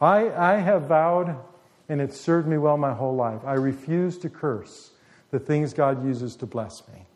I, 0.00 0.28
I 0.30 0.56
have 0.56 0.88
vowed, 0.88 1.36
and 1.88 2.00
it's 2.00 2.20
served 2.20 2.48
me 2.48 2.58
well 2.58 2.76
my 2.76 2.94
whole 2.94 3.14
life. 3.14 3.42
I 3.44 3.54
refuse 3.54 4.18
to 4.18 4.28
curse 4.28 4.90
the 5.30 5.38
things 5.38 5.72
God 5.72 6.04
uses 6.04 6.34
to 6.34 6.46
bless 6.46 6.82
me. 6.88 7.06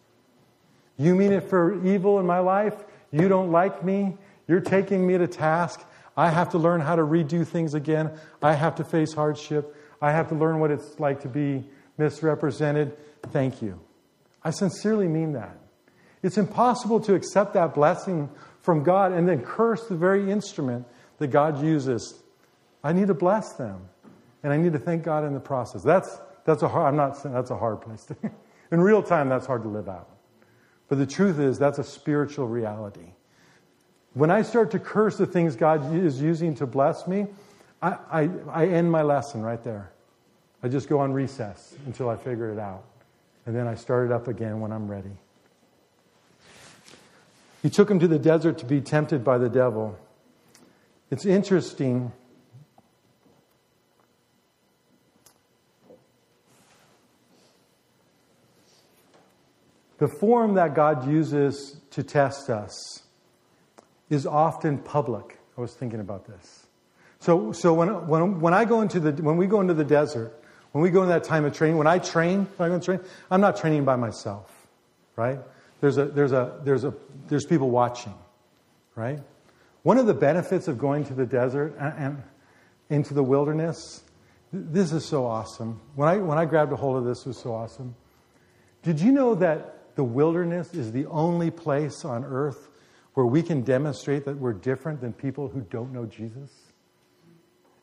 You 1.03 1.17
mean 1.17 1.33
it 1.33 1.49
for 1.49 1.85
evil 1.85 2.21
in 2.21 2.27
my 2.27 2.39
life? 2.39 2.75
You 3.11 3.29
don't 3.29 3.51
like 3.51 3.85
me? 3.85 4.17
You're 4.47 4.61
taking 4.61 5.05
me 5.07 5.19
to 5.19 5.27
task. 5.27 5.85
I 6.17 6.31
have 6.31 6.51
to 6.51 6.59
learn 6.59 6.81
how 6.81 6.95
to 6.95 7.03
redo 7.03 7.47
things 7.47 7.75
again. 7.75 8.13
I 8.41 8.53
have 8.55 8.77
to 8.77 8.85
face 8.85 9.13
hardship. 9.13 9.75
I 10.01 10.13
have 10.13 10.29
to 10.29 10.37
learn 10.37 10.61
what 10.61 10.71
it's 10.71 11.01
like 11.01 11.23
to 11.23 11.29
be 11.29 11.65
misrepresented, 11.99 12.97
thank 13.31 13.63
you. 13.63 13.81
I 14.45 14.51
sincerely 14.51 15.09
mean 15.09 15.33
that. 15.33 15.57
It's 16.23 16.39
impossible 16.39 17.01
to 17.01 17.15
accept 17.15 17.55
that 17.55 17.75
blessing 17.75 18.29
from 18.61 18.85
God 18.85 19.13
and 19.13 19.29
then 19.29 19.43
curse 19.43 19.87
the 19.87 19.97
very 19.97 20.31
instrument 20.31 20.87
that 21.19 21.29
God 21.29 21.63
uses. 21.63 22.21
I 22.85 22.93
need 22.93 23.09
to 23.09 23.15
bless 23.15 23.55
them, 23.55 23.89
and 24.43 24.53
I 24.53 24.57
need 24.57 24.73
to 24.73 24.79
thank 24.79 25.03
God 25.03 25.25
in 25.25 25.35
the 25.35 25.41
process. 25.41 25.83
That's, 25.83 26.17
that's 26.45 26.63
a 26.63 26.69
hard, 26.69 26.89
I'm 26.89 26.97
not 26.97 27.23
that's 27.23 27.51
a 27.51 27.57
hard 27.57 27.81
place 27.81 28.05
to, 28.07 28.17
in 28.73 28.81
real 28.81 29.03
time, 29.03 29.29
that's 29.29 29.47
hard 29.47 29.63
to 29.63 29.69
live 29.69 29.89
out. 29.89 30.09
But 30.93 30.99
the 30.99 31.07
truth 31.07 31.39
is, 31.39 31.59
that's 31.59 31.79
a 31.79 31.85
spiritual 31.85 32.47
reality. 32.47 33.15
When 34.13 34.31
I 34.31 34.43
start 34.43 34.71
to 34.73 34.79
curse 34.79 35.17
the 35.17 35.25
things 35.25 35.57
God 35.57 35.95
is 35.97 36.21
using 36.21 36.55
to 36.57 36.67
bless 36.67 37.07
me, 37.07 37.29
I, 37.81 37.97
I, 38.11 38.31
I 38.51 38.67
end 38.67 38.93
my 38.93 39.01
lesson 39.01 39.41
right 39.41 39.65
there. 39.65 39.91
I 40.63 40.69
just 40.69 40.91
go 40.91 40.99
on 40.99 41.15
recess 41.15 41.75
until 41.87 42.11
I 42.11 42.17
figure 42.17 42.53
it 42.53 42.59
out. 42.59 42.85
And 43.47 43.57
then 43.57 43.67
I 43.67 43.75
start 43.75 44.05
it 44.05 44.13
up 44.13 44.29
again 44.29 44.61
when 44.61 44.71
I'm 44.71 44.87
ready. 44.87 45.17
He 47.63 47.71
took 47.71 47.91
him 47.91 47.99
to 47.99 48.07
the 48.07 48.19
desert 48.19 48.59
to 48.59 48.67
be 48.67 48.83
tempted 48.83 49.25
by 49.25 49.39
the 49.39 49.49
devil. 49.49 49.99
It's 51.11 51.25
interesting. 51.25 52.13
The 60.03 60.09
form 60.09 60.55
that 60.55 60.75
God 60.75 61.09
uses 61.09 61.77
to 61.93 62.03
test 62.03 62.51
us 62.51 63.05
is 64.11 64.27
often 64.27 64.79
public. 64.79 65.39
I 65.57 65.61
was 65.61 65.75
thinking 65.75 66.01
about 66.01 66.27
this. 66.27 66.67
So, 67.21 67.53
so 67.53 67.73
when, 67.73 68.09
when, 68.09 68.41
when 68.41 68.53
I 68.53 68.65
go 68.65 68.81
into 68.81 68.99
the, 68.99 69.23
when 69.23 69.37
we 69.37 69.47
go 69.47 69.61
into 69.61 69.75
the 69.75 69.85
desert, 69.85 70.37
when 70.73 70.83
we 70.83 70.91
go 70.91 71.05
into 71.05 71.13
that 71.13 71.23
time 71.23 71.45
of 71.45 71.53
training, 71.57 71.79
when 71.79 71.87
I 71.87 72.01
train, 72.01 72.49
when 72.57 72.73
I 72.73 72.77
go 72.77 72.81
train, 72.81 72.99
I'm 73.31 73.41
not 73.41 73.59
training 73.59 73.85
by 73.85 73.95
myself, 73.95 74.51
right? 75.15 75.39
There's 75.81 75.99
a, 75.99 76.07
there's 76.07 76.33
a, 76.33 76.59
there's 76.65 76.83
a, 76.83 76.93
there's 77.29 77.47
people 77.47 77.71
watching, 77.71 78.15
right? 78.97 79.21
One 79.85 79.99
of 79.99 80.07
the 80.07 80.15
benefits 80.15 80.67
of 80.67 80.79
going 80.79 81.05
to 81.05 81.15
the 81.15 81.27
desert 81.27 81.77
and, 81.79 81.95
and 81.97 82.23
into 82.91 83.15
the 83.15 83.23
wilderness, 83.23 84.03
this 84.53 84.91
is 84.91 85.05
so 85.05 85.27
awesome. 85.27 85.81
When 85.95 86.09
I, 86.09 86.17
when 86.17 86.39
I 86.39 86.45
grabbed 86.45 86.73
a 86.73 86.77
hold 86.77 86.97
of 86.97 87.05
this, 87.05 87.21
it 87.21 87.29
was 87.29 87.39
so 87.39 87.55
awesome. 87.55 87.95
Did 88.83 88.99
you 88.99 89.13
know 89.13 89.37
that 89.37 89.79
the 89.95 90.05
wilderness 90.05 90.75
is 90.75 90.93
the 90.93 91.07
only 91.07 91.51
place 91.51 92.05
on 92.05 92.25
earth 92.25 92.69
where 93.15 93.27
we 93.27 93.43
can 93.43 93.63
demonstrate 93.63 94.25
that 94.25 94.39
we're 94.39 94.53
different 94.53 95.01
than 95.01 95.13
people 95.13 95.49
who 95.49 95.61
don't 95.63 95.93
know 95.93 96.07
Jesus? 96.07 96.51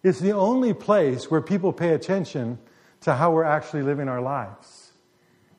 It's 0.03 0.19
the 0.19 0.31
only 0.31 0.73
place 0.73 1.29
where 1.29 1.41
people 1.41 1.73
pay 1.73 1.89
attention 1.89 2.57
to 3.01 3.13
how 3.13 3.31
we're 3.31 3.43
actually 3.43 3.83
living 3.83 4.07
our 4.07 4.21
lives. 4.21 4.91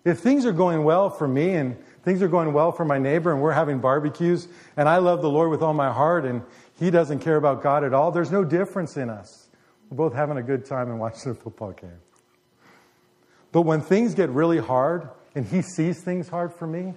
If 0.05 0.21
things 0.21 0.47
are 0.47 0.53
going 0.53 0.83
well 0.83 1.11
for 1.11 1.29
me 1.29 1.53
and 1.53 1.77
things 2.05 2.23
are 2.23 2.29
going 2.29 2.53
well 2.53 2.73
for 2.73 2.85
my 2.85 2.99
neighbor 2.99 3.33
and 3.33 3.43
we're 3.43 3.53
having 3.53 3.81
barbecues 3.81 4.49
and 4.77 4.89
I 4.89 4.97
love 4.97 5.21
the 5.21 5.29
Lord 5.29 5.51
with 5.51 5.63
all 5.63 5.75
my 5.75 5.93
heart 5.93 6.25
and 6.25 6.43
he 6.79 6.91
doesn't 6.91 7.19
care 7.19 7.37
about 7.37 7.63
God 7.63 7.85
at 7.85 7.93
all, 7.93 8.11
there's 8.11 8.31
no 8.31 8.43
difference 8.43 8.97
in 8.97 9.11
us. 9.11 9.49
We're 9.91 9.99
both 9.99 10.15
having 10.15 10.39
a 10.39 10.43
good 10.43 10.65
time 10.65 10.89
and 10.91 10.99
watching 10.99 11.33
a 11.33 11.35
football 11.35 11.73
game. 11.73 11.99
But 13.53 13.63
when 13.63 13.83
things 13.83 14.15
get 14.15 14.31
really 14.31 14.59
hard 14.59 15.11
and 15.35 15.47
he 15.47 15.63
sees 15.63 16.03
things 16.03 16.29
hard 16.29 16.53
for 16.53 16.67
me 16.67 16.95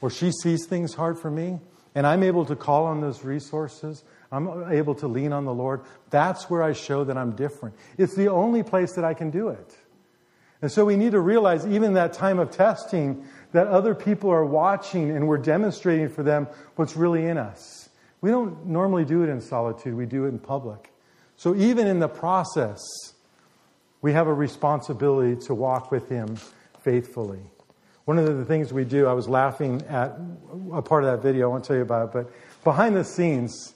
or 0.00 0.10
she 0.10 0.30
sees 0.30 0.66
things 0.66 0.94
hard 0.94 1.18
for 1.18 1.30
me 1.30 1.58
and 1.96 2.06
I'm 2.06 2.22
able 2.22 2.44
to 2.44 2.54
call 2.54 2.84
on 2.84 3.00
those 3.00 3.24
resources, 3.24 4.04
I'm 4.30 4.70
able 4.70 4.94
to 4.96 5.08
lean 5.08 5.32
on 5.32 5.46
the 5.46 5.54
Lord. 5.54 5.80
That's 6.10 6.50
where 6.50 6.62
I 6.62 6.74
show 6.74 7.04
that 7.04 7.16
I'm 7.16 7.34
different. 7.34 7.74
It's 7.96 8.14
the 8.14 8.28
only 8.28 8.62
place 8.62 8.92
that 8.96 9.04
I 9.04 9.14
can 9.14 9.30
do 9.30 9.48
it. 9.48 9.74
And 10.60 10.70
so 10.70 10.84
we 10.84 10.96
need 10.96 11.12
to 11.12 11.20
realize, 11.20 11.66
even 11.66 11.94
that 11.94 12.12
time 12.12 12.38
of 12.38 12.50
testing, 12.50 13.26
that 13.52 13.66
other 13.68 13.94
people 13.94 14.30
are 14.30 14.44
watching 14.44 15.10
and 15.10 15.26
we're 15.26 15.38
demonstrating 15.38 16.10
for 16.10 16.22
them 16.22 16.48
what's 16.76 16.96
really 16.96 17.24
in 17.24 17.38
us. 17.38 17.88
We 18.20 18.30
don't 18.30 18.66
normally 18.66 19.06
do 19.06 19.22
it 19.22 19.30
in 19.30 19.40
solitude, 19.40 19.94
we 19.94 20.04
do 20.04 20.24
it 20.24 20.28
in 20.28 20.38
public. 20.38 20.92
So 21.36 21.54
even 21.54 21.86
in 21.86 21.98
the 21.98 22.08
process, 22.08 22.82
we 24.02 24.12
have 24.12 24.26
a 24.26 24.34
responsibility 24.34 25.36
to 25.46 25.54
walk 25.54 25.90
with 25.90 26.08
Him 26.10 26.36
faithfully. 26.80 27.40
One 28.06 28.20
of 28.20 28.38
the 28.38 28.44
things 28.44 28.72
we 28.72 28.84
do, 28.84 29.08
I 29.08 29.12
was 29.14 29.28
laughing 29.28 29.82
at 29.88 30.16
a 30.72 30.80
part 30.80 31.02
of 31.02 31.10
that 31.10 31.26
video, 31.26 31.48
I 31.48 31.50
won't 31.50 31.64
tell 31.64 31.74
you 31.74 31.82
about 31.82 32.06
it, 32.06 32.12
but 32.12 32.30
behind 32.62 32.94
the 32.94 33.02
scenes, 33.02 33.74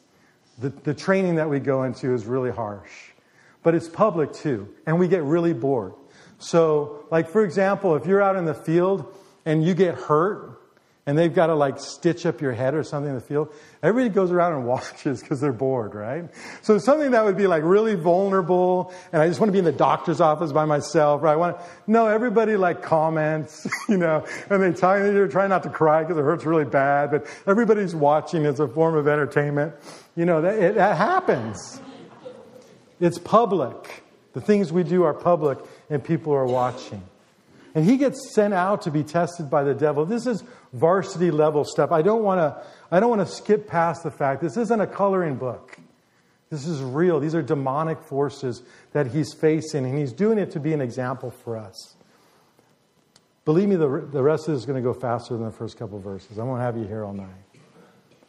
the, 0.61 0.69
the 0.69 0.95
training 0.95 1.35
that 1.35 1.51
we 1.51 1.59
go 1.59 1.83
into 1.83 2.15
is 2.15 2.27
really 2.27 2.53
harsh. 2.53 2.91
But 3.65 3.75
it's 3.75 3.89
public 3.89 4.33
too, 4.33 4.73
and 4.87 5.01
we 5.01 5.09
get 5.09 5.25
really 5.25 5.53
bored. 5.53 5.95
So, 6.39 7.07
like, 7.11 7.29
for 7.29 7.45
example, 7.45 7.97
if 7.97 8.07
you're 8.07 8.23
out 8.23 8.37
in 8.37 8.45
the 8.45 8.55
field 8.55 9.13
and 9.47 9.65
you 9.65 9.75
get 9.75 9.97
hurt, 9.97 10.60
and 11.11 11.19
they've 11.19 11.35
got 11.35 11.49
to 11.49 11.57
like 11.57 11.81
stitch 11.81 12.25
up 12.25 12.41
your 12.41 12.53
head 12.53 12.73
or 12.73 12.85
something 12.85 13.09
in 13.09 13.17
the 13.17 13.21
field. 13.21 13.53
Everybody 13.83 14.15
goes 14.15 14.31
around 14.31 14.53
and 14.53 14.65
watches 14.69 15.21
because 15.21 15.41
they're 15.41 15.53
bored, 15.53 15.93
right? 15.93 16.31
So 16.63 16.79
something 16.79 17.11
that 17.11 17.25
would 17.25 17.37
be 17.37 17.49
like 17.49 17.65
really 17.65 17.97
vulnerable, 17.97 18.95
and 19.13 19.21
I 19.21 19.27
just 19.27 19.41
want 19.41 19.49
to 19.49 19.53
be 19.53 19.59
in 19.59 19.65
the 19.65 19.73
doctor's 19.73 20.21
office 20.21 20.53
by 20.53 20.67
myself, 20.67 21.21
right? 21.21 21.33
I 21.33 21.37
want 21.37 21.59
to, 21.59 21.65
no, 21.89 22.07
everybody 22.07 22.57
like 22.57 22.81
comments, 22.83 23.67
you 23.89 23.97
know, 23.97 24.25
and 24.51 24.63
they 24.63 24.71
tell 24.71 25.05
you 25.05 25.13
they're 25.13 25.27
trying 25.27 25.49
not 25.49 25.65
to 25.65 25.69
cry 25.69 26.05
because 26.05 26.17
it 26.17 26.23
hurts 26.23 26.45
really 26.45 26.65
bad, 26.65 27.11
but 27.11 27.27
everybody's 27.45 27.93
watching 27.93 28.47
as 28.47 28.61
a 28.61 28.69
form 28.69 28.95
of 28.95 29.09
entertainment. 29.09 29.75
You 30.15 30.27
know, 30.27 30.41
that, 30.43 30.61
it, 30.61 30.75
that 30.77 30.97
happens. 30.97 31.81
It's 33.01 33.19
public. 33.19 34.05
The 34.33 34.41
things 34.41 34.73
we 34.73 34.85
do 34.85 35.03
are 35.03 35.15
public, 35.15 35.59
and 35.89 36.05
people 36.05 36.33
are 36.33 36.47
watching. 36.47 37.03
And 37.75 37.85
he 37.85 37.97
gets 37.97 38.35
sent 38.35 38.53
out 38.55 38.83
to 38.83 38.91
be 38.91 39.03
tested 39.03 39.49
by 39.49 39.63
the 39.65 39.75
devil. 39.75 40.05
This 40.05 40.27
is 40.27 40.43
varsity 40.73 41.31
level 41.31 41.65
stuff. 41.65 41.93
I 41.93 42.03
don't 42.03 42.23
want 42.23 42.41
to 42.41 42.63
I 42.91 43.01
don't 43.01 43.11
want 43.11 43.27
to 43.27 43.33
skip 43.33 43.67
past 43.67 44.03
the 44.03 44.11
fact 44.11 44.43
this 44.43 44.57
isn't 44.57 44.81
a 44.81 44.87
coloring 44.87 45.37
book. 45.37 45.77
This 46.51 46.67
is 46.67 46.83
real. 46.83 47.21
These 47.21 47.37
are 47.37 47.43
demonic 47.43 48.03
forces 48.03 48.63
that 48.93 49.07
he's 49.07 49.33
facing, 49.33 49.85
and 49.87 49.97
he's 49.97 50.13
doing 50.13 50.37
it 50.39 50.51
to 50.53 50.61
be 50.61 50.73
an 50.73 50.81
example 50.81 51.31
for 51.31 51.57
us. 51.57 51.95
Believe 53.45 53.69
me, 53.69 53.77
the, 53.77 53.89
the 53.89 54.23
rest 54.23 54.49
of 54.49 54.55
this 54.55 54.63
is 54.63 54.67
going 54.67 54.83
to 54.83 54.87
go 54.87 54.93
faster 54.93 55.35
than 55.35 55.45
the 55.45 55.53
first 55.53 55.79
couple 55.79 55.99
verses. 56.01 56.39
I 56.39 56.43
won't 56.43 56.61
have 56.61 56.77
you 56.77 56.85
here 56.85 57.05
all 57.05 57.13
night. 57.13 57.29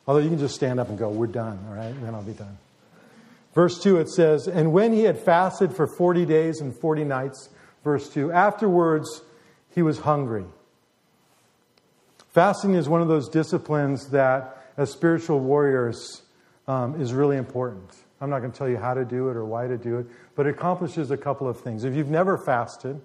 Although 0.08 0.22
you 0.22 0.30
can 0.30 0.40
just 0.40 0.56
stand 0.56 0.80
up 0.80 0.90
and 0.90 0.98
go, 0.98 1.10
We're 1.10 1.28
done, 1.28 1.60
all 1.68 1.76
right? 1.76 1.94
Then 2.02 2.14
I'll 2.14 2.22
be 2.22 2.34
done. 2.34 2.58
Verse 3.54 3.82
2, 3.82 3.98
it 3.98 4.10
says, 4.10 4.48
And 4.48 4.72
when 4.72 4.94
he 4.94 5.04
had 5.04 5.18
fasted 5.20 5.76
for 5.76 5.88
40 5.88 6.26
days 6.26 6.62
and 6.62 6.76
40 6.76 7.04
nights, 7.04 7.50
verse 7.84 8.10
2, 8.10 8.32
afterwards 8.32 9.24
he 9.74 9.82
was 9.82 10.00
hungry. 10.00 10.46
Fasting 12.32 12.76
is 12.76 12.88
one 12.88 13.02
of 13.02 13.10
those 13.10 13.28
disciplines 13.28 14.08
that, 14.12 14.66
as 14.78 14.90
spiritual 14.90 15.42
warriors, 15.42 16.22
um, 16.66 17.00
is 17.02 17.14
really 17.14 17.36
important. 17.36 17.92
I'm 18.22 18.30
not 18.30 18.40
going 18.40 18.54
to 18.54 18.58
tell 18.58 18.70
you 18.70 18.78
how 18.78 18.94
to 18.94 19.04
do 19.04 19.28
it 19.30 19.36
or 19.36 19.44
why 19.44 19.68
to 19.68 19.78
do 19.78 19.98
it, 19.98 20.06
but 20.36 20.48
it 20.48 20.52
accomplishes 20.52 21.12
a 21.12 21.18
couple 21.18 21.50
of 21.50 21.60
things. 21.60 21.84
If 21.84 21.94
you've 21.94 22.10
never 22.10 22.38
fasted, 22.38 23.02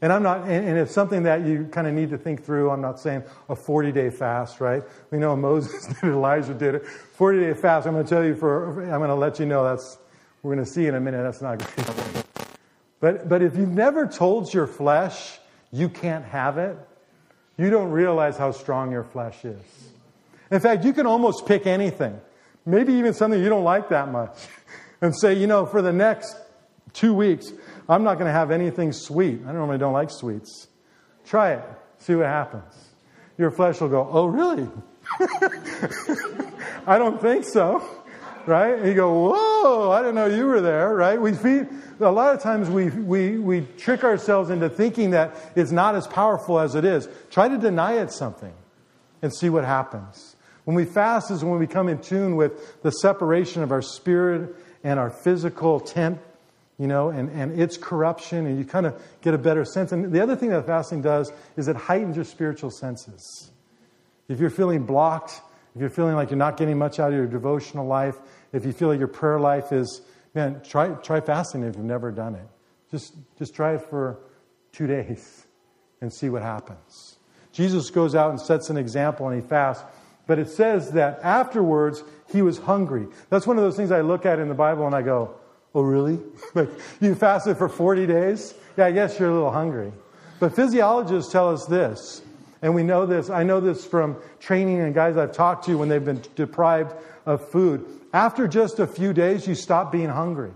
and 0.00 0.12
I'm 0.12 0.22
not, 0.22 0.42
and, 0.42 0.68
and 0.68 0.78
it's 0.78 0.92
something 0.92 1.24
that 1.24 1.44
you 1.44 1.68
kind 1.72 1.88
of 1.88 1.94
need 1.94 2.10
to 2.10 2.18
think 2.18 2.44
through. 2.44 2.70
I'm 2.70 2.80
not 2.80 3.00
saying 3.00 3.24
a 3.48 3.56
40 3.56 3.90
day 3.90 4.10
fast, 4.10 4.60
right? 4.60 4.84
We 5.10 5.18
know 5.18 5.34
Moses 5.34 5.86
did 6.00 6.04
it, 6.04 6.12
Elijah 6.12 6.54
did 6.54 6.76
it. 6.76 6.86
40 6.86 7.40
day 7.40 7.54
fast. 7.54 7.86
I'm 7.88 7.94
going 7.94 8.04
to 8.04 8.10
tell 8.10 8.24
you 8.24 8.36
for, 8.36 8.82
I'm 8.82 8.98
going 8.98 9.08
to 9.08 9.14
let 9.16 9.40
you 9.40 9.46
know 9.46 9.64
that's, 9.64 9.98
we're 10.42 10.54
going 10.54 10.64
to 10.64 10.70
see 10.70 10.86
in 10.86 10.94
a 10.94 11.00
minute. 11.00 11.22
That's 11.22 11.42
not 11.42 11.58
good. 11.58 12.24
But, 13.00 13.28
but 13.28 13.42
if 13.42 13.56
you've 13.56 13.72
never 13.72 14.06
told 14.06 14.54
your 14.54 14.68
flesh 14.68 15.38
you 15.72 15.88
can't 15.88 16.24
have 16.26 16.58
it, 16.58 16.76
you 17.56 17.70
don't 17.70 17.90
realize 17.90 18.36
how 18.36 18.50
strong 18.52 18.92
your 18.92 19.04
flesh 19.04 19.44
is. 19.44 19.62
In 20.50 20.60
fact, 20.60 20.84
you 20.84 20.92
can 20.92 21.06
almost 21.06 21.46
pick 21.46 21.66
anything, 21.66 22.20
maybe 22.66 22.94
even 22.94 23.14
something 23.14 23.40
you 23.40 23.48
don't 23.48 23.64
like 23.64 23.88
that 23.88 24.10
much, 24.10 24.36
and 25.00 25.14
say, 25.18 25.34
you 25.34 25.46
know, 25.46 25.66
for 25.66 25.82
the 25.82 25.92
next 25.92 26.36
two 26.92 27.14
weeks, 27.14 27.52
I'm 27.88 28.04
not 28.04 28.14
going 28.14 28.26
to 28.26 28.32
have 28.32 28.50
anything 28.50 28.92
sweet. 28.92 29.40
I 29.46 29.52
normally 29.52 29.78
don't 29.78 29.92
like 29.92 30.10
sweets. 30.10 30.68
Try 31.24 31.54
it, 31.54 31.64
see 31.98 32.14
what 32.14 32.26
happens. 32.26 32.74
Your 33.38 33.50
flesh 33.50 33.80
will 33.80 33.88
go, 33.88 34.08
oh, 34.10 34.26
really? 34.26 34.68
I 36.86 36.98
don't 36.98 37.20
think 37.20 37.44
so. 37.44 37.82
Right? 38.46 38.78
And 38.78 38.88
you 38.88 38.94
go, 38.94 39.30
whoa, 39.30 39.92
I 39.92 40.00
didn't 40.00 40.16
know 40.16 40.26
you 40.26 40.46
were 40.46 40.60
there, 40.60 40.94
right? 40.94 41.20
We 41.20 41.32
feed, 41.32 41.68
a 42.00 42.10
lot 42.10 42.34
of 42.34 42.42
times 42.42 42.68
we, 42.68 42.90
we, 42.90 43.38
we 43.38 43.60
trick 43.78 44.02
ourselves 44.02 44.50
into 44.50 44.68
thinking 44.68 45.10
that 45.10 45.36
it's 45.54 45.70
not 45.70 45.94
as 45.94 46.06
powerful 46.08 46.58
as 46.58 46.74
it 46.74 46.84
is. 46.84 47.08
Try 47.30 47.48
to 47.48 47.56
deny 47.56 48.00
it 48.00 48.10
something 48.10 48.52
and 49.22 49.32
see 49.32 49.48
what 49.48 49.64
happens. 49.64 50.34
When 50.64 50.76
we 50.76 50.84
fast 50.84 51.30
is 51.30 51.44
when 51.44 51.58
we 51.58 51.66
come 51.66 51.88
in 51.88 51.98
tune 51.98 52.36
with 52.36 52.82
the 52.82 52.90
separation 52.90 53.62
of 53.62 53.70
our 53.70 53.82
spirit 53.82 54.54
and 54.82 54.98
our 54.98 55.10
physical 55.10 55.78
tent, 55.80 56.18
you 56.78 56.88
know, 56.88 57.10
and, 57.10 57.30
and 57.30 57.60
its 57.60 57.76
corruption, 57.76 58.46
and 58.46 58.58
you 58.58 58.64
kind 58.64 58.86
of 58.86 59.00
get 59.20 59.34
a 59.34 59.38
better 59.38 59.64
sense. 59.64 59.92
And 59.92 60.12
the 60.12 60.20
other 60.20 60.34
thing 60.34 60.50
that 60.50 60.66
fasting 60.66 61.02
does 61.02 61.32
is 61.56 61.68
it 61.68 61.76
heightens 61.76 62.16
your 62.16 62.24
spiritual 62.24 62.70
senses. 62.70 63.50
If 64.28 64.40
you're 64.40 64.50
feeling 64.50 64.84
blocked, 64.84 65.40
if 65.74 65.80
you're 65.80 65.90
feeling 65.90 66.14
like 66.14 66.30
you're 66.30 66.38
not 66.38 66.56
getting 66.56 66.78
much 66.78 66.98
out 67.00 67.10
of 67.10 67.16
your 67.16 67.26
devotional 67.26 67.86
life, 67.86 68.16
if 68.52 68.64
you 68.64 68.72
feel 68.72 68.88
like 68.88 68.98
your 68.98 69.08
prayer 69.08 69.40
life 69.40 69.72
is 69.72 70.02
Man, 70.34 70.62
try, 70.62 70.88
try 70.88 71.20
fasting 71.20 71.62
if 71.62 71.76
you've 71.76 71.84
never 71.84 72.10
done 72.10 72.34
it. 72.34 72.46
Just, 72.90 73.14
just 73.38 73.54
try 73.54 73.74
it 73.74 73.82
for 73.82 74.18
two 74.72 74.86
days 74.86 75.46
and 76.00 76.12
see 76.12 76.28
what 76.28 76.42
happens. 76.42 77.18
Jesus 77.52 77.90
goes 77.90 78.14
out 78.14 78.30
and 78.30 78.40
sets 78.40 78.70
an 78.70 78.76
example 78.76 79.28
and 79.28 79.40
he 79.40 79.46
fasts. 79.46 79.84
But 80.26 80.38
it 80.38 80.48
says 80.48 80.92
that 80.92 81.20
afterwards 81.22 82.02
he 82.32 82.40
was 82.40 82.58
hungry. 82.58 83.08
That's 83.28 83.46
one 83.46 83.58
of 83.58 83.64
those 83.64 83.76
things 83.76 83.90
I 83.90 84.00
look 84.00 84.24
at 84.24 84.38
in 84.38 84.48
the 84.48 84.54
Bible 84.54 84.86
and 84.86 84.94
I 84.94 85.02
go, 85.02 85.34
oh, 85.74 85.82
really? 85.82 86.18
like, 86.54 86.70
you 87.00 87.14
fasted 87.14 87.58
for 87.58 87.68
40 87.68 88.06
days? 88.06 88.54
Yeah, 88.76 88.86
I 88.86 88.92
guess 88.92 89.18
you're 89.18 89.30
a 89.30 89.34
little 89.34 89.50
hungry. 89.50 89.92
But 90.40 90.56
physiologists 90.56 91.30
tell 91.30 91.52
us 91.52 91.66
this, 91.66 92.22
and 92.62 92.74
we 92.74 92.84
know 92.84 93.04
this. 93.04 93.28
I 93.28 93.42
know 93.42 93.60
this 93.60 93.84
from 93.84 94.16
training 94.40 94.80
and 94.80 94.94
guys 94.94 95.16
I've 95.16 95.32
talked 95.32 95.66
to 95.66 95.76
when 95.76 95.88
they've 95.88 96.04
been 96.04 96.22
deprived 96.36 96.94
of 97.26 97.46
food. 97.50 97.84
After 98.12 98.46
just 98.46 98.78
a 98.78 98.86
few 98.86 99.12
days, 99.12 99.46
you 99.46 99.54
stop 99.54 99.90
being 99.90 100.08
hungry. 100.08 100.52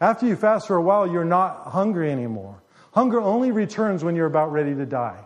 After 0.00 0.26
you 0.26 0.36
fast 0.36 0.66
for 0.66 0.76
a 0.76 0.82
while, 0.82 1.10
you're 1.10 1.24
not 1.24 1.68
hungry 1.68 2.10
anymore. 2.10 2.60
Hunger 2.92 3.20
only 3.20 3.52
returns 3.52 4.02
when 4.02 4.16
you're 4.16 4.26
about 4.26 4.52
ready 4.52 4.74
to 4.74 4.84
die. 4.84 5.24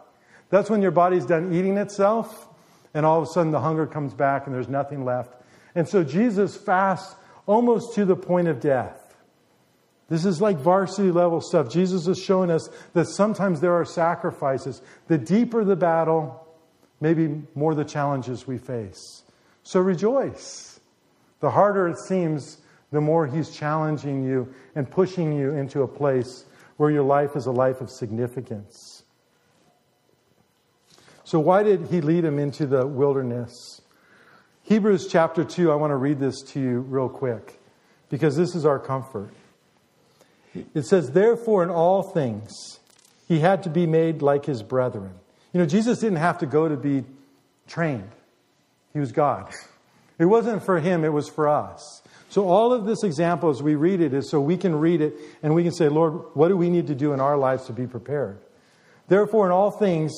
That's 0.51 0.69
when 0.69 0.83
your 0.83 0.91
body's 0.91 1.25
done 1.25 1.53
eating 1.55 1.77
itself, 1.79 2.49
and 2.93 3.07
all 3.07 3.23
of 3.23 3.29
a 3.29 3.33
sudden 3.33 3.53
the 3.53 3.61
hunger 3.61 3.87
comes 3.87 4.13
back 4.13 4.47
and 4.47 4.55
there's 4.55 4.69
nothing 4.69 5.05
left. 5.05 5.35
And 5.75 5.89
so 5.89 6.03
Jesus 6.03 6.57
fasts 6.57 7.15
almost 7.47 7.95
to 7.95 8.05
the 8.05 8.17
point 8.17 8.49
of 8.49 8.61
death. 8.61 9.00
This 10.11 10.25
is 10.25 10.41
like 10.41 10.59
varsity 10.59 11.13
level 11.13 11.41
stuff. 11.41 11.71
Jesus 11.71 12.09
is 12.09 12.19
showing 12.19 12.51
us 12.51 12.69
that 12.95 13.07
sometimes 13.07 13.61
there 13.61 13.75
are 13.75 13.85
sacrifices. 13.85 14.83
The 15.07 15.17
deeper 15.17 15.65
the 15.65 15.77
battle, 15.77 16.47
maybe 17.01 17.43
more 17.55 17.77
the 17.77 17.85
challenges 17.85 18.45
we 18.45 18.59
face. 18.59 19.23
So 19.63 19.79
rejoice. 19.79 20.81
The 21.39 21.51
harder 21.51 21.87
it 21.87 21.97
seems, 21.97 22.59
the 22.91 23.01
more 23.01 23.29
He's 23.29 23.51
challenging 23.51 24.25
you 24.25 24.53
and 24.75 24.91
pushing 24.91 25.33
you 25.33 25.53
into 25.53 25.83
a 25.83 25.89
place 25.89 26.45
where 26.77 26.91
your 26.91 27.05
life 27.05 27.37
is 27.37 27.47
a 27.47 27.53
life 27.53 27.81
of 27.81 27.89
significance. 27.89 29.05
So, 31.23 31.39
why 31.39 31.63
did 31.63 31.87
He 31.87 32.01
lead 32.01 32.25
him 32.25 32.41
into 32.41 32.67
the 32.67 32.85
wilderness? 32.85 33.81
Hebrews 34.65 35.07
chapter 35.07 35.45
2, 35.45 35.71
I 35.71 35.77
want 35.77 35.93
to 35.93 35.97
read 35.97 36.19
this 36.19 36.43
to 36.49 36.61
you 36.61 36.81
real 36.81 37.09
quick 37.09 37.61
because 38.09 38.37
this 38.37 38.57
is 38.57 38.67
our 38.67 38.81
comfort. 38.81 39.31
It 40.55 40.85
says, 40.87 41.13
Therefore, 41.13 41.63
in 41.63 41.71
all 41.71 42.03
things, 42.03 42.81
he 43.29 43.41
had 43.41 43.63
to 43.63 43.71
be 43.71 43.87
made 43.87 44.23
like 44.23 44.45
his 44.45 44.63
brethren. 44.63 45.13
You 45.53 45.61
know, 45.61 45.67
Jesus 45.67 45.99
didn't 46.01 46.19
have 46.19 46.39
to 46.39 46.47
go 46.47 46.69
to 46.69 46.77
be 46.77 47.05
trained, 47.67 48.11
he 48.93 48.99
was 48.99 49.13
God. 49.13 49.53
It 50.19 50.27
wasn't 50.27 50.63
for 50.63 50.81
him, 50.81 51.05
it 51.05 51.13
was 51.13 51.29
for 51.29 51.49
us. 51.49 52.03
So, 52.29 52.47
all 52.49 52.73
of 52.73 52.85
this 52.85 53.03
example, 53.03 53.51
as 53.51 53.63
we 53.63 53.75
read 53.75 54.01
it, 54.01 54.13
is 54.15 54.31
so 54.31 54.41
we 54.41 54.57
can 54.57 54.77
read 54.77 55.01
it 55.01 55.15
and 55.43 55.55
we 55.55 55.63
can 55.63 55.73
say, 55.73 55.89
Lord, 55.89 56.13
what 56.35 56.49
do 56.49 56.57
we 56.57 56.69
need 56.69 56.87
to 56.89 56.95
do 56.95 57.13
in 57.13 57.21
our 57.21 57.37
lives 57.37 57.67
to 57.67 57.73
be 57.73 57.87
prepared? 57.87 58.39
Therefore, 59.09 59.47
in 59.47 59.53
all 59.53 59.73
things, 59.73 60.13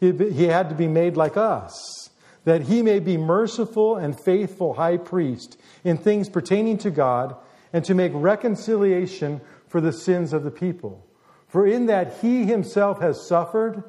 he, 0.00 0.44
had 0.44 0.68
to 0.68 0.74
be 0.74 0.88
made 0.88 1.16
like 1.16 1.38
us, 1.38 2.10
that 2.44 2.62
he 2.62 2.82
may 2.82 2.98
be 2.98 3.16
merciful 3.16 3.96
and 3.96 4.18
faithful 4.20 4.74
high 4.74 4.98
priest 4.98 5.58
in 5.84 5.96
things 5.96 6.28
pertaining 6.28 6.76
to 6.78 6.90
God, 6.90 7.34
and 7.72 7.84
to 7.86 7.94
make 7.94 8.12
reconciliation 8.14 9.40
for 9.74 9.80
the 9.80 9.92
sins 9.92 10.32
of 10.32 10.44
the 10.44 10.52
people. 10.52 11.04
For 11.48 11.66
in 11.66 11.86
that 11.86 12.18
he 12.22 12.44
himself 12.44 13.00
has 13.00 13.26
suffered, 13.26 13.82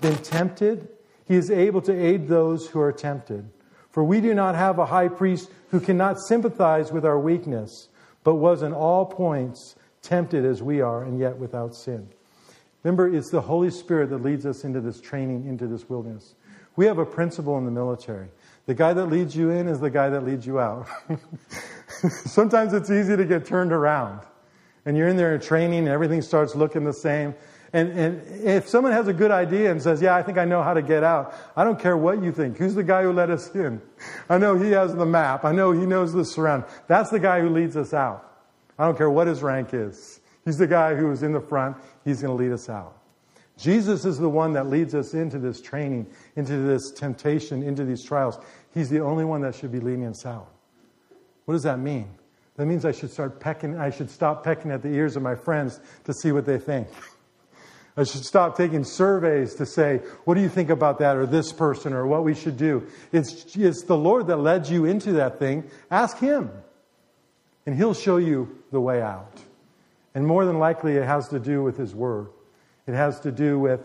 been 0.00 0.18
tempted, 0.18 0.86
he 1.24 1.34
is 1.34 1.50
able 1.50 1.82
to 1.82 1.92
aid 1.92 2.28
those 2.28 2.68
who 2.68 2.78
are 2.78 2.92
tempted. 2.92 3.50
For 3.90 4.04
we 4.04 4.20
do 4.20 4.34
not 4.34 4.54
have 4.54 4.78
a 4.78 4.86
high 4.86 5.08
priest 5.08 5.50
who 5.72 5.80
cannot 5.80 6.20
sympathize 6.20 6.92
with 6.92 7.04
our 7.04 7.18
weakness, 7.18 7.88
but 8.22 8.36
was 8.36 8.62
in 8.62 8.72
all 8.72 9.04
points 9.04 9.74
tempted 10.00 10.44
as 10.44 10.62
we 10.62 10.80
are, 10.80 11.02
and 11.02 11.18
yet 11.18 11.36
without 11.36 11.74
sin. 11.74 12.08
Remember, 12.84 13.12
it's 13.12 13.32
the 13.32 13.40
Holy 13.40 13.72
Spirit 13.72 14.10
that 14.10 14.22
leads 14.22 14.46
us 14.46 14.62
into 14.62 14.80
this 14.80 15.00
training, 15.00 15.48
into 15.48 15.66
this 15.66 15.88
wilderness. 15.88 16.36
We 16.76 16.86
have 16.86 16.98
a 16.98 17.04
principle 17.04 17.58
in 17.58 17.64
the 17.64 17.72
military. 17.72 18.28
The 18.66 18.74
guy 18.74 18.92
that 18.92 19.06
leads 19.06 19.34
you 19.34 19.50
in 19.50 19.66
is 19.66 19.80
the 19.80 19.90
guy 19.90 20.08
that 20.08 20.24
leads 20.24 20.46
you 20.46 20.60
out. 20.60 20.86
Sometimes 22.26 22.72
it's 22.74 22.92
easy 22.92 23.16
to 23.16 23.24
get 23.24 23.44
turned 23.44 23.72
around. 23.72 24.20
And 24.86 24.96
you're 24.96 25.08
in 25.08 25.16
there 25.16 25.34
in 25.34 25.40
training 25.40 25.80
and 25.80 25.88
everything 25.88 26.22
starts 26.22 26.54
looking 26.54 26.84
the 26.84 26.92
same. 26.92 27.34
And, 27.72 27.90
and 27.90 28.44
if 28.44 28.68
someone 28.68 28.92
has 28.92 29.08
a 29.08 29.12
good 29.12 29.30
idea 29.32 29.70
and 29.70 29.82
says, 29.82 30.00
Yeah, 30.00 30.14
I 30.14 30.22
think 30.22 30.38
I 30.38 30.44
know 30.44 30.62
how 30.62 30.72
to 30.72 30.80
get 30.80 31.04
out, 31.04 31.34
I 31.56 31.64
don't 31.64 31.78
care 31.78 31.96
what 31.96 32.22
you 32.22 32.32
think. 32.32 32.56
Who's 32.56 32.74
the 32.74 32.84
guy 32.84 33.02
who 33.02 33.12
let 33.12 33.28
us 33.28 33.54
in? 33.54 33.82
I 34.30 34.38
know 34.38 34.56
he 34.56 34.70
has 34.70 34.94
the 34.94 35.04
map. 35.04 35.44
I 35.44 35.52
know 35.52 35.72
he 35.72 35.84
knows 35.84 36.12
the 36.12 36.24
surround. 36.24 36.64
That's 36.86 37.10
the 37.10 37.18
guy 37.18 37.40
who 37.40 37.50
leads 37.50 37.76
us 37.76 37.92
out. 37.92 38.22
I 38.78 38.86
don't 38.86 38.96
care 38.96 39.10
what 39.10 39.26
his 39.26 39.42
rank 39.42 39.70
is. 39.72 40.20
He's 40.44 40.58
the 40.58 40.66
guy 40.66 40.94
who 40.94 41.10
is 41.10 41.22
in 41.22 41.32
the 41.32 41.40
front. 41.40 41.76
He's 42.04 42.22
going 42.22 42.36
to 42.36 42.42
lead 42.42 42.52
us 42.52 42.68
out. 42.68 42.96
Jesus 43.58 44.04
is 44.04 44.18
the 44.18 44.28
one 44.28 44.52
that 44.52 44.68
leads 44.68 44.94
us 44.94 45.14
into 45.14 45.38
this 45.38 45.60
training, 45.60 46.06
into 46.36 46.58
this 46.58 46.92
temptation, 46.92 47.62
into 47.62 47.84
these 47.84 48.02
trials. 48.04 48.38
He's 48.74 48.90
the 48.90 49.00
only 49.00 49.24
one 49.24 49.40
that 49.40 49.54
should 49.54 49.72
be 49.72 49.80
leading 49.80 50.06
us 50.06 50.26
out. 50.26 50.52
What 51.46 51.54
does 51.54 51.62
that 51.62 51.78
mean? 51.78 52.08
That 52.56 52.66
means 52.66 52.84
I 52.84 52.92
should 52.92 53.10
start 53.10 53.38
pecking, 53.38 53.78
I 53.78 53.90
should 53.90 54.10
stop 54.10 54.42
pecking 54.42 54.70
at 54.70 54.82
the 54.82 54.88
ears 54.88 55.16
of 55.16 55.22
my 55.22 55.34
friends 55.34 55.78
to 56.04 56.14
see 56.14 56.32
what 56.32 56.46
they 56.46 56.58
think. 56.58 56.88
I 57.98 58.04
should 58.04 58.24
stop 58.24 58.56
taking 58.56 58.84
surveys 58.84 59.54
to 59.54 59.64
say, 59.64 60.02
what 60.24 60.34
do 60.34 60.42
you 60.42 60.50
think 60.50 60.68
about 60.68 60.98
that 60.98 61.16
or 61.16 61.24
this 61.24 61.52
person 61.52 61.94
or 61.94 62.06
what 62.06 62.24
we 62.24 62.34
should 62.34 62.58
do? 62.58 62.86
It's, 63.10 63.56
it's 63.56 63.84
the 63.84 63.96
Lord 63.96 64.26
that 64.26 64.36
led 64.36 64.68
you 64.68 64.84
into 64.84 65.12
that 65.12 65.38
thing. 65.38 65.64
Ask 65.90 66.18
Him, 66.18 66.50
and 67.64 67.74
He'll 67.74 67.94
show 67.94 68.18
you 68.18 68.62
the 68.70 68.80
way 68.80 69.00
out. 69.00 69.40
And 70.14 70.26
more 70.26 70.44
than 70.44 70.58
likely, 70.58 70.96
it 70.96 71.04
has 71.04 71.28
to 71.28 71.38
do 71.38 71.62
with 71.62 71.78
His 71.78 71.94
Word. 71.94 72.28
It 72.86 72.94
has 72.94 73.18
to 73.20 73.32
do 73.32 73.58
with 73.58 73.80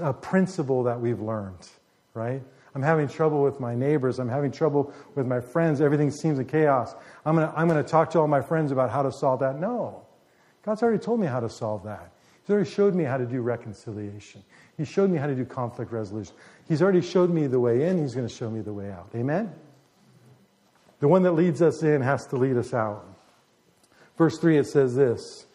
a 0.00 0.12
principle 0.12 0.84
that 0.84 1.00
we've 1.00 1.20
learned, 1.20 1.68
right? 2.14 2.42
I'm 2.74 2.82
having 2.82 3.08
trouble 3.08 3.42
with 3.42 3.60
my 3.60 3.74
neighbors. 3.74 4.18
I'm 4.18 4.28
having 4.28 4.52
trouble 4.52 4.92
with 5.14 5.26
my 5.26 5.40
friends. 5.40 5.80
Everything 5.80 6.10
seems 6.10 6.38
in 6.38 6.46
chaos. 6.46 6.94
I'm 7.24 7.36
going 7.36 7.48
to 7.48 7.58
I'm 7.58 7.68
going 7.68 7.82
to 7.82 7.88
talk 7.88 8.10
to 8.10 8.20
all 8.20 8.28
my 8.28 8.40
friends 8.40 8.72
about 8.72 8.90
how 8.90 9.02
to 9.02 9.12
solve 9.12 9.40
that. 9.40 9.58
No. 9.58 10.02
God's 10.62 10.82
already 10.82 10.98
told 10.98 11.20
me 11.20 11.26
how 11.26 11.40
to 11.40 11.48
solve 11.48 11.84
that. 11.84 12.12
He's 12.42 12.54
already 12.54 12.70
showed 12.70 12.94
me 12.94 13.04
how 13.04 13.16
to 13.16 13.26
do 13.26 13.40
reconciliation. 13.40 14.42
He 14.76 14.84
showed 14.84 15.10
me 15.10 15.18
how 15.18 15.26
to 15.26 15.34
do 15.34 15.44
conflict 15.44 15.92
resolution. 15.92 16.34
He's 16.68 16.82
already 16.82 17.02
showed 17.02 17.30
me 17.30 17.46
the 17.46 17.60
way 17.60 17.86
in. 17.86 17.98
He's 17.98 18.14
going 18.14 18.26
to 18.26 18.34
show 18.34 18.50
me 18.50 18.60
the 18.60 18.72
way 18.72 18.90
out. 18.90 19.10
Amen? 19.14 19.52
The 21.00 21.08
one 21.08 21.22
that 21.22 21.32
leads 21.32 21.62
us 21.62 21.82
in 21.82 22.02
has 22.02 22.26
to 22.26 22.36
lead 22.36 22.56
us 22.56 22.72
out. 22.74 23.06
Verse 24.16 24.38
3, 24.38 24.58
it 24.58 24.66
says 24.66 24.94
this 24.94 25.46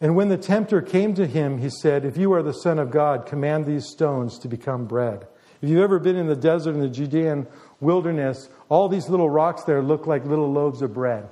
And 0.00 0.16
when 0.16 0.28
the 0.28 0.36
tempter 0.36 0.82
came 0.82 1.14
to 1.14 1.26
him, 1.26 1.58
he 1.58 1.70
said, 1.70 2.04
If 2.04 2.16
you 2.16 2.32
are 2.32 2.42
the 2.42 2.52
Son 2.52 2.78
of 2.78 2.90
God, 2.90 3.26
command 3.26 3.66
these 3.66 3.86
stones 3.86 4.38
to 4.40 4.48
become 4.48 4.86
bread. 4.86 5.26
If 5.60 5.68
you've 5.68 5.82
ever 5.82 5.98
been 5.98 6.16
in 6.16 6.26
the 6.26 6.36
desert 6.36 6.74
in 6.74 6.80
the 6.80 6.88
Judean 6.88 7.46
wilderness, 7.80 8.48
all 8.68 8.88
these 8.88 9.08
little 9.08 9.28
rocks 9.28 9.64
there 9.64 9.82
look 9.82 10.06
like 10.06 10.24
little 10.24 10.52
loaves 10.52 10.82
of 10.82 10.94
bread. 10.94 11.28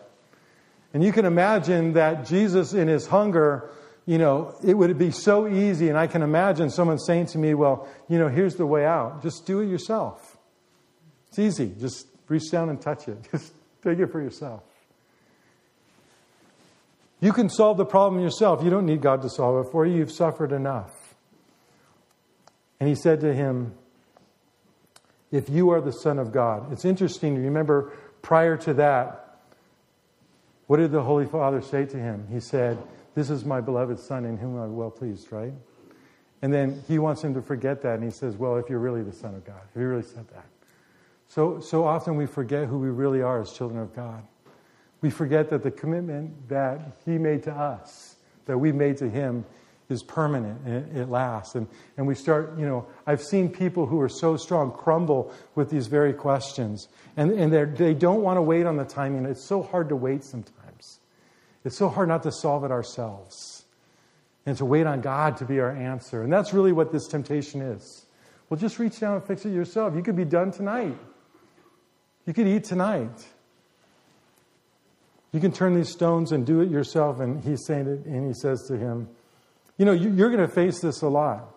And 0.93 1.05
you 1.05 1.13
can 1.13 1.25
imagine 1.25 1.93
that 1.93 2.27
Jesus, 2.27 2.73
in 2.73 2.89
his 2.89 3.07
hunger, 3.07 3.71
you 4.07 4.19
know, 4.19 4.55
it 4.65 4.75
would 4.75 4.97
be 4.99 5.11
so 5.11 5.47
easy. 5.47 5.89
And 5.89 5.99
I 5.99 6.07
can 6.07 6.23
imagine 6.23 6.71
someone 6.71 6.99
saying 6.99 7.27
to 7.27 7.39
me, 7.39 7.55
well, 7.55 7.89
you 8.09 8.19
know, 8.19 8.29
here's 8.29 8.55
the 8.55 8.67
way 8.67 8.85
out. 8.85 9.23
Just 9.23 9.47
do 9.47 9.61
it 9.61 9.67
yourself. 9.67 10.37
It's 11.29 11.39
easy. 11.39 11.75
Just 11.79 12.07
reach 12.29 12.51
down 12.51 12.71
and 12.71 12.81
touch 12.81 13.09
it. 13.09 13.19
Just 13.33 13.53
take 13.83 13.99
it 13.99 14.07
for 14.07 14.21
yourself. 14.21 14.63
You 17.21 17.33
can 17.33 17.49
solve 17.49 17.77
the 17.77 17.85
problem 17.85 18.23
yourself. 18.23 18.63
You 18.63 18.71
don't 18.71 18.87
need 18.87 19.01
God 19.01 19.23
to 19.23 19.31
solve 19.31 19.67
it 19.67 19.71
for 19.71 19.87
you. 19.87 19.97
You've 19.97 20.13
suffered 20.13 20.53
enough. 20.53 21.15
And 22.79 22.89
he 22.89 22.95
said 22.95 23.21
to 23.21 23.35
him, 23.35 23.75
if 25.31 25.49
you 25.49 25.71
are 25.71 25.81
the 25.81 25.93
Son 25.93 26.19
of 26.19 26.33
God. 26.33 26.73
It's 26.73 26.85
interesting, 26.85 27.43
remember, 27.43 27.93
prior 28.23 28.57
to 28.59 28.75
that, 28.75 29.41
what 30.67 30.79
did 30.79 30.93
the 30.93 31.03
Holy 31.03 31.27
Father 31.27 31.61
say 31.61 31.85
to 31.87 31.97
him? 31.97 32.27
He 32.31 32.41
said, 32.41 32.79
This 33.15 33.31
is 33.31 33.45
my 33.45 33.61
beloved 33.61 33.99
Son 33.99 34.25
in 34.25 34.37
whom 34.37 34.57
I'm 34.57 34.77
well 34.77 34.91
pleased, 34.91 35.31
right? 35.31 35.53
And 36.43 36.53
then 36.53 36.83
he 36.87 36.99
wants 36.99 37.23
him 37.23 37.35
to 37.35 37.43
forget 37.43 37.83
that, 37.83 37.95
and 37.95 38.05
he 38.05 38.11
says, 38.11 38.37
Well, 38.37 38.57
if 38.57 38.69
you're 38.69 38.79
really 38.79 39.03
the 39.03 39.13
Son 39.13 39.35
of 39.35 39.45
God, 39.45 39.61
if 39.71 39.81
you 39.81 39.87
really 39.87 40.03
said 40.03 40.27
that. 40.29 40.47
So, 41.29 41.61
so 41.61 41.85
often 41.85 42.17
we 42.17 42.27
forget 42.27 42.69
who 42.69 42.79
we 42.79 42.89
really 42.89 43.23
are 43.23 43.41
as 43.41 43.53
children 43.53 43.81
of 43.81 43.95
God. 43.95 44.23
We 45.01 45.11
forget 45.11 45.51
that 45.51 45.63
the 45.63 45.71
commitment 45.71 46.49
that 46.49 46.81
he 47.05 47.19
made 47.19 47.43
to 47.45 47.53
us, 47.53 48.17
that 48.47 48.59
we 48.59 48.73
made 48.73 48.97
to 48.99 49.09
him, 49.09 49.45
is 49.89 50.03
permanent 50.03 50.61
and 50.65 50.97
it, 50.97 51.09
lasts. 51.09 51.55
And, 51.55 51.69
and 51.97 52.07
we 52.07 52.15
start, 52.15 52.59
you 52.59 52.67
know, 52.67 52.87
I've 53.07 53.23
seen 53.23 53.49
people 53.49 53.87
who 53.87 54.01
are 54.01 54.09
so 54.09 54.37
strong 54.37 54.73
crumble 54.73 55.33
with 55.55 55.71
these 55.71 55.87
very 55.87 56.13
questions. 56.13 56.89
And, 57.17 57.33
and 57.33 57.77
they 57.77 57.95
don't 57.95 58.23
want 58.23 58.37
to 58.37 58.43
wait 58.43 58.67
on 58.67 58.77
the 58.77 58.85
timing. 58.85 59.25
It's 59.27 59.45
so 59.45 59.63
hard 59.63 59.89
to 59.91 59.97
wait 59.97 60.25
sometimes. 60.25 61.01
It's 61.65 61.77
so 61.77 61.89
hard 61.89 62.09
not 62.09 62.23
to 62.25 62.33
solve 62.33 62.65
it 62.65 62.71
ourselves 62.71 63.65
and 64.45 64.57
to 64.59 64.65
wait 64.65 64.87
on 64.87 65.01
God 65.01 65.37
to 65.39 65.45
be 65.45 65.61
our 65.61 65.71
answer. 65.71 66.23
And 66.23 66.33
that's 66.33 66.53
really 66.53 66.73
what 66.73 66.93
this 66.93 67.07
temptation 67.09 67.61
is. 67.61 68.07
Well, 68.49 68.59
just 68.59 68.79
reach 68.79 69.01
down 69.01 69.15
and 69.15 69.25
fix 69.25 69.45
it 69.45 69.51
yourself. 69.51 69.95
You 69.97 70.03
could 70.03 70.17
be 70.17 70.25
done 70.25 70.53
tonight. 70.53 70.97
You 72.25 72.33
could 72.33 72.47
eat 72.47 72.65
tonight. 72.65 73.27
You 75.33 75.41
can 75.41 75.53
turn 75.53 75.75
these 75.75 75.91
stones 75.91 76.33
and 76.33 76.47
do 76.47 76.61
it 76.61 76.71
yourself. 76.71 77.19
And 77.19 77.43
he's 77.43 77.65
saying 77.67 77.89
it, 77.89 78.07
and 78.07 78.27
he 78.27 78.33
says 78.33 78.63
to 78.69 78.77
him, 78.77 79.09
you 79.77 79.85
know, 79.85 79.93
you're 79.93 80.31
going 80.31 80.47
to 80.47 80.53
face 80.53 80.81
this 80.81 81.03
a 81.03 81.09
lot. 81.09 81.55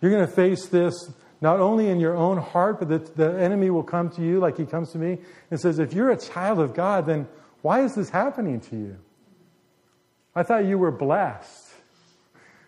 You're 0.00 0.10
going 0.10 0.26
to 0.26 0.32
face 0.32 0.66
this 0.66 0.94
not 1.40 1.60
only 1.60 1.88
in 1.88 2.00
your 2.00 2.16
own 2.16 2.38
heart, 2.38 2.78
but 2.78 2.88
the, 2.88 2.98
the 2.98 3.40
enemy 3.40 3.70
will 3.70 3.82
come 3.82 4.10
to 4.10 4.22
you 4.22 4.38
like 4.38 4.56
he 4.56 4.64
comes 4.64 4.92
to 4.92 4.98
me 4.98 5.18
and 5.50 5.60
says, 5.60 5.78
If 5.78 5.92
you're 5.92 6.10
a 6.10 6.16
child 6.16 6.58
of 6.58 6.74
God, 6.74 7.06
then 7.06 7.28
why 7.62 7.84
is 7.84 7.94
this 7.94 8.10
happening 8.10 8.60
to 8.60 8.76
you? 8.76 8.98
I 10.34 10.42
thought 10.42 10.64
you 10.64 10.78
were 10.78 10.90
blessed. 10.90 11.68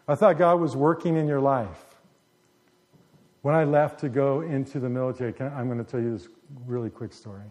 I 0.07 0.15
thought 0.15 0.39
God 0.39 0.61
was 0.61 0.77
working 0.77 1.17
in 1.17 1.27
your 1.27 1.41
life. 1.41 1.85
When 3.43 3.55
I 3.55 3.65
left 3.65 4.01
to 4.01 4.09
go 4.09 4.41
into 4.41 4.81
the 4.81 4.89
military, 4.89 5.35
I'm 5.41 5.67
going 5.67 5.83
to 5.83 5.85
tell 5.85 6.01
you 6.01 6.17
this 6.17 6.29
really 6.67 6.91
quick 6.91 7.13
story. 7.13 7.45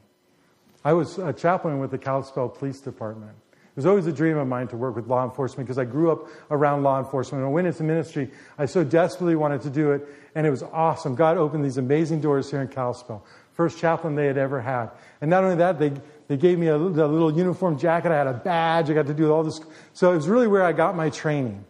I 0.86 0.93
was 0.93 1.18
a 1.18 1.34
chaplain 1.34 1.80
with 1.80 1.91
the 1.91 1.97
Kalispell 1.97 2.49
Police 2.49 2.80
Department. 2.80 3.36
It 3.74 3.78
was 3.78 3.88
always 3.88 4.05
a 4.05 4.11
dream 4.11 4.38
of 4.38 4.47
mine 4.47 4.67
to 4.67 4.78
work 4.78 4.95
with 4.95 5.07
law 5.07 5.24
enforcement 5.24 5.65
because 5.65 5.80
I 5.80 5.86
grew 5.86 6.11
up 6.11 6.28
around 6.51 6.84
law 6.84 6.99
enforcement. 6.99 7.43
And 7.43 7.51
when 7.51 7.63
I 7.63 7.65
went 7.65 7.67
into 7.67 7.84
ministry, 7.84 8.30
I 8.55 8.67
so 8.67 8.84
desperately 8.84 9.36
wanted 9.36 9.61
to 9.61 9.71
do 9.71 9.93
it, 9.93 10.07
and 10.36 10.45
it 10.45 10.51
was 10.51 10.61
awesome. 10.61 11.15
God 11.15 11.38
opened 11.38 11.65
these 11.65 11.78
amazing 11.78 12.21
doors 12.21 12.51
here 12.51 12.61
in 12.61 12.67
Kalispell. 12.67 13.26
First 13.53 13.80
chaplain 13.80 14.13
they 14.13 14.28
had 14.28 14.38
ever 14.38 14.61
had. 14.61 14.91
And 15.21 15.30
not 15.32 15.43
only 15.43 15.55
that, 15.55 15.80
they, 15.80 15.91
they 16.28 16.38
gave 16.38 16.59
me 16.59 16.67
a, 16.67 16.76
a 16.76 16.78
little 16.78 17.36
uniform 17.36 17.80
jacket. 17.80 18.11
I 18.11 18.17
had 18.17 18.28
a 18.28 18.34
badge. 18.34 18.91
I 18.91 18.93
got 18.93 19.07
to 19.07 19.13
do 19.13 19.32
all 19.32 19.43
this. 19.43 19.59
So 19.93 20.11
it 20.11 20.17
was 20.17 20.28
really 20.28 20.47
where 20.47 20.63
I 20.63 20.71
got 20.71 20.95
my 20.95 21.09
training. 21.09 21.65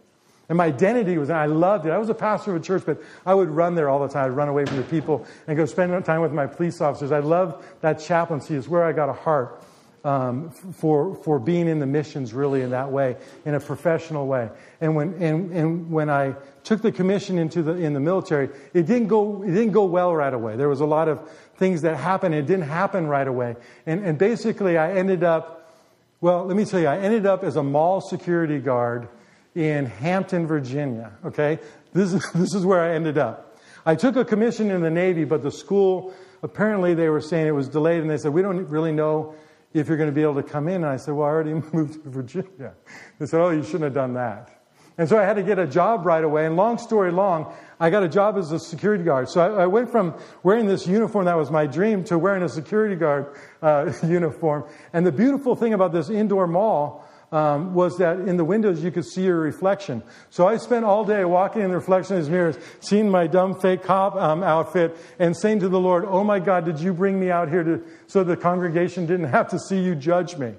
And 0.50 0.58
my 0.58 0.66
identity 0.66 1.16
was, 1.16 1.30
and 1.30 1.38
I 1.38 1.46
loved 1.46 1.86
it. 1.86 1.90
I 1.90 1.96
was 1.96 2.10
a 2.10 2.14
pastor 2.14 2.54
of 2.54 2.60
a 2.60 2.64
church, 2.64 2.82
but 2.84 3.02
I 3.24 3.32
would 3.32 3.48
run 3.48 3.76
there 3.76 3.88
all 3.88 4.06
the 4.06 4.12
time. 4.12 4.26
I'd 4.26 4.36
run 4.36 4.48
away 4.48 4.66
from 4.66 4.76
the 4.76 4.82
people 4.82 5.26
and 5.46 5.56
go 5.56 5.64
spend 5.64 6.04
time 6.04 6.20
with 6.20 6.32
my 6.32 6.46
police 6.46 6.82
officers. 6.82 7.12
I 7.12 7.20
loved 7.20 7.64
that 7.80 7.94
chaplaincy. 7.94 8.54
It's 8.54 8.68
where 8.68 8.84
I 8.84 8.92
got 8.92 9.08
a 9.08 9.14
heart 9.14 9.62
um, 10.04 10.50
for, 10.50 11.14
for 11.16 11.38
being 11.38 11.66
in 11.66 11.78
the 11.78 11.86
missions 11.86 12.34
really 12.34 12.60
in 12.60 12.70
that 12.70 12.92
way, 12.92 13.16
in 13.46 13.54
a 13.54 13.60
professional 13.60 14.26
way. 14.26 14.50
And 14.80 14.94
when, 14.94 15.14
and, 15.14 15.50
and 15.50 15.90
when 15.90 16.10
I 16.10 16.34
took 16.62 16.82
the 16.82 16.92
commission 16.92 17.38
into 17.38 17.62
the, 17.62 17.72
in 17.72 17.94
the 17.94 18.00
military, 18.00 18.50
it 18.74 18.86
didn't, 18.86 19.08
go, 19.08 19.42
it 19.42 19.50
didn't 19.50 19.72
go 19.72 19.86
well 19.86 20.14
right 20.14 20.32
away. 20.32 20.56
There 20.56 20.68
was 20.68 20.80
a 20.80 20.86
lot 20.86 21.08
of 21.08 21.26
things 21.56 21.82
that 21.82 21.96
happened. 21.96 22.34
It 22.34 22.46
didn't 22.46 22.68
happen 22.68 23.06
right 23.06 23.26
away. 23.26 23.56
And, 23.86 24.04
and 24.04 24.18
basically, 24.18 24.76
I 24.76 24.92
ended 24.92 25.24
up, 25.24 25.72
well, 26.20 26.44
let 26.44 26.56
me 26.56 26.66
tell 26.66 26.80
you, 26.80 26.86
I 26.86 26.98
ended 26.98 27.24
up 27.24 27.42
as 27.42 27.56
a 27.56 27.62
mall 27.62 28.02
security 28.02 28.58
guard 28.58 29.08
in 29.54 29.86
Hampton, 29.86 30.46
Virginia. 30.46 31.12
Okay? 31.24 31.58
This 31.94 32.12
is, 32.12 32.30
this 32.34 32.54
is 32.54 32.66
where 32.66 32.80
I 32.80 32.94
ended 32.94 33.16
up. 33.16 33.58
I 33.86 33.94
took 33.94 34.16
a 34.16 34.24
commission 34.24 34.70
in 34.70 34.82
the 34.82 34.90
Navy, 34.90 35.24
but 35.24 35.42
the 35.42 35.50
school, 35.50 36.12
apparently 36.42 36.94
they 36.94 37.08
were 37.08 37.20
saying 37.20 37.46
it 37.46 37.54
was 37.54 37.68
delayed, 37.68 38.00
and 38.00 38.10
they 38.10 38.16
said, 38.18 38.32
we 38.32 38.42
don't 38.42 38.68
really 38.68 38.92
know 38.92 39.34
if 39.74 39.88
you're 39.88 39.96
going 39.96 40.08
to 40.08 40.14
be 40.14 40.22
able 40.22 40.36
to 40.36 40.42
come 40.42 40.68
in. 40.68 40.76
And 40.76 40.86
I 40.86 40.96
said, 40.96 41.14
Well, 41.14 41.26
I 41.26 41.30
already 41.30 41.54
moved 41.72 42.04
to 42.04 42.10
Virginia. 42.10 42.74
They 43.18 43.26
said, 43.26 43.40
Oh, 43.40 43.50
you 43.50 43.62
shouldn't 43.62 43.84
have 43.84 43.94
done 43.94 44.14
that. 44.14 44.62
And 44.96 45.08
so 45.08 45.18
I 45.18 45.24
had 45.24 45.34
to 45.34 45.42
get 45.42 45.58
a 45.58 45.66
job 45.66 46.06
right 46.06 46.22
away. 46.22 46.46
And 46.46 46.54
long 46.54 46.78
story 46.78 47.10
long, 47.10 47.52
I 47.80 47.90
got 47.90 48.04
a 48.04 48.08
job 48.08 48.38
as 48.38 48.52
a 48.52 48.60
security 48.60 49.02
guard. 49.02 49.28
So 49.28 49.40
I, 49.40 49.64
I 49.64 49.66
went 49.66 49.90
from 49.90 50.14
wearing 50.44 50.68
this 50.68 50.86
uniform 50.86 51.24
that 51.24 51.36
was 51.36 51.50
my 51.50 51.66
dream 51.66 52.04
to 52.04 52.18
wearing 52.18 52.44
a 52.44 52.48
security 52.48 52.94
guard 52.94 53.34
uh, 53.60 53.92
uniform. 54.04 54.64
And 54.92 55.04
the 55.04 55.12
beautiful 55.12 55.56
thing 55.56 55.74
about 55.74 55.92
this 55.92 56.10
indoor 56.10 56.46
mall 56.46 57.03
um, 57.34 57.74
was 57.74 57.98
that 57.98 58.20
in 58.20 58.36
the 58.36 58.44
windows 58.44 58.84
you 58.84 58.92
could 58.92 59.04
see 59.04 59.24
your 59.24 59.40
reflection. 59.40 60.04
So 60.30 60.46
I 60.46 60.56
spent 60.56 60.84
all 60.84 61.04
day 61.04 61.24
walking 61.24 61.62
in 61.62 61.70
the 61.70 61.76
reflection 61.76 62.16
of 62.16 62.22
these 62.22 62.30
mirrors, 62.30 62.56
seeing 62.78 63.10
my 63.10 63.26
dumb 63.26 63.58
fake 63.58 63.82
cop 63.82 64.14
um, 64.14 64.44
outfit, 64.44 64.96
and 65.18 65.36
saying 65.36 65.58
to 65.60 65.68
the 65.68 65.80
Lord, 65.80 66.04
"Oh 66.06 66.22
my 66.22 66.38
God, 66.38 66.64
did 66.64 66.78
you 66.78 66.94
bring 66.94 67.18
me 67.18 67.32
out 67.32 67.48
here 67.48 67.64
to 67.64 67.82
so 68.06 68.22
the 68.22 68.36
congregation 68.36 69.06
didn't 69.06 69.30
have 69.30 69.48
to 69.48 69.58
see 69.58 69.80
you 69.80 69.96
judge 69.96 70.36
me? 70.36 70.54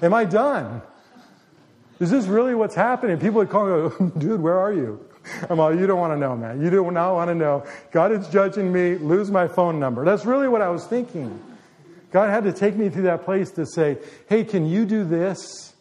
Am 0.00 0.14
I 0.14 0.24
done? 0.24 0.80
Is 2.00 2.10
this 2.10 2.24
really 2.26 2.54
what's 2.54 2.74
happening?" 2.74 3.18
People 3.18 3.38
would 3.40 3.50
call 3.50 3.66
me, 3.66 4.10
"Dude, 4.18 4.40
where 4.40 4.58
are 4.58 4.72
you?" 4.72 5.06
I'm 5.50 5.60
all, 5.60 5.74
"You 5.78 5.86
don't 5.86 6.00
want 6.00 6.14
to 6.14 6.18
know, 6.18 6.34
man. 6.34 6.62
You 6.62 6.70
do 6.70 6.90
not 6.90 7.12
want 7.12 7.28
to 7.28 7.34
know. 7.34 7.66
God 7.90 8.10
is 8.10 8.26
judging 8.28 8.72
me. 8.72 8.96
Lose 8.96 9.30
my 9.30 9.48
phone 9.48 9.78
number." 9.78 10.02
That's 10.02 10.24
really 10.24 10.48
what 10.48 10.62
I 10.62 10.70
was 10.70 10.86
thinking. 10.86 11.38
God 12.10 12.30
had 12.30 12.44
to 12.44 12.52
take 12.54 12.76
me 12.76 12.88
through 12.88 13.02
that 13.02 13.26
place 13.26 13.50
to 13.50 13.66
say, 13.66 13.98
hey, 14.28 14.44
can 14.44 14.64
you 14.64 14.86
do 14.86 15.04
this 15.04 15.74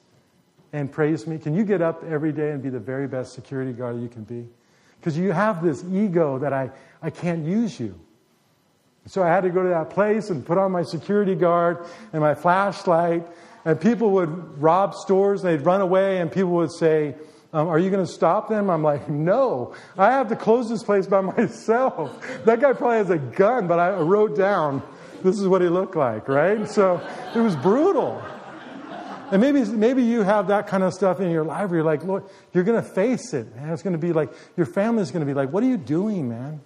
and 0.76 0.92
praise 0.92 1.26
me? 1.26 1.38
Can 1.38 1.56
you 1.56 1.64
get 1.64 1.82
up 1.82 2.04
every 2.04 2.34
day 2.34 2.52
and 2.52 2.62
be 2.62 2.70
the 2.70 2.80
very 2.80 3.08
best 3.08 3.34
security 3.34 3.72
guard 3.72 4.02
you 4.02 4.10
can 4.10 4.24
be? 4.24 4.46
Because 5.00 5.18
you 5.18 5.32
have 5.32 5.64
this 5.64 5.86
ego 5.86 6.38
that 6.40 6.52
I, 6.52 6.70
I 7.02 7.12
can't 7.12 7.46
use 7.46 7.80
you. 7.80 7.98
So 9.06 9.24
I 9.24 9.28
had 9.28 9.42
to 9.42 9.50
go 9.50 9.64
to 9.64 9.70
that 9.70 9.90
place 9.92 10.30
and 10.30 10.46
put 10.46 10.58
on 10.58 10.74
my 10.74 10.84
security 10.84 11.34
guard 11.34 11.86
and 12.12 12.22
my 12.22 12.36
flashlight. 12.36 13.26
And 13.64 13.80
people 13.80 14.12
would 14.12 14.62
rob 14.62 14.96
stores 14.96 15.46
and 15.46 15.54
they'd 15.54 15.66
run 15.66 15.80
away, 15.80 16.20
and 16.20 16.30
people 16.30 16.52
would 16.52 16.72
say, 16.72 17.16
um, 17.54 17.70
Are 17.70 17.80
you 17.80 17.90
going 17.90 18.06
to 18.06 18.12
stop 18.12 18.50
them? 18.50 18.70
I'm 18.70 18.84
like, 18.84 19.08
No, 19.08 19.76
I 19.98 20.12
have 20.12 20.28
to 20.28 20.36
close 20.36 20.68
this 20.68 20.84
place 20.84 21.08
by 21.08 21.22
myself. 21.38 22.44
That 22.44 22.60
guy 22.60 22.74
probably 22.74 22.98
has 22.98 23.10
a 23.12 23.18
gun, 23.18 23.68
but 23.68 23.80
I 23.80 23.96
wrote 23.96 24.36
down 24.36 24.84
this 25.24 25.40
is 25.40 25.48
what 25.48 25.62
he 25.62 25.70
looked 25.70 25.96
like, 25.96 26.28
right? 26.28 26.68
So 26.68 27.02
it 27.34 27.40
was 27.40 27.56
brutal. 27.56 28.22
And 29.32 29.42
maybe, 29.42 29.64
maybe 29.66 30.04
you 30.04 30.22
have 30.22 30.48
that 30.48 30.68
kind 30.68 30.84
of 30.84 30.94
stuff 30.94 31.20
in 31.20 31.32
your 31.32 31.44
life 31.44 31.70
where 31.70 31.78
you're 31.78 31.86
like, 31.86 32.04
Lord, 32.04 32.24
you're 32.54 32.64
going 32.64 32.82
to 32.82 32.88
face 32.88 33.34
it. 33.34 33.48
And 33.58 33.72
it's 33.72 33.82
going 33.82 33.94
to 33.94 34.00
be 34.00 34.14
like, 34.14 34.32
your 34.56 34.66
family's 34.66 35.12
going 35.12 35.22
to 35.22 35.26
be 35.26 35.34
like, 35.34 35.52
What 35.52 35.64
are 35.64 35.68
you 35.68 35.78
doing, 35.78 36.30
man? 36.30 36.62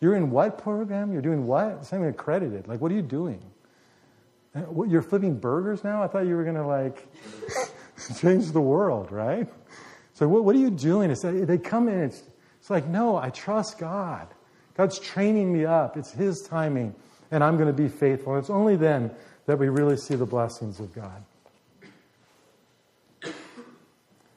You're 0.00 0.16
in 0.16 0.30
what 0.30 0.58
program? 0.58 1.12
You're 1.12 1.22
doing 1.22 1.46
what? 1.46 1.78
It's 1.80 1.92
not 1.92 1.98
even 1.98 2.10
accredited. 2.10 2.68
Like, 2.68 2.80
what 2.80 2.92
are 2.92 2.94
you 2.94 3.02
doing? 3.02 3.42
Uh, 4.54 4.84
you're 4.84 5.02
flipping 5.02 5.38
burgers 5.38 5.84
now? 5.84 6.02
I 6.02 6.06
thought 6.06 6.26
you 6.26 6.36
were 6.36 6.44
going 6.44 6.56
to, 6.56 6.66
like, 6.66 7.06
change 8.18 8.52
the 8.52 8.60
world, 8.60 9.10
right? 9.10 9.48
So, 10.14 10.28
what, 10.28 10.44
what 10.44 10.54
are 10.54 10.58
you 10.58 10.70
doing? 10.70 11.10
It's, 11.10 11.22
they 11.22 11.58
come 11.58 11.88
in, 11.88 12.04
it's, 12.04 12.22
it's 12.60 12.70
like, 12.70 12.86
no, 12.86 13.16
I 13.16 13.30
trust 13.30 13.78
God. 13.78 14.28
God's 14.76 14.98
training 14.98 15.52
me 15.52 15.64
up. 15.64 15.96
It's 15.96 16.12
His 16.12 16.42
timing, 16.42 16.94
and 17.30 17.42
I'm 17.42 17.56
going 17.56 17.68
to 17.68 17.72
be 17.72 17.88
faithful. 17.88 18.34
And 18.34 18.40
it's 18.40 18.50
only 18.50 18.76
then 18.76 19.10
that 19.46 19.58
we 19.58 19.68
really 19.68 19.96
see 19.96 20.14
the 20.14 20.26
blessings 20.26 20.80
of 20.80 20.94
God. 20.94 21.24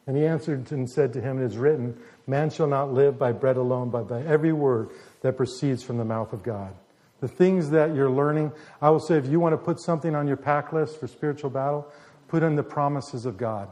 And 0.10 0.18
he 0.18 0.26
answered 0.26 0.72
and 0.72 0.90
said 0.90 1.14
to 1.14 1.22
him, 1.22 1.40
It 1.40 1.46
is 1.46 1.56
written, 1.56 1.96
Man 2.26 2.50
shall 2.50 2.66
not 2.66 2.92
live 2.92 3.20
by 3.20 3.32
bread 3.32 3.58
alone, 3.58 3.92
but 3.92 4.08
by 4.08 4.24
every 4.24 4.52
word 4.52 4.90
that 5.22 5.38
proceeds 5.38 5.84
from 5.84 6.00
the 6.00 6.04
mouth 6.04 6.34
of 6.34 6.42
God. 6.42 6.74
The 7.20 7.28
things 7.28 7.70
that 7.70 7.94
you're 7.94 8.10
learning, 8.10 8.52
I 8.82 8.90
will 8.90 9.02
say, 9.02 9.18
if 9.18 9.28
you 9.28 9.40
want 9.40 9.54
to 9.54 9.58
put 9.60 9.80
something 9.80 10.16
on 10.16 10.28
your 10.28 10.36
pack 10.36 10.74
list 10.74 11.00
for 11.00 11.06
spiritual 11.06 11.52
battle, 11.52 11.88
put 12.28 12.42
in 12.42 12.56
the 12.56 12.64
promises 12.64 13.28
of 13.28 13.38
God. 13.38 13.72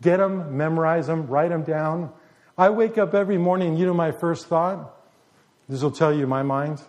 Get 0.00 0.18
them, 0.18 0.56
memorize 0.56 1.08
them, 1.08 1.26
write 1.26 1.48
them 1.48 1.64
down. 1.64 2.12
I 2.56 2.70
wake 2.70 2.96
up 2.96 3.12
every 3.12 3.36
morning, 3.36 3.76
you 3.76 3.84
know 3.84 3.92
my 3.92 4.12
first 4.12 4.46
thought? 4.46 4.94
This 5.68 5.82
will 5.82 5.90
tell 5.90 6.14
you 6.14 6.28
my 6.28 6.44
mind. 6.44 6.80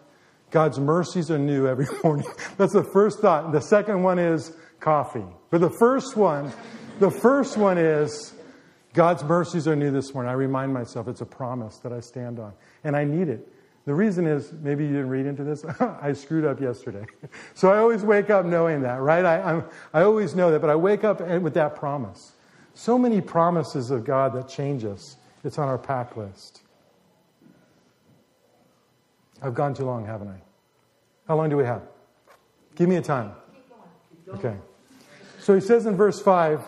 God's 0.52 0.80
mercies 0.80 1.32
are 1.32 1.40
new 1.40 1.66
every 1.66 1.88
morning. 2.04 2.28
That's 2.58 2.74
the 2.74 2.88
first 2.94 3.22
thought. 3.22 3.54
The 3.54 3.62
second 3.62 4.04
one 4.04 4.20
is 4.20 4.56
coffee. 4.80 5.26
But 5.50 5.62
the 5.62 5.72
first 5.80 6.16
one, 6.16 6.54
the 7.00 7.10
first 7.10 7.58
one 7.58 7.80
is 7.80 8.33
God's 8.94 9.24
mercies 9.24 9.68
are 9.68 9.76
new 9.76 9.92
this 9.92 10.14
morning. 10.14 10.30
I 10.30 10.34
remind 10.34 10.74
myself 10.74 11.08
it's 11.08 11.22
a 11.22 11.26
promise 11.26 11.78
that 11.78 11.92
I 11.92 12.00
stand 12.00 12.40
on, 12.40 12.54
and 12.84 12.96
I 12.96 13.04
need 13.04 13.28
it. 13.28 13.48
The 13.86 13.94
reason 13.94 14.26
is, 14.28 14.54
maybe 14.62 14.86
you 14.86 14.92
didn't 14.92 15.10
read 15.10 15.26
into 15.26 15.44
this, 15.44 15.66
I 15.80 16.14
screwed 16.14 16.46
up 16.46 16.62
yesterday. 16.62 17.06
so 17.54 17.72
I 17.72 17.80
always 17.80 18.04
wake 18.04 18.30
up 18.30 18.46
knowing 18.46 18.82
that, 18.84 19.02
right? 19.02 19.26
I, 19.26 19.42
I'm, 19.42 19.66
I 19.94 20.04
always 20.04 20.36
know 20.36 20.52
that, 20.52 20.62
but 20.62 20.70
I 20.70 20.76
wake 20.76 21.04
up 21.04 21.20
with 21.20 21.56
that 21.56 21.76
promise. 21.76 22.34
So 22.76 22.98
many 22.98 23.20
promises 23.20 23.92
of 23.92 24.06
God 24.06 24.34
that 24.34 24.48
change 24.48 24.86
us. 24.86 25.18
It's 25.44 25.58
on 25.58 25.68
our 25.68 25.78
pack 25.78 26.16
list. 26.16 26.62
I've 29.42 29.54
gone 29.54 29.74
too 29.74 29.84
long, 29.84 30.06
haven't 30.06 30.30
I? 30.30 30.38
How 31.28 31.36
long 31.36 31.50
do 31.50 31.58
we 31.58 31.66
have? 31.66 31.82
Give 32.76 32.88
me 32.88 32.96
a 32.96 33.02
time. 33.02 33.34
Okay. 34.30 34.56
So 35.40 35.54
he 35.54 35.60
says 35.60 35.86
in 35.86 35.98
verse 35.98 36.22
5, 36.22 36.62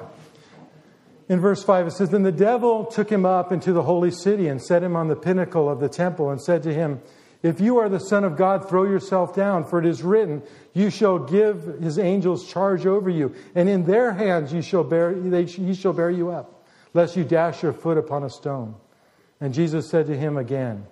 in 1.28 1.40
verse 1.40 1.64
5, 1.64 1.88
it 1.88 1.92
says, 1.92 2.10
Then 2.10 2.24
the 2.24 2.32
devil 2.32 2.86
took 2.86 3.10
him 3.10 3.26
up 3.26 3.52
into 3.52 3.74
the 3.74 3.82
holy 3.82 4.12
city 4.12 4.48
and 4.48 4.62
set 4.62 4.84
him 4.84 4.96
on 4.96 5.08
the 5.08 5.16
pinnacle 5.16 5.70
of 5.70 5.80
the 5.80 5.90
temple 5.90 6.30
and 6.30 6.40
said 6.40 6.62
to 6.64 6.74
him, 6.74 7.02
If 7.42 7.60
you 7.60 7.78
are 7.80 7.90
the 7.90 8.00
Son 8.00 8.24
of 8.24 8.38
God, 8.38 8.70
throw 8.70 8.84
yourself 8.84 9.34
down, 9.34 9.66
for 9.66 9.80
it 9.80 9.88
is 9.88 10.04
written, 10.04 10.44
You 10.74 10.92
shall 10.92 11.18
give 11.18 11.80
his 11.82 11.98
angels 11.98 12.48
charge 12.48 12.86
over 12.86 13.10
you, 13.10 13.34
and 13.56 13.68
in 13.68 13.86
their 13.86 14.14
hands 14.14 14.54
you 14.54 14.62
shall 14.62 14.84
bear, 14.84 15.16
they, 15.16 15.46
he 15.46 15.74
shall 15.74 15.94
bear 15.94 16.12
you 16.12 16.30
up, 16.30 16.68
lest 16.94 17.18
you 17.18 17.24
dash 17.24 17.64
your 17.64 17.74
foot 17.74 17.98
upon 17.98 18.24
a 18.24 18.30
stone. 18.30 18.76
And 19.42 19.52
Jesus 19.52 19.90
said 19.90 20.06
to 20.08 20.16
him 20.16 20.38
again, 20.38 20.86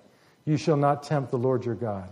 You 0.46 0.58
shall 0.58 0.78
not 0.78 1.04
tempt 1.04 1.30
the 1.30 1.38
Lord 1.38 1.64
your 1.64 1.76
God. 1.76 2.10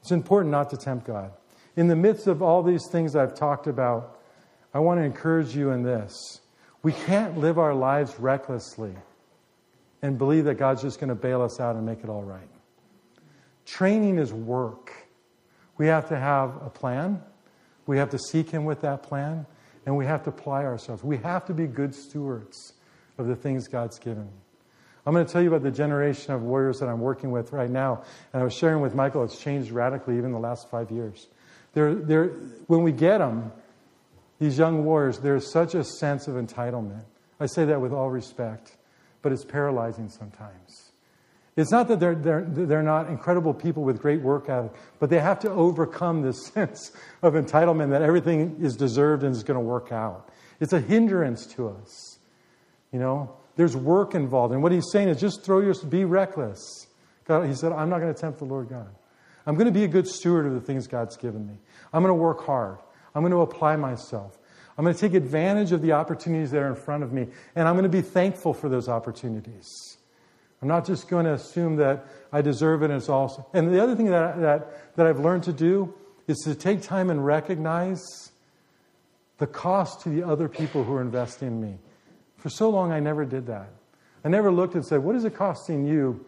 It's 0.00 0.10
important 0.10 0.50
not 0.50 0.70
to 0.70 0.76
tempt 0.76 1.06
God. 1.06 1.32
In 1.76 1.86
the 1.86 1.96
midst 1.96 2.26
of 2.26 2.42
all 2.42 2.64
these 2.64 2.88
things 2.88 3.14
I've 3.14 3.34
talked 3.36 3.68
about, 3.68 4.18
I 4.74 4.80
want 4.80 4.98
to 4.98 5.04
encourage 5.04 5.54
you 5.54 5.70
in 5.70 5.84
this. 5.84 6.40
We 6.88 6.94
can't 6.94 7.36
live 7.36 7.58
our 7.58 7.74
lives 7.74 8.18
recklessly 8.18 8.94
and 10.00 10.16
believe 10.16 10.46
that 10.46 10.54
God's 10.54 10.80
just 10.80 10.98
going 10.98 11.10
to 11.10 11.14
bail 11.14 11.42
us 11.42 11.60
out 11.60 11.76
and 11.76 11.84
make 11.84 12.02
it 12.02 12.08
all 12.08 12.22
right. 12.22 12.48
Training 13.66 14.16
is 14.16 14.32
work. 14.32 14.90
We 15.76 15.88
have 15.88 16.08
to 16.08 16.18
have 16.18 16.56
a 16.64 16.70
plan. 16.70 17.22
We 17.86 17.98
have 17.98 18.08
to 18.12 18.18
seek 18.18 18.48
Him 18.48 18.64
with 18.64 18.80
that 18.80 19.02
plan. 19.02 19.44
And 19.84 19.98
we 19.98 20.06
have 20.06 20.22
to 20.22 20.30
apply 20.30 20.64
ourselves. 20.64 21.04
We 21.04 21.18
have 21.18 21.44
to 21.48 21.52
be 21.52 21.66
good 21.66 21.94
stewards 21.94 22.72
of 23.18 23.26
the 23.26 23.36
things 23.36 23.68
God's 23.68 23.98
given. 23.98 24.30
I'm 25.04 25.12
going 25.12 25.26
to 25.26 25.30
tell 25.30 25.42
you 25.42 25.48
about 25.48 25.64
the 25.64 25.70
generation 25.70 26.32
of 26.32 26.40
warriors 26.40 26.78
that 26.78 26.88
I'm 26.88 27.00
working 27.00 27.30
with 27.30 27.52
right 27.52 27.68
now. 27.68 28.02
And 28.32 28.40
I 28.40 28.44
was 28.44 28.54
sharing 28.54 28.80
with 28.80 28.94
Michael, 28.94 29.24
it's 29.24 29.38
changed 29.38 29.72
radically 29.72 30.16
even 30.16 30.32
the 30.32 30.38
last 30.38 30.70
five 30.70 30.90
years. 30.90 31.26
They're, 31.74 31.94
they're, 31.94 32.28
when 32.66 32.82
we 32.82 32.92
get 32.92 33.18
them, 33.18 33.52
these 34.38 34.58
young 34.58 34.84
warriors, 34.84 35.18
there's 35.18 35.50
such 35.50 35.74
a 35.74 35.84
sense 35.84 36.28
of 36.28 36.34
entitlement. 36.34 37.04
I 37.40 37.46
say 37.46 37.64
that 37.66 37.80
with 37.80 37.92
all 37.92 38.10
respect, 38.10 38.76
but 39.22 39.32
it's 39.32 39.44
paralyzing 39.44 40.08
sometimes. 40.08 40.92
It's 41.56 41.72
not 41.72 41.88
that 41.88 41.98
they're, 41.98 42.14
they're, 42.14 42.42
they're 42.42 42.82
not 42.84 43.08
incredible 43.08 43.52
people 43.52 43.82
with 43.82 44.00
great 44.00 44.20
work 44.20 44.48
ethic, 44.48 44.72
but 45.00 45.10
they 45.10 45.18
have 45.18 45.40
to 45.40 45.50
overcome 45.50 46.22
this 46.22 46.46
sense 46.54 46.92
of 47.20 47.34
entitlement 47.34 47.90
that 47.90 48.02
everything 48.02 48.58
is 48.60 48.76
deserved 48.76 49.24
and 49.24 49.34
is 49.34 49.42
going 49.42 49.58
to 49.58 49.64
work 49.64 49.90
out. 49.90 50.28
It's 50.60 50.72
a 50.72 50.80
hindrance 50.80 51.46
to 51.54 51.68
us. 51.68 52.18
You 52.92 53.00
know, 53.00 53.36
there's 53.56 53.76
work 53.76 54.14
involved. 54.14 54.54
And 54.54 54.62
what 54.62 54.70
he's 54.70 54.86
saying 54.92 55.08
is 55.08 55.20
just 55.20 55.44
throw 55.44 55.60
your, 55.60 55.74
be 55.88 56.04
reckless. 56.04 56.86
God, 57.24 57.46
he 57.46 57.54
said, 57.54 57.72
I'm 57.72 57.90
not 57.90 58.00
going 58.00 58.14
to 58.14 58.20
tempt 58.20 58.38
the 58.38 58.44
Lord 58.44 58.68
God. 58.68 58.88
I'm 59.44 59.54
going 59.54 59.66
to 59.66 59.72
be 59.72 59.84
a 59.84 59.88
good 59.88 60.06
steward 60.06 60.46
of 60.46 60.54
the 60.54 60.60
things 60.60 60.86
God's 60.86 61.16
given 61.16 61.44
me. 61.46 61.54
I'm 61.92 62.02
going 62.02 62.10
to 62.10 62.22
work 62.22 62.44
hard. 62.44 62.78
I'm 63.14 63.22
going 63.22 63.32
to 63.32 63.40
apply 63.40 63.76
myself. 63.76 64.38
I'm 64.76 64.84
going 64.84 64.94
to 64.94 65.00
take 65.00 65.14
advantage 65.14 65.72
of 65.72 65.82
the 65.82 65.92
opportunities 65.92 66.52
that 66.52 66.62
are 66.62 66.68
in 66.68 66.76
front 66.76 67.02
of 67.02 67.12
me, 67.12 67.26
and 67.56 67.66
I'm 67.66 67.74
going 67.74 67.82
to 67.82 67.88
be 67.88 68.00
thankful 68.02 68.54
for 68.54 68.68
those 68.68 68.88
opportunities. 68.88 69.96
I'm 70.62 70.68
not 70.68 70.86
just 70.86 71.08
going 71.08 71.24
to 71.24 71.34
assume 71.34 71.76
that 71.76 72.06
I 72.32 72.42
deserve 72.42 72.82
it 72.82 72.86
and 72.86 72.94
it's 72.94 73.08
also. 73.08 73.46
And 73.52 73.72
the 73.72 73.82
other 73.82 73.94
thing 73.94 74.06
that, 74.06 74.40
that, 74.40 74.96
that 74.96 75.06
I've 75.06 75.20
learned 75.20 75.44
to 75.44 75.52
do 75.52 75.94
is 76.26 76.38
to 76.38 76.54
take 76.54 76.82
time 76.82 77.10
and 77.10 77.24
recognize 77.24 78.32
the 79.38 79.46
cost 79.46 80.00
to 80.02 80.08
the 80.08 80.24
other 80.24 80.48
people 80.48 80.82
who 80.82 80.94
are 80.94 81.00
investing 81.00 81.48
in 81.48 81.60
me. 81.60 81.78
For 82.36 82.48
so 82.50 82.70
long, 82.70 82.92
I 82.92 83.00
never 83.00 83.24
did 83.24 83.46
that. 83.46 83.68
I 84.24 84.28
never 84.28 84.50
looked 84.50 84.74
and 84.74 84.84
said, 84.84 85.02
What 85.02 85.14
is 85.14 85.24
it 85.24 85.34
costing 85.34 85.86
you 85.86 86.24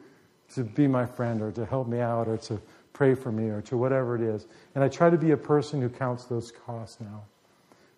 to 0.55 0.64
be 0.64 0.87
my 0.87 1.07
friend 1.07 1.43
or 1.43 1.51
to 1.53 1.66
help 1.66 1.89
me 1.89 2.01
out 2.01 2.28
or 2.28 2.37
to 2.37 2.61
pray 3.01 3.15
for 3.15 3.33
me 3.33 3.49
or 3.49 3.63
to 3.63 3.79
whatever 3.79 4.15
it 4.15 4.21
is. 4.21 4.47
And 4.75 4.85
I 4.85 4.89
try 4.89 5.09
to 5.09 5.17
be 5.17 5.31
a 5.31 5.37
person 5.39 5.81
who 5.81 5.89
counts 5.89 6.27
those 6.27 6.53
costs 6.67 7.01
now. 7.01 7.23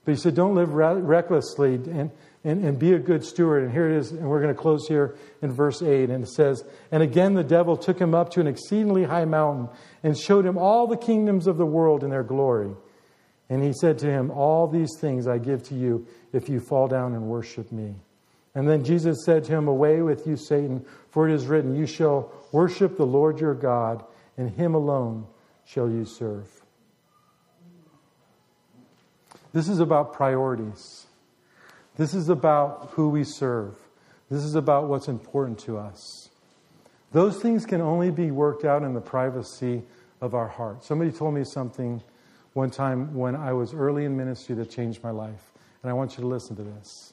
But 0.05 0.13
he 0.13 0.17
said, 0.17 0.37
don't 0.37 0.55
live 0.55 0.75
recklessly 0.75 1.75
and, 1.75 2.13
and, 2.45 2.65
and 2.65 2.79
be 2.79 2.93
a 2.93 3.01
good 3.01 3.25
steward. 3.25 3.65
And 3.65 3.73
here 3.73 3.91
it 3.91 3.97
is, 3.97 4.13
and 4.13 4.31
we're 4.31 4.41
going 4.41 4.55
to 4.55 4.61
close 4.61 4.87
here 4.87 5.17
in 5.43 5.51
verse 5.51 5.83
8. 5.83 6.09
And 6.09 6.23
it 6.23 6.29
says, 6.29 6.63
And 6.93 7.03
again 7.03 7.35
the 7.35 7.43
devil 7.43 7.77
took 7.77 8.01
him 8.01 8.15
up 8.15 8.31
to 8.35 8.41
an 8.41 8.47
exceedingly 8.47 9.03
high 9.03 9.25
mountain 9.25 9.71
and 10.05 10.17
showed 10.17 10.47
him 10.47 10.57
all 10.57 10.87
the 10.87 10.97
kingdoms 10.97 11.49
of 11.49 11.57
the 11.57 11.67
world 11.67 12.05
in 12.05 12.11
their 12.11 12.23
glory. 12.23 12.71
And 13.51 13.61
he 13.61 13.73
said 13.73 13.99
to 13.99 14.07
him, 14.07 14.31
All 14.31 14.69
these 14.69 14.97
things 15.01 15.27
I 15.27 15.39
give 15.39 15.65
to 15.65 15.75
you 15.75 16.07
if 16.33 16.49
you 16.49 16.61
fall 16.61 16.87
down 16.87 17.15
and 17.15 17.25
worship 17.25 17.73
me. 17.73 17.97
And 18.55 18.69
then 18.69 18.85
Jesus 18.85 19.25
said 19.25 19.43
to 19.45 19.53
him, 19.53 19.67
Away 19.67 20.01
with 20.01 20.29
you, 20.29 20.37
Satan, 20.37 20.87
for 21.11 21.29
it 21.29 21.35
is 21.35 21.47
written, 21.47 21.75
You 21.75 21.87
shall 21.87 22.33
worship 22.53 22.97
the 22.97 23.05
Lord 23.05 23.41
your 23.41 23.55
God 23.55 24.05
and 24.37 24.51
him 24.51 24.74
alone 24.74 25.26
shall 25.64 25.91
you 25.91 26.05
serve. 26.05 26.49
This 29.53 29.68
is 29.68 29.80
about 29.80 30.14
priorities. 30.14 31.07
This 31.97 32.14
is 32.14 32.28
about 32.28 32.91
who 32.93 33.11
we 33.11 33.24
serve. 33.24 33.76
This 34.30 34.45
is 34.45 34.55
about 34.55 34.89
what's 34.89 35.09
important 35.09 35.59
to 35.61 35.76
us. 35.76 36.30
Those 37.12 37.39
things 37.41 37.66
can 37.66 37.83
only 37.83 38.11
be 38.11 38.30
worked 38.30 38.64
out 38.64 38.83
in 38.83 38.95
the 38.95 39.01
privacy 39.01 39.83
of 40.22 40.35
our 40.35 40.49
heart. 40.49 40.83
Somebody 40.85 41.11
told 41.11 41.35
me 41.35 41.45
something 41.45 42.03
one 42.55 42.70
time 42.70 43.14
when 43.14 43.37
I 43.37 43.53
was 43.53 43.74
early 43.74 44.07
in 44.07 44.16
ministry 44.16 44.55
that 44.55 44.70
changed 44.70 45.03
my 45.03 45.11
life, 45.11 45.53
and 45.83 45.91
I 45.91 45.93
want 45.93 46.12
you 46.12 46.22
to 46.22 46.26
listen 46.26 46.57
to 46.57 46.62
this. 46.62 47.12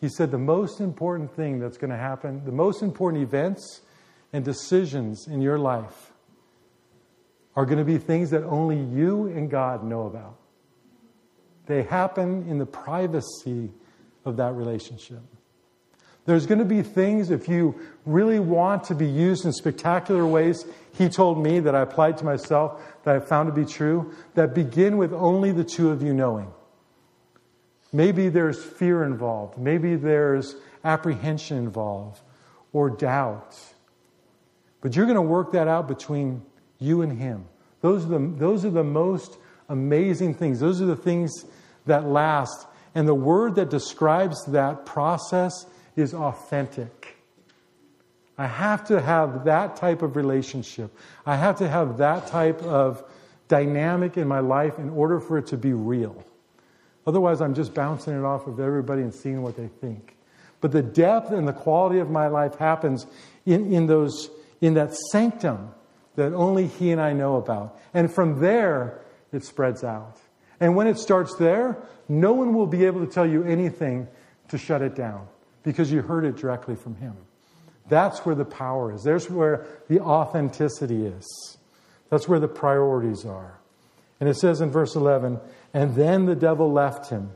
He 0.00 0.08
said, 0.08 0.30
The 0.30 0.38
most 0.38 0.80
important 0.80 1.34
thing 1.34 1.58
that's 1.58 1.76
going 1.76 1.90
to 1.90 1.96
happen, 1.96 2.44
the 2.44 2.52
most 2.52 2.82
important 2.82 3.24
events 3.24 3.80
and 4.32 4.44
decisions 4.44 5.26
in 5.26 5.40
your 5.40 5.58
life 5.58 6.09
are 7.56 7.64
going 7.64 7.78
to 7.78 7.84
be 7.84 7.98
things 7.98 8.30
that 8.30 8.44
only 8.44 8.78
you 8.78 9.26
and 9.26 9.50
God 9.50 9.84
know 9.84 10.06
about. 10.06 10.36
They 11.66 11.82
happen 11.82 12.48
in 12.48 12.58
the 12.58 12.66
privacy 12.66 13.70
of 14.24 14.36
that 14.36 14.54
relationship. 14.54 15.20
There's 16.26 16.46
going 16.46 16.58
to 16.58 16.64
be 16.64 16.82
things, 16.82 17.30
if 17.30 17.48
you 17.48 17.80
really 18.04 18.38
want 18.38 18.84
to 18.84 18.94
be 18.94 19.06
used 19.06 19.44
in 19.44 19.52
spectacular 19.52 20.26
ways, 20.26 20.64
he 20.96 21.08
told 21.08 21.42
me 21.42 21.60
that 21.60 21.74
I 21.74 21.80
applied 21.80 22.18
to 22.18 22.24
myself, 22.24 22.80
that 23.04 23.16
I 23.16 23.20
found 23.20 23.48
to 23.48 23.52
be 23.52 23.64
true, 23.64 24.12
that 24.34 24.54
begin 24.54 24.96
with 24.96 25.12
only 25.12 25.50
the 25.50 25.64
two 25.64 25.90
of 25.90 26.02
you 26.02 26.12
knowing. 26.12 26.52
Maybe 27.92 28.28
there's 28.28 28.62
fear 28.62 29.02
involved, 29.02 29.58
maybe 29.58 29.96
there's 29.96 30.54
apprehension 30.84 31.58
involved, 31.58 32.20
or 32.72 32.90
doubt. 32.90 33.56
But 34.80 34.94
you're 34.94 35.06
going 35.06 35.16
to 35.16 35.22
work 35.22 35.52
that 35.52 35.68
out 35.68 35.88
between 35.88 36.42
you 36.80 37.02
and 37.02 37.16
him. 37.16 37.44
Those 37.80 38.04
are 38.04 38.08
the, 38.08 38.34
those 38.36 38.64
are 38.64 38.70
the 38.70 38.82
most 38.82 39.38
amazing 39.68 40.34
things. 40.34 40.58
Those 40.58 40.82
are 40.82 40.86
the 40.86 40.96
things 40.96 41.44
that 41.86 42.06
last. 42.06 42.66
And 42.94 43.06
the 43.06 43.14
word 43.14 43.54
that 43.54 43.70
describes 43.70 44.44
that 44.46 44.84
process 44.84 45.66
is 45.94 46.12
authentic. 46.12 47.16
I 48.36 48.46
have 48.46 48.86
to 48.88 49.00
have 49.00 49.44
that 49.44 49.76
type 49.76 50.02
of 50.02 50.16
relationship. 50.16 50.90
I 51.26 51.36
have 51.36 51.58
to 51.58 51.68
have 51.68 51.98
that 51.98 52.26
type 52.26 52.62
of 52.62 53.04
dynamic 53.48 54.16
in 54.16 54.26
my 54.26 54.40
life 54.40 54.78
in 54.78 54.90
order 54.90 55.20
for 55.20 55.38
it 55.38 55.48
to 55.48 55.56
be 55.56 55.72
real. 55.72 56.24
Otherwise, 57.06 57.40
I'm 57.40 57.54
just 57.54 57.74
bouncing 57.74 58.14
it 58.16 58.24
off 58.24 58.46
of 58.46 58.60
everybody 58.60 59.02
and 59.02 59.14
seeing 59.14 59.42
what 59.42 59.56
they 59.56 59.68
think. 59.68 60.16
But 60.60 60.72
the 60.72 60.82
depth 60.82 61.32
and 61.32 61.46
the 61.46 61.52
quality 61.52 61.98
of 61.98 62.10
my 62.10 62.28
life 62.28 62.56
happens 62.56 63.06
in, 63.46 63.72
in, 63.72 63.86
those, 63.86 64.30
in 64.60 64.74
that 64.74 64.94
sanctum 64.94 65.74
that 66.20 66.34
only 66.34 66.66
He 66.66 66.92
and 66.92 67.00
I 67.00 67.12
know 67.14 67.36
about. 67.36 67.80
And 67.94 68.12
from 68.12 68.40
there, 68.40 69.00
it 69.32 69.42
spreads 69.44 69.82
out. 69.82 70.18
And 70.60 70.76
when 70.76 70.86
it 70.86 70.98
starts 70.98 71.34
there, 71.36 71.78
no 72.08 72.32
one 72.32 72.54
will 72.54 72.66
be 72.66 72.84
able 72.84 73.04
to 73.04 73.10
tell 73.10 73.26
you 73.26 73.42
anything 73.42 74.06
to 74.48 74.58
shut 74.58 74.82
it 74.82 74.94
down 74.94 75.26
because 75.62 75.90
you 75.90 76.02
heard 76.02 76.24
it 76.24 76.36
directly 76.36 76.76
from 76.76 76.96
Him. 76.96 77.14
That's 77.88 78.20
where 78.20 78.34
the 78.34 78.44
power 78.44 78.92
is. 78.92 79.02
There's 79.02 79.28
where 79.30 79.66
the 79.88 80.00
authenticity 80.00 81.06
is. 81.06 81.58
That's 82.10 82.28
where 82.28 82.40
the 82.40 82.48
priorities 82.48 83.24
are. 83.24 83.58
And 84.20 84.28
it 84.28 84.36
says 84.36 84.60
in 84.60 84.70
verse 84.70 84.96
11, 84.96 85.40
and 85.72 85.94
then 85.94 86.26
the 86.26 86.36
devil 86.36 86.70
left 86.70 87.08
him, 87.08 87.30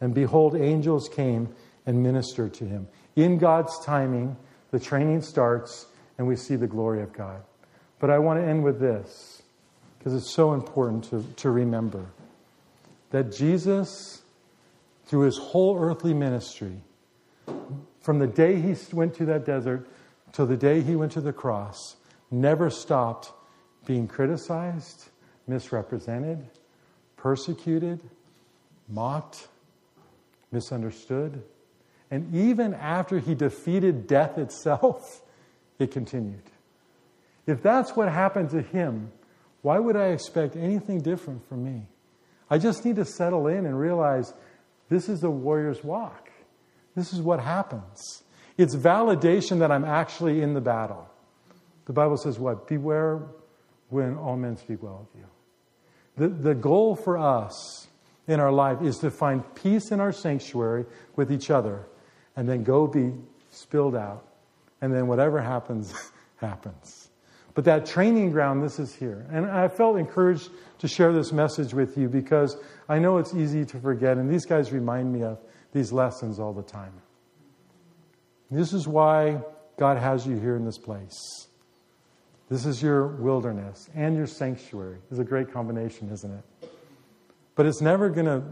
and 0.00 0.12
behold, 0.12 0.56
angels 0.56 1.08
came 1.08 1.54
and 1.86 2.02
ministered 2.02 2.54
to 2.54 2.64
him. 2.64 2.88
In 3.14 3.38
God's 3.38 3.78
timing, 3.84 4.36
the 4.72 4.80
training 4.80 5.22
starts, 5.22 5.86
and 6.18 6.26
we 6.26 6.34
see 6.34 6.56
the 6.56 6.66
glory 6.66 7.02
of 7.02 7.12
God. 7.12 7.42
But 8.04 8.10
I 8.10 8.18
want 8.18 8.38
to 8.38 8.46
end 8.46 8.62
with 8.62 8.80
this, 8.80 9.40
because 9.96 10.12
it's 10.12 10.30
so 10.30 10.52
important 10.52 11.04
to, 11.04 11.24
to 11.36 11.48
remember 11.48 12.04
that 13.12 13.32
Jesus, 13.32 14.20
through 15.06 15.22
his 15.22 15.38
whole 15.38 15.78
earthly 15.80 16.12
ministry, 16.12 16.82
from 18.02 18.18
the 18.18 18.26
day 18.26 18.60
he 18.60 18.74
went 18.92 19.14
to 19.14 19.24
that 19.24 19.46
desert 19.46 19.88
till 20.32 20.44
the 20.44 20.54
day 20.54 20.82
he 20.82 20.96
went 20.96 21.12
to 21.12 21.22
the 21.22 21.32
cross, 21.32 21.96
never 22.30 22.68
stopped 22.68 23.32
being 23.86 24.06
criticized, 24.06 25.08
misrepresented, 25.46 26.46
persecuted, 27.16 28.00
mocked, 28.86 29.48
misunderstood. 30.52 31.42
And 32.10 32.34
even 32.34 32.74
after 32.74 33.18
he 33.18 33.34
defeated 33.34 34.06
death 34.06 34.36
itself, 34.36 35.22
it 35.78 35.90
continued. 35.90 36.42
If 37.46 37.62
that's 37.62 37.94
what 37.94 38.10
happened 38.10 38.50
to 38.50 38.62
him, 38.62 39.12
why 39.62 39.78
would 39.78 39.96
I 39.96 40.08
expect 40.08 40.56
anything 40.56 41.00
different 41.00 41.48
from 41.48 41.64
me? 41.64 41.86
I 42.50 42.58
just 42.58 42.84
need 42.84 42.96
to 42.96 43.04
settle 43.04 43.46
in 43.46 43.66
and 43.66 43.78
realize 43.78 44.32
this 44.88 45.08
is 45.08 45.20
the 45.20 45.30
warrior's 45.30 45.82
walk. 45.82 46.30
This 46.94 47.12
is 47.12 47.20
what 47.20 47.40
happens. 47.40 48.22
It's 48.56 48.76
validation 48.76 49.58
that 49.60 49.72
I'm 49.72 49.84
actually 49.84 50.42
in 50.42 50.54
the 50.54 50.60
battle. 50.60 51.08
The 51.86 51.92
Bible 51.92 52.16
says, 52.16 52.38
what? 52.38 52.66
Beware 52.68 53.22
when 53.88 54.16
all 54.16 54.36
men 54.36 54.56
speak 54.56 54.82
well 54.82 55.08
of 55.10 55.18
you. 55.18 55.26
The, 56.16 56.28
the 56.28 56.54
goal 56.54 56.94
for 56.94 57.18
us 57.18 57.88
in 58.26 58.40
our 58.40 58.52
life 58.52 58.80
is 58.82 58.98
to 58.98 59.10
find 59.10 59.42
peace 59.54 59.90
in 59.90 60.00
our 60.00 60.12
sanctuary 60.12 60.86
with 61.16 61.32
each 61.32 61.50
other 61.50 61.86
and 62.36 62.48
then 62.48 62.62
go 62.62 62.86
be 62.86 63.12
spilled 63.50 63.96
out. 63.96 64.26
And 64.80 64.94
then 64.94 65.06
whatever 65.06 65.40
happens, 65.40 65.94
happens. 66.36 67.03
But 67.54 67.64
that 67.66 67.86
training 67.86 68.30
ground, 68.30 68.62
this 68.62 68.78
is 68.78 68.94
here. 68.94 69.26
And 69.30 69.46
I 69.46 69.68
felt 69.68 69.96
encouraged 69.96 70.50
to 70.80 70.88
share 70.88 71.12
this 71.12 71.32
message 71.32 71.72
with 71.72 71.96
you 71.96 72.08
because 72.08 72.56
I 72.88 72.98
know 72.98 73.18
it's 73.18 73.32
easy 73.32 73.64
to 73.66 73.78
forget. 73.78 74.18
And 74.18 74.28
these 74.28 74.44
guys 74.44 74.72
remind 74.72 75.12
me 75.12 75.22
of 75.22 75.38
these 75.72 75.92
lessons 75.92 76.40
all 76.40 76.52
the 76.52 76.62
time. 76.62 76.92
This 78.50 78.72
is 78.72 78.88
why 78.88 79.40
God 79.78 79.98
has 79.98 80.26
you 80.26 80.36
here 80.36 80.56
in 80.56 80.64
this 80.64 80.78
place. 80.78 81.48
This 82.48 82.66
is 82.66 82.82
your 82.82 83.06
wilderness 83.06 83.88
and 83.94 84.16
your 84.16 84.26
sanctuary. 84.26 84.98
It's 85.10 85.18
a 85.20 85.24
great 85.24 85.52
combination, 85.52 86.10
isn't 86.10 86.30
it? 86.30 86.70
But 87.54 87.66
it's 87.66 87.80
never 87.80 88.10
going 88.10 88.26
to 88.26 88.42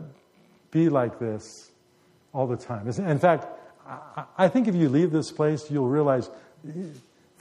be 0.71 0.89
like 0.89 1.19
this 1.19 1.73
all 2.33 2.47
the 2.47 2.57
time. 2.57 2.89
In 2.89 3.19
fact, 3.19 3.47
I 4.39 4.49
think 4.49 4.69
if 4.69 4.75
you 4.75 4.89
leave 4.89 5.11
this 5.11 5.31
place, 5.31 5.71
you'll 5.71 5.89
realize 5.89 6.31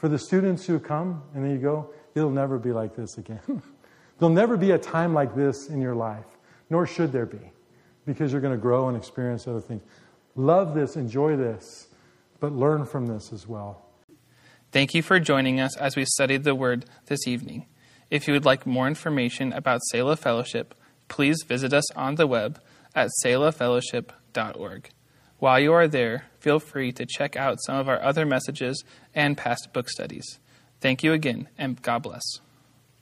for 0.01 0.09
the 0.09 0.17
students 0.17 0.65
who 0.65 0.79
come 0.79 1.21
and 1.35 1.45
then 1.45 1.51
you 1.51 1.59
go, 1.59 1.93
it'll 2.15 2.31
never 2.31 2.57
be 2.57 2.71
like 2.71 2.95
this 2.95 3.19
again. 3.19 3.39
There'll 4.17 4.33
never 4.33 4.57
be 4.57 4.71
a 4.71 4.77
time 4.79 5.13
like 5.13 5.35
this 5.35 5.69
in 5.69 5.79
your 5.79 5.93
life, 5.93 6.25
nor 6.71 6.87
should 6.87 7.11
there 7.11 7.27
be, 7.27 7.51
because 8.07 8.31
you're 8.31 8.41
going 8.41 8.55
to 8.55 8.59
grow 8.59 8.87
and 8.87 8.97
experience 8.97 9.47
other 9.47 9.61
things. 9.61 9.83
Love 10.35 10.73
this, 10.73 10.95
enjoy 10.95 11.37
this, 11.37 11.89
but 12.39 12.51
learn 12.51 12.83
from 12.83 13.05
this 13.05 13.31
as 13.31 13.47
well. 13.47 13.85
Thank 14.71 14.95
you 14.95 15.03
for 15.03 15.19
joining 15.19 15.59
us 15.59 15.77
as 15.77 15.95
we 15.95 16.05
studied 16.05 16.45
the 16.45 16.55
Word 16.55 16.85
this 17.05 17.27
evening. 17.27 17.67
If 18.09 18.27
you 18.27 18.33
would 18.33 18.45
like 18.45 18.65
more 18.65 18.87
information 18.87 19.53
about 19.53 19.81
Selah 19.91 20.15
Fellowship, 20.15 20.73
please 21.09 21.43
visit 21.47 21.73
us 21.73 21.91
on 21.91 22.15
the 22.15 22.25
web 22.25 22.59
at 22.95 23.11
selahfellowship.org. 23.23 24.89
While 25.37 25.59
you 25.59 25.73
are 25.73 25.87
there, 25.87 26.25
feel 26.41 26.59
free 26.59 26.91
to 26.91 27.05
check 27.05 27.35
out 27.35 27.61
some 27.65 27.77
of 27.77 27.87
our 27.87 28.01
other 28.01 28.25
messages 28.25 28.83
and 29.15 29.37
past 29.37 29.69
book 29.73 29.89
studies. 29.89 30.39
Thank 30.81 31.03
you 31.03 31.13
again, 31.13 31.47
and 31.57 31.81
God 31.81 32.03
bless. 32.03 32.21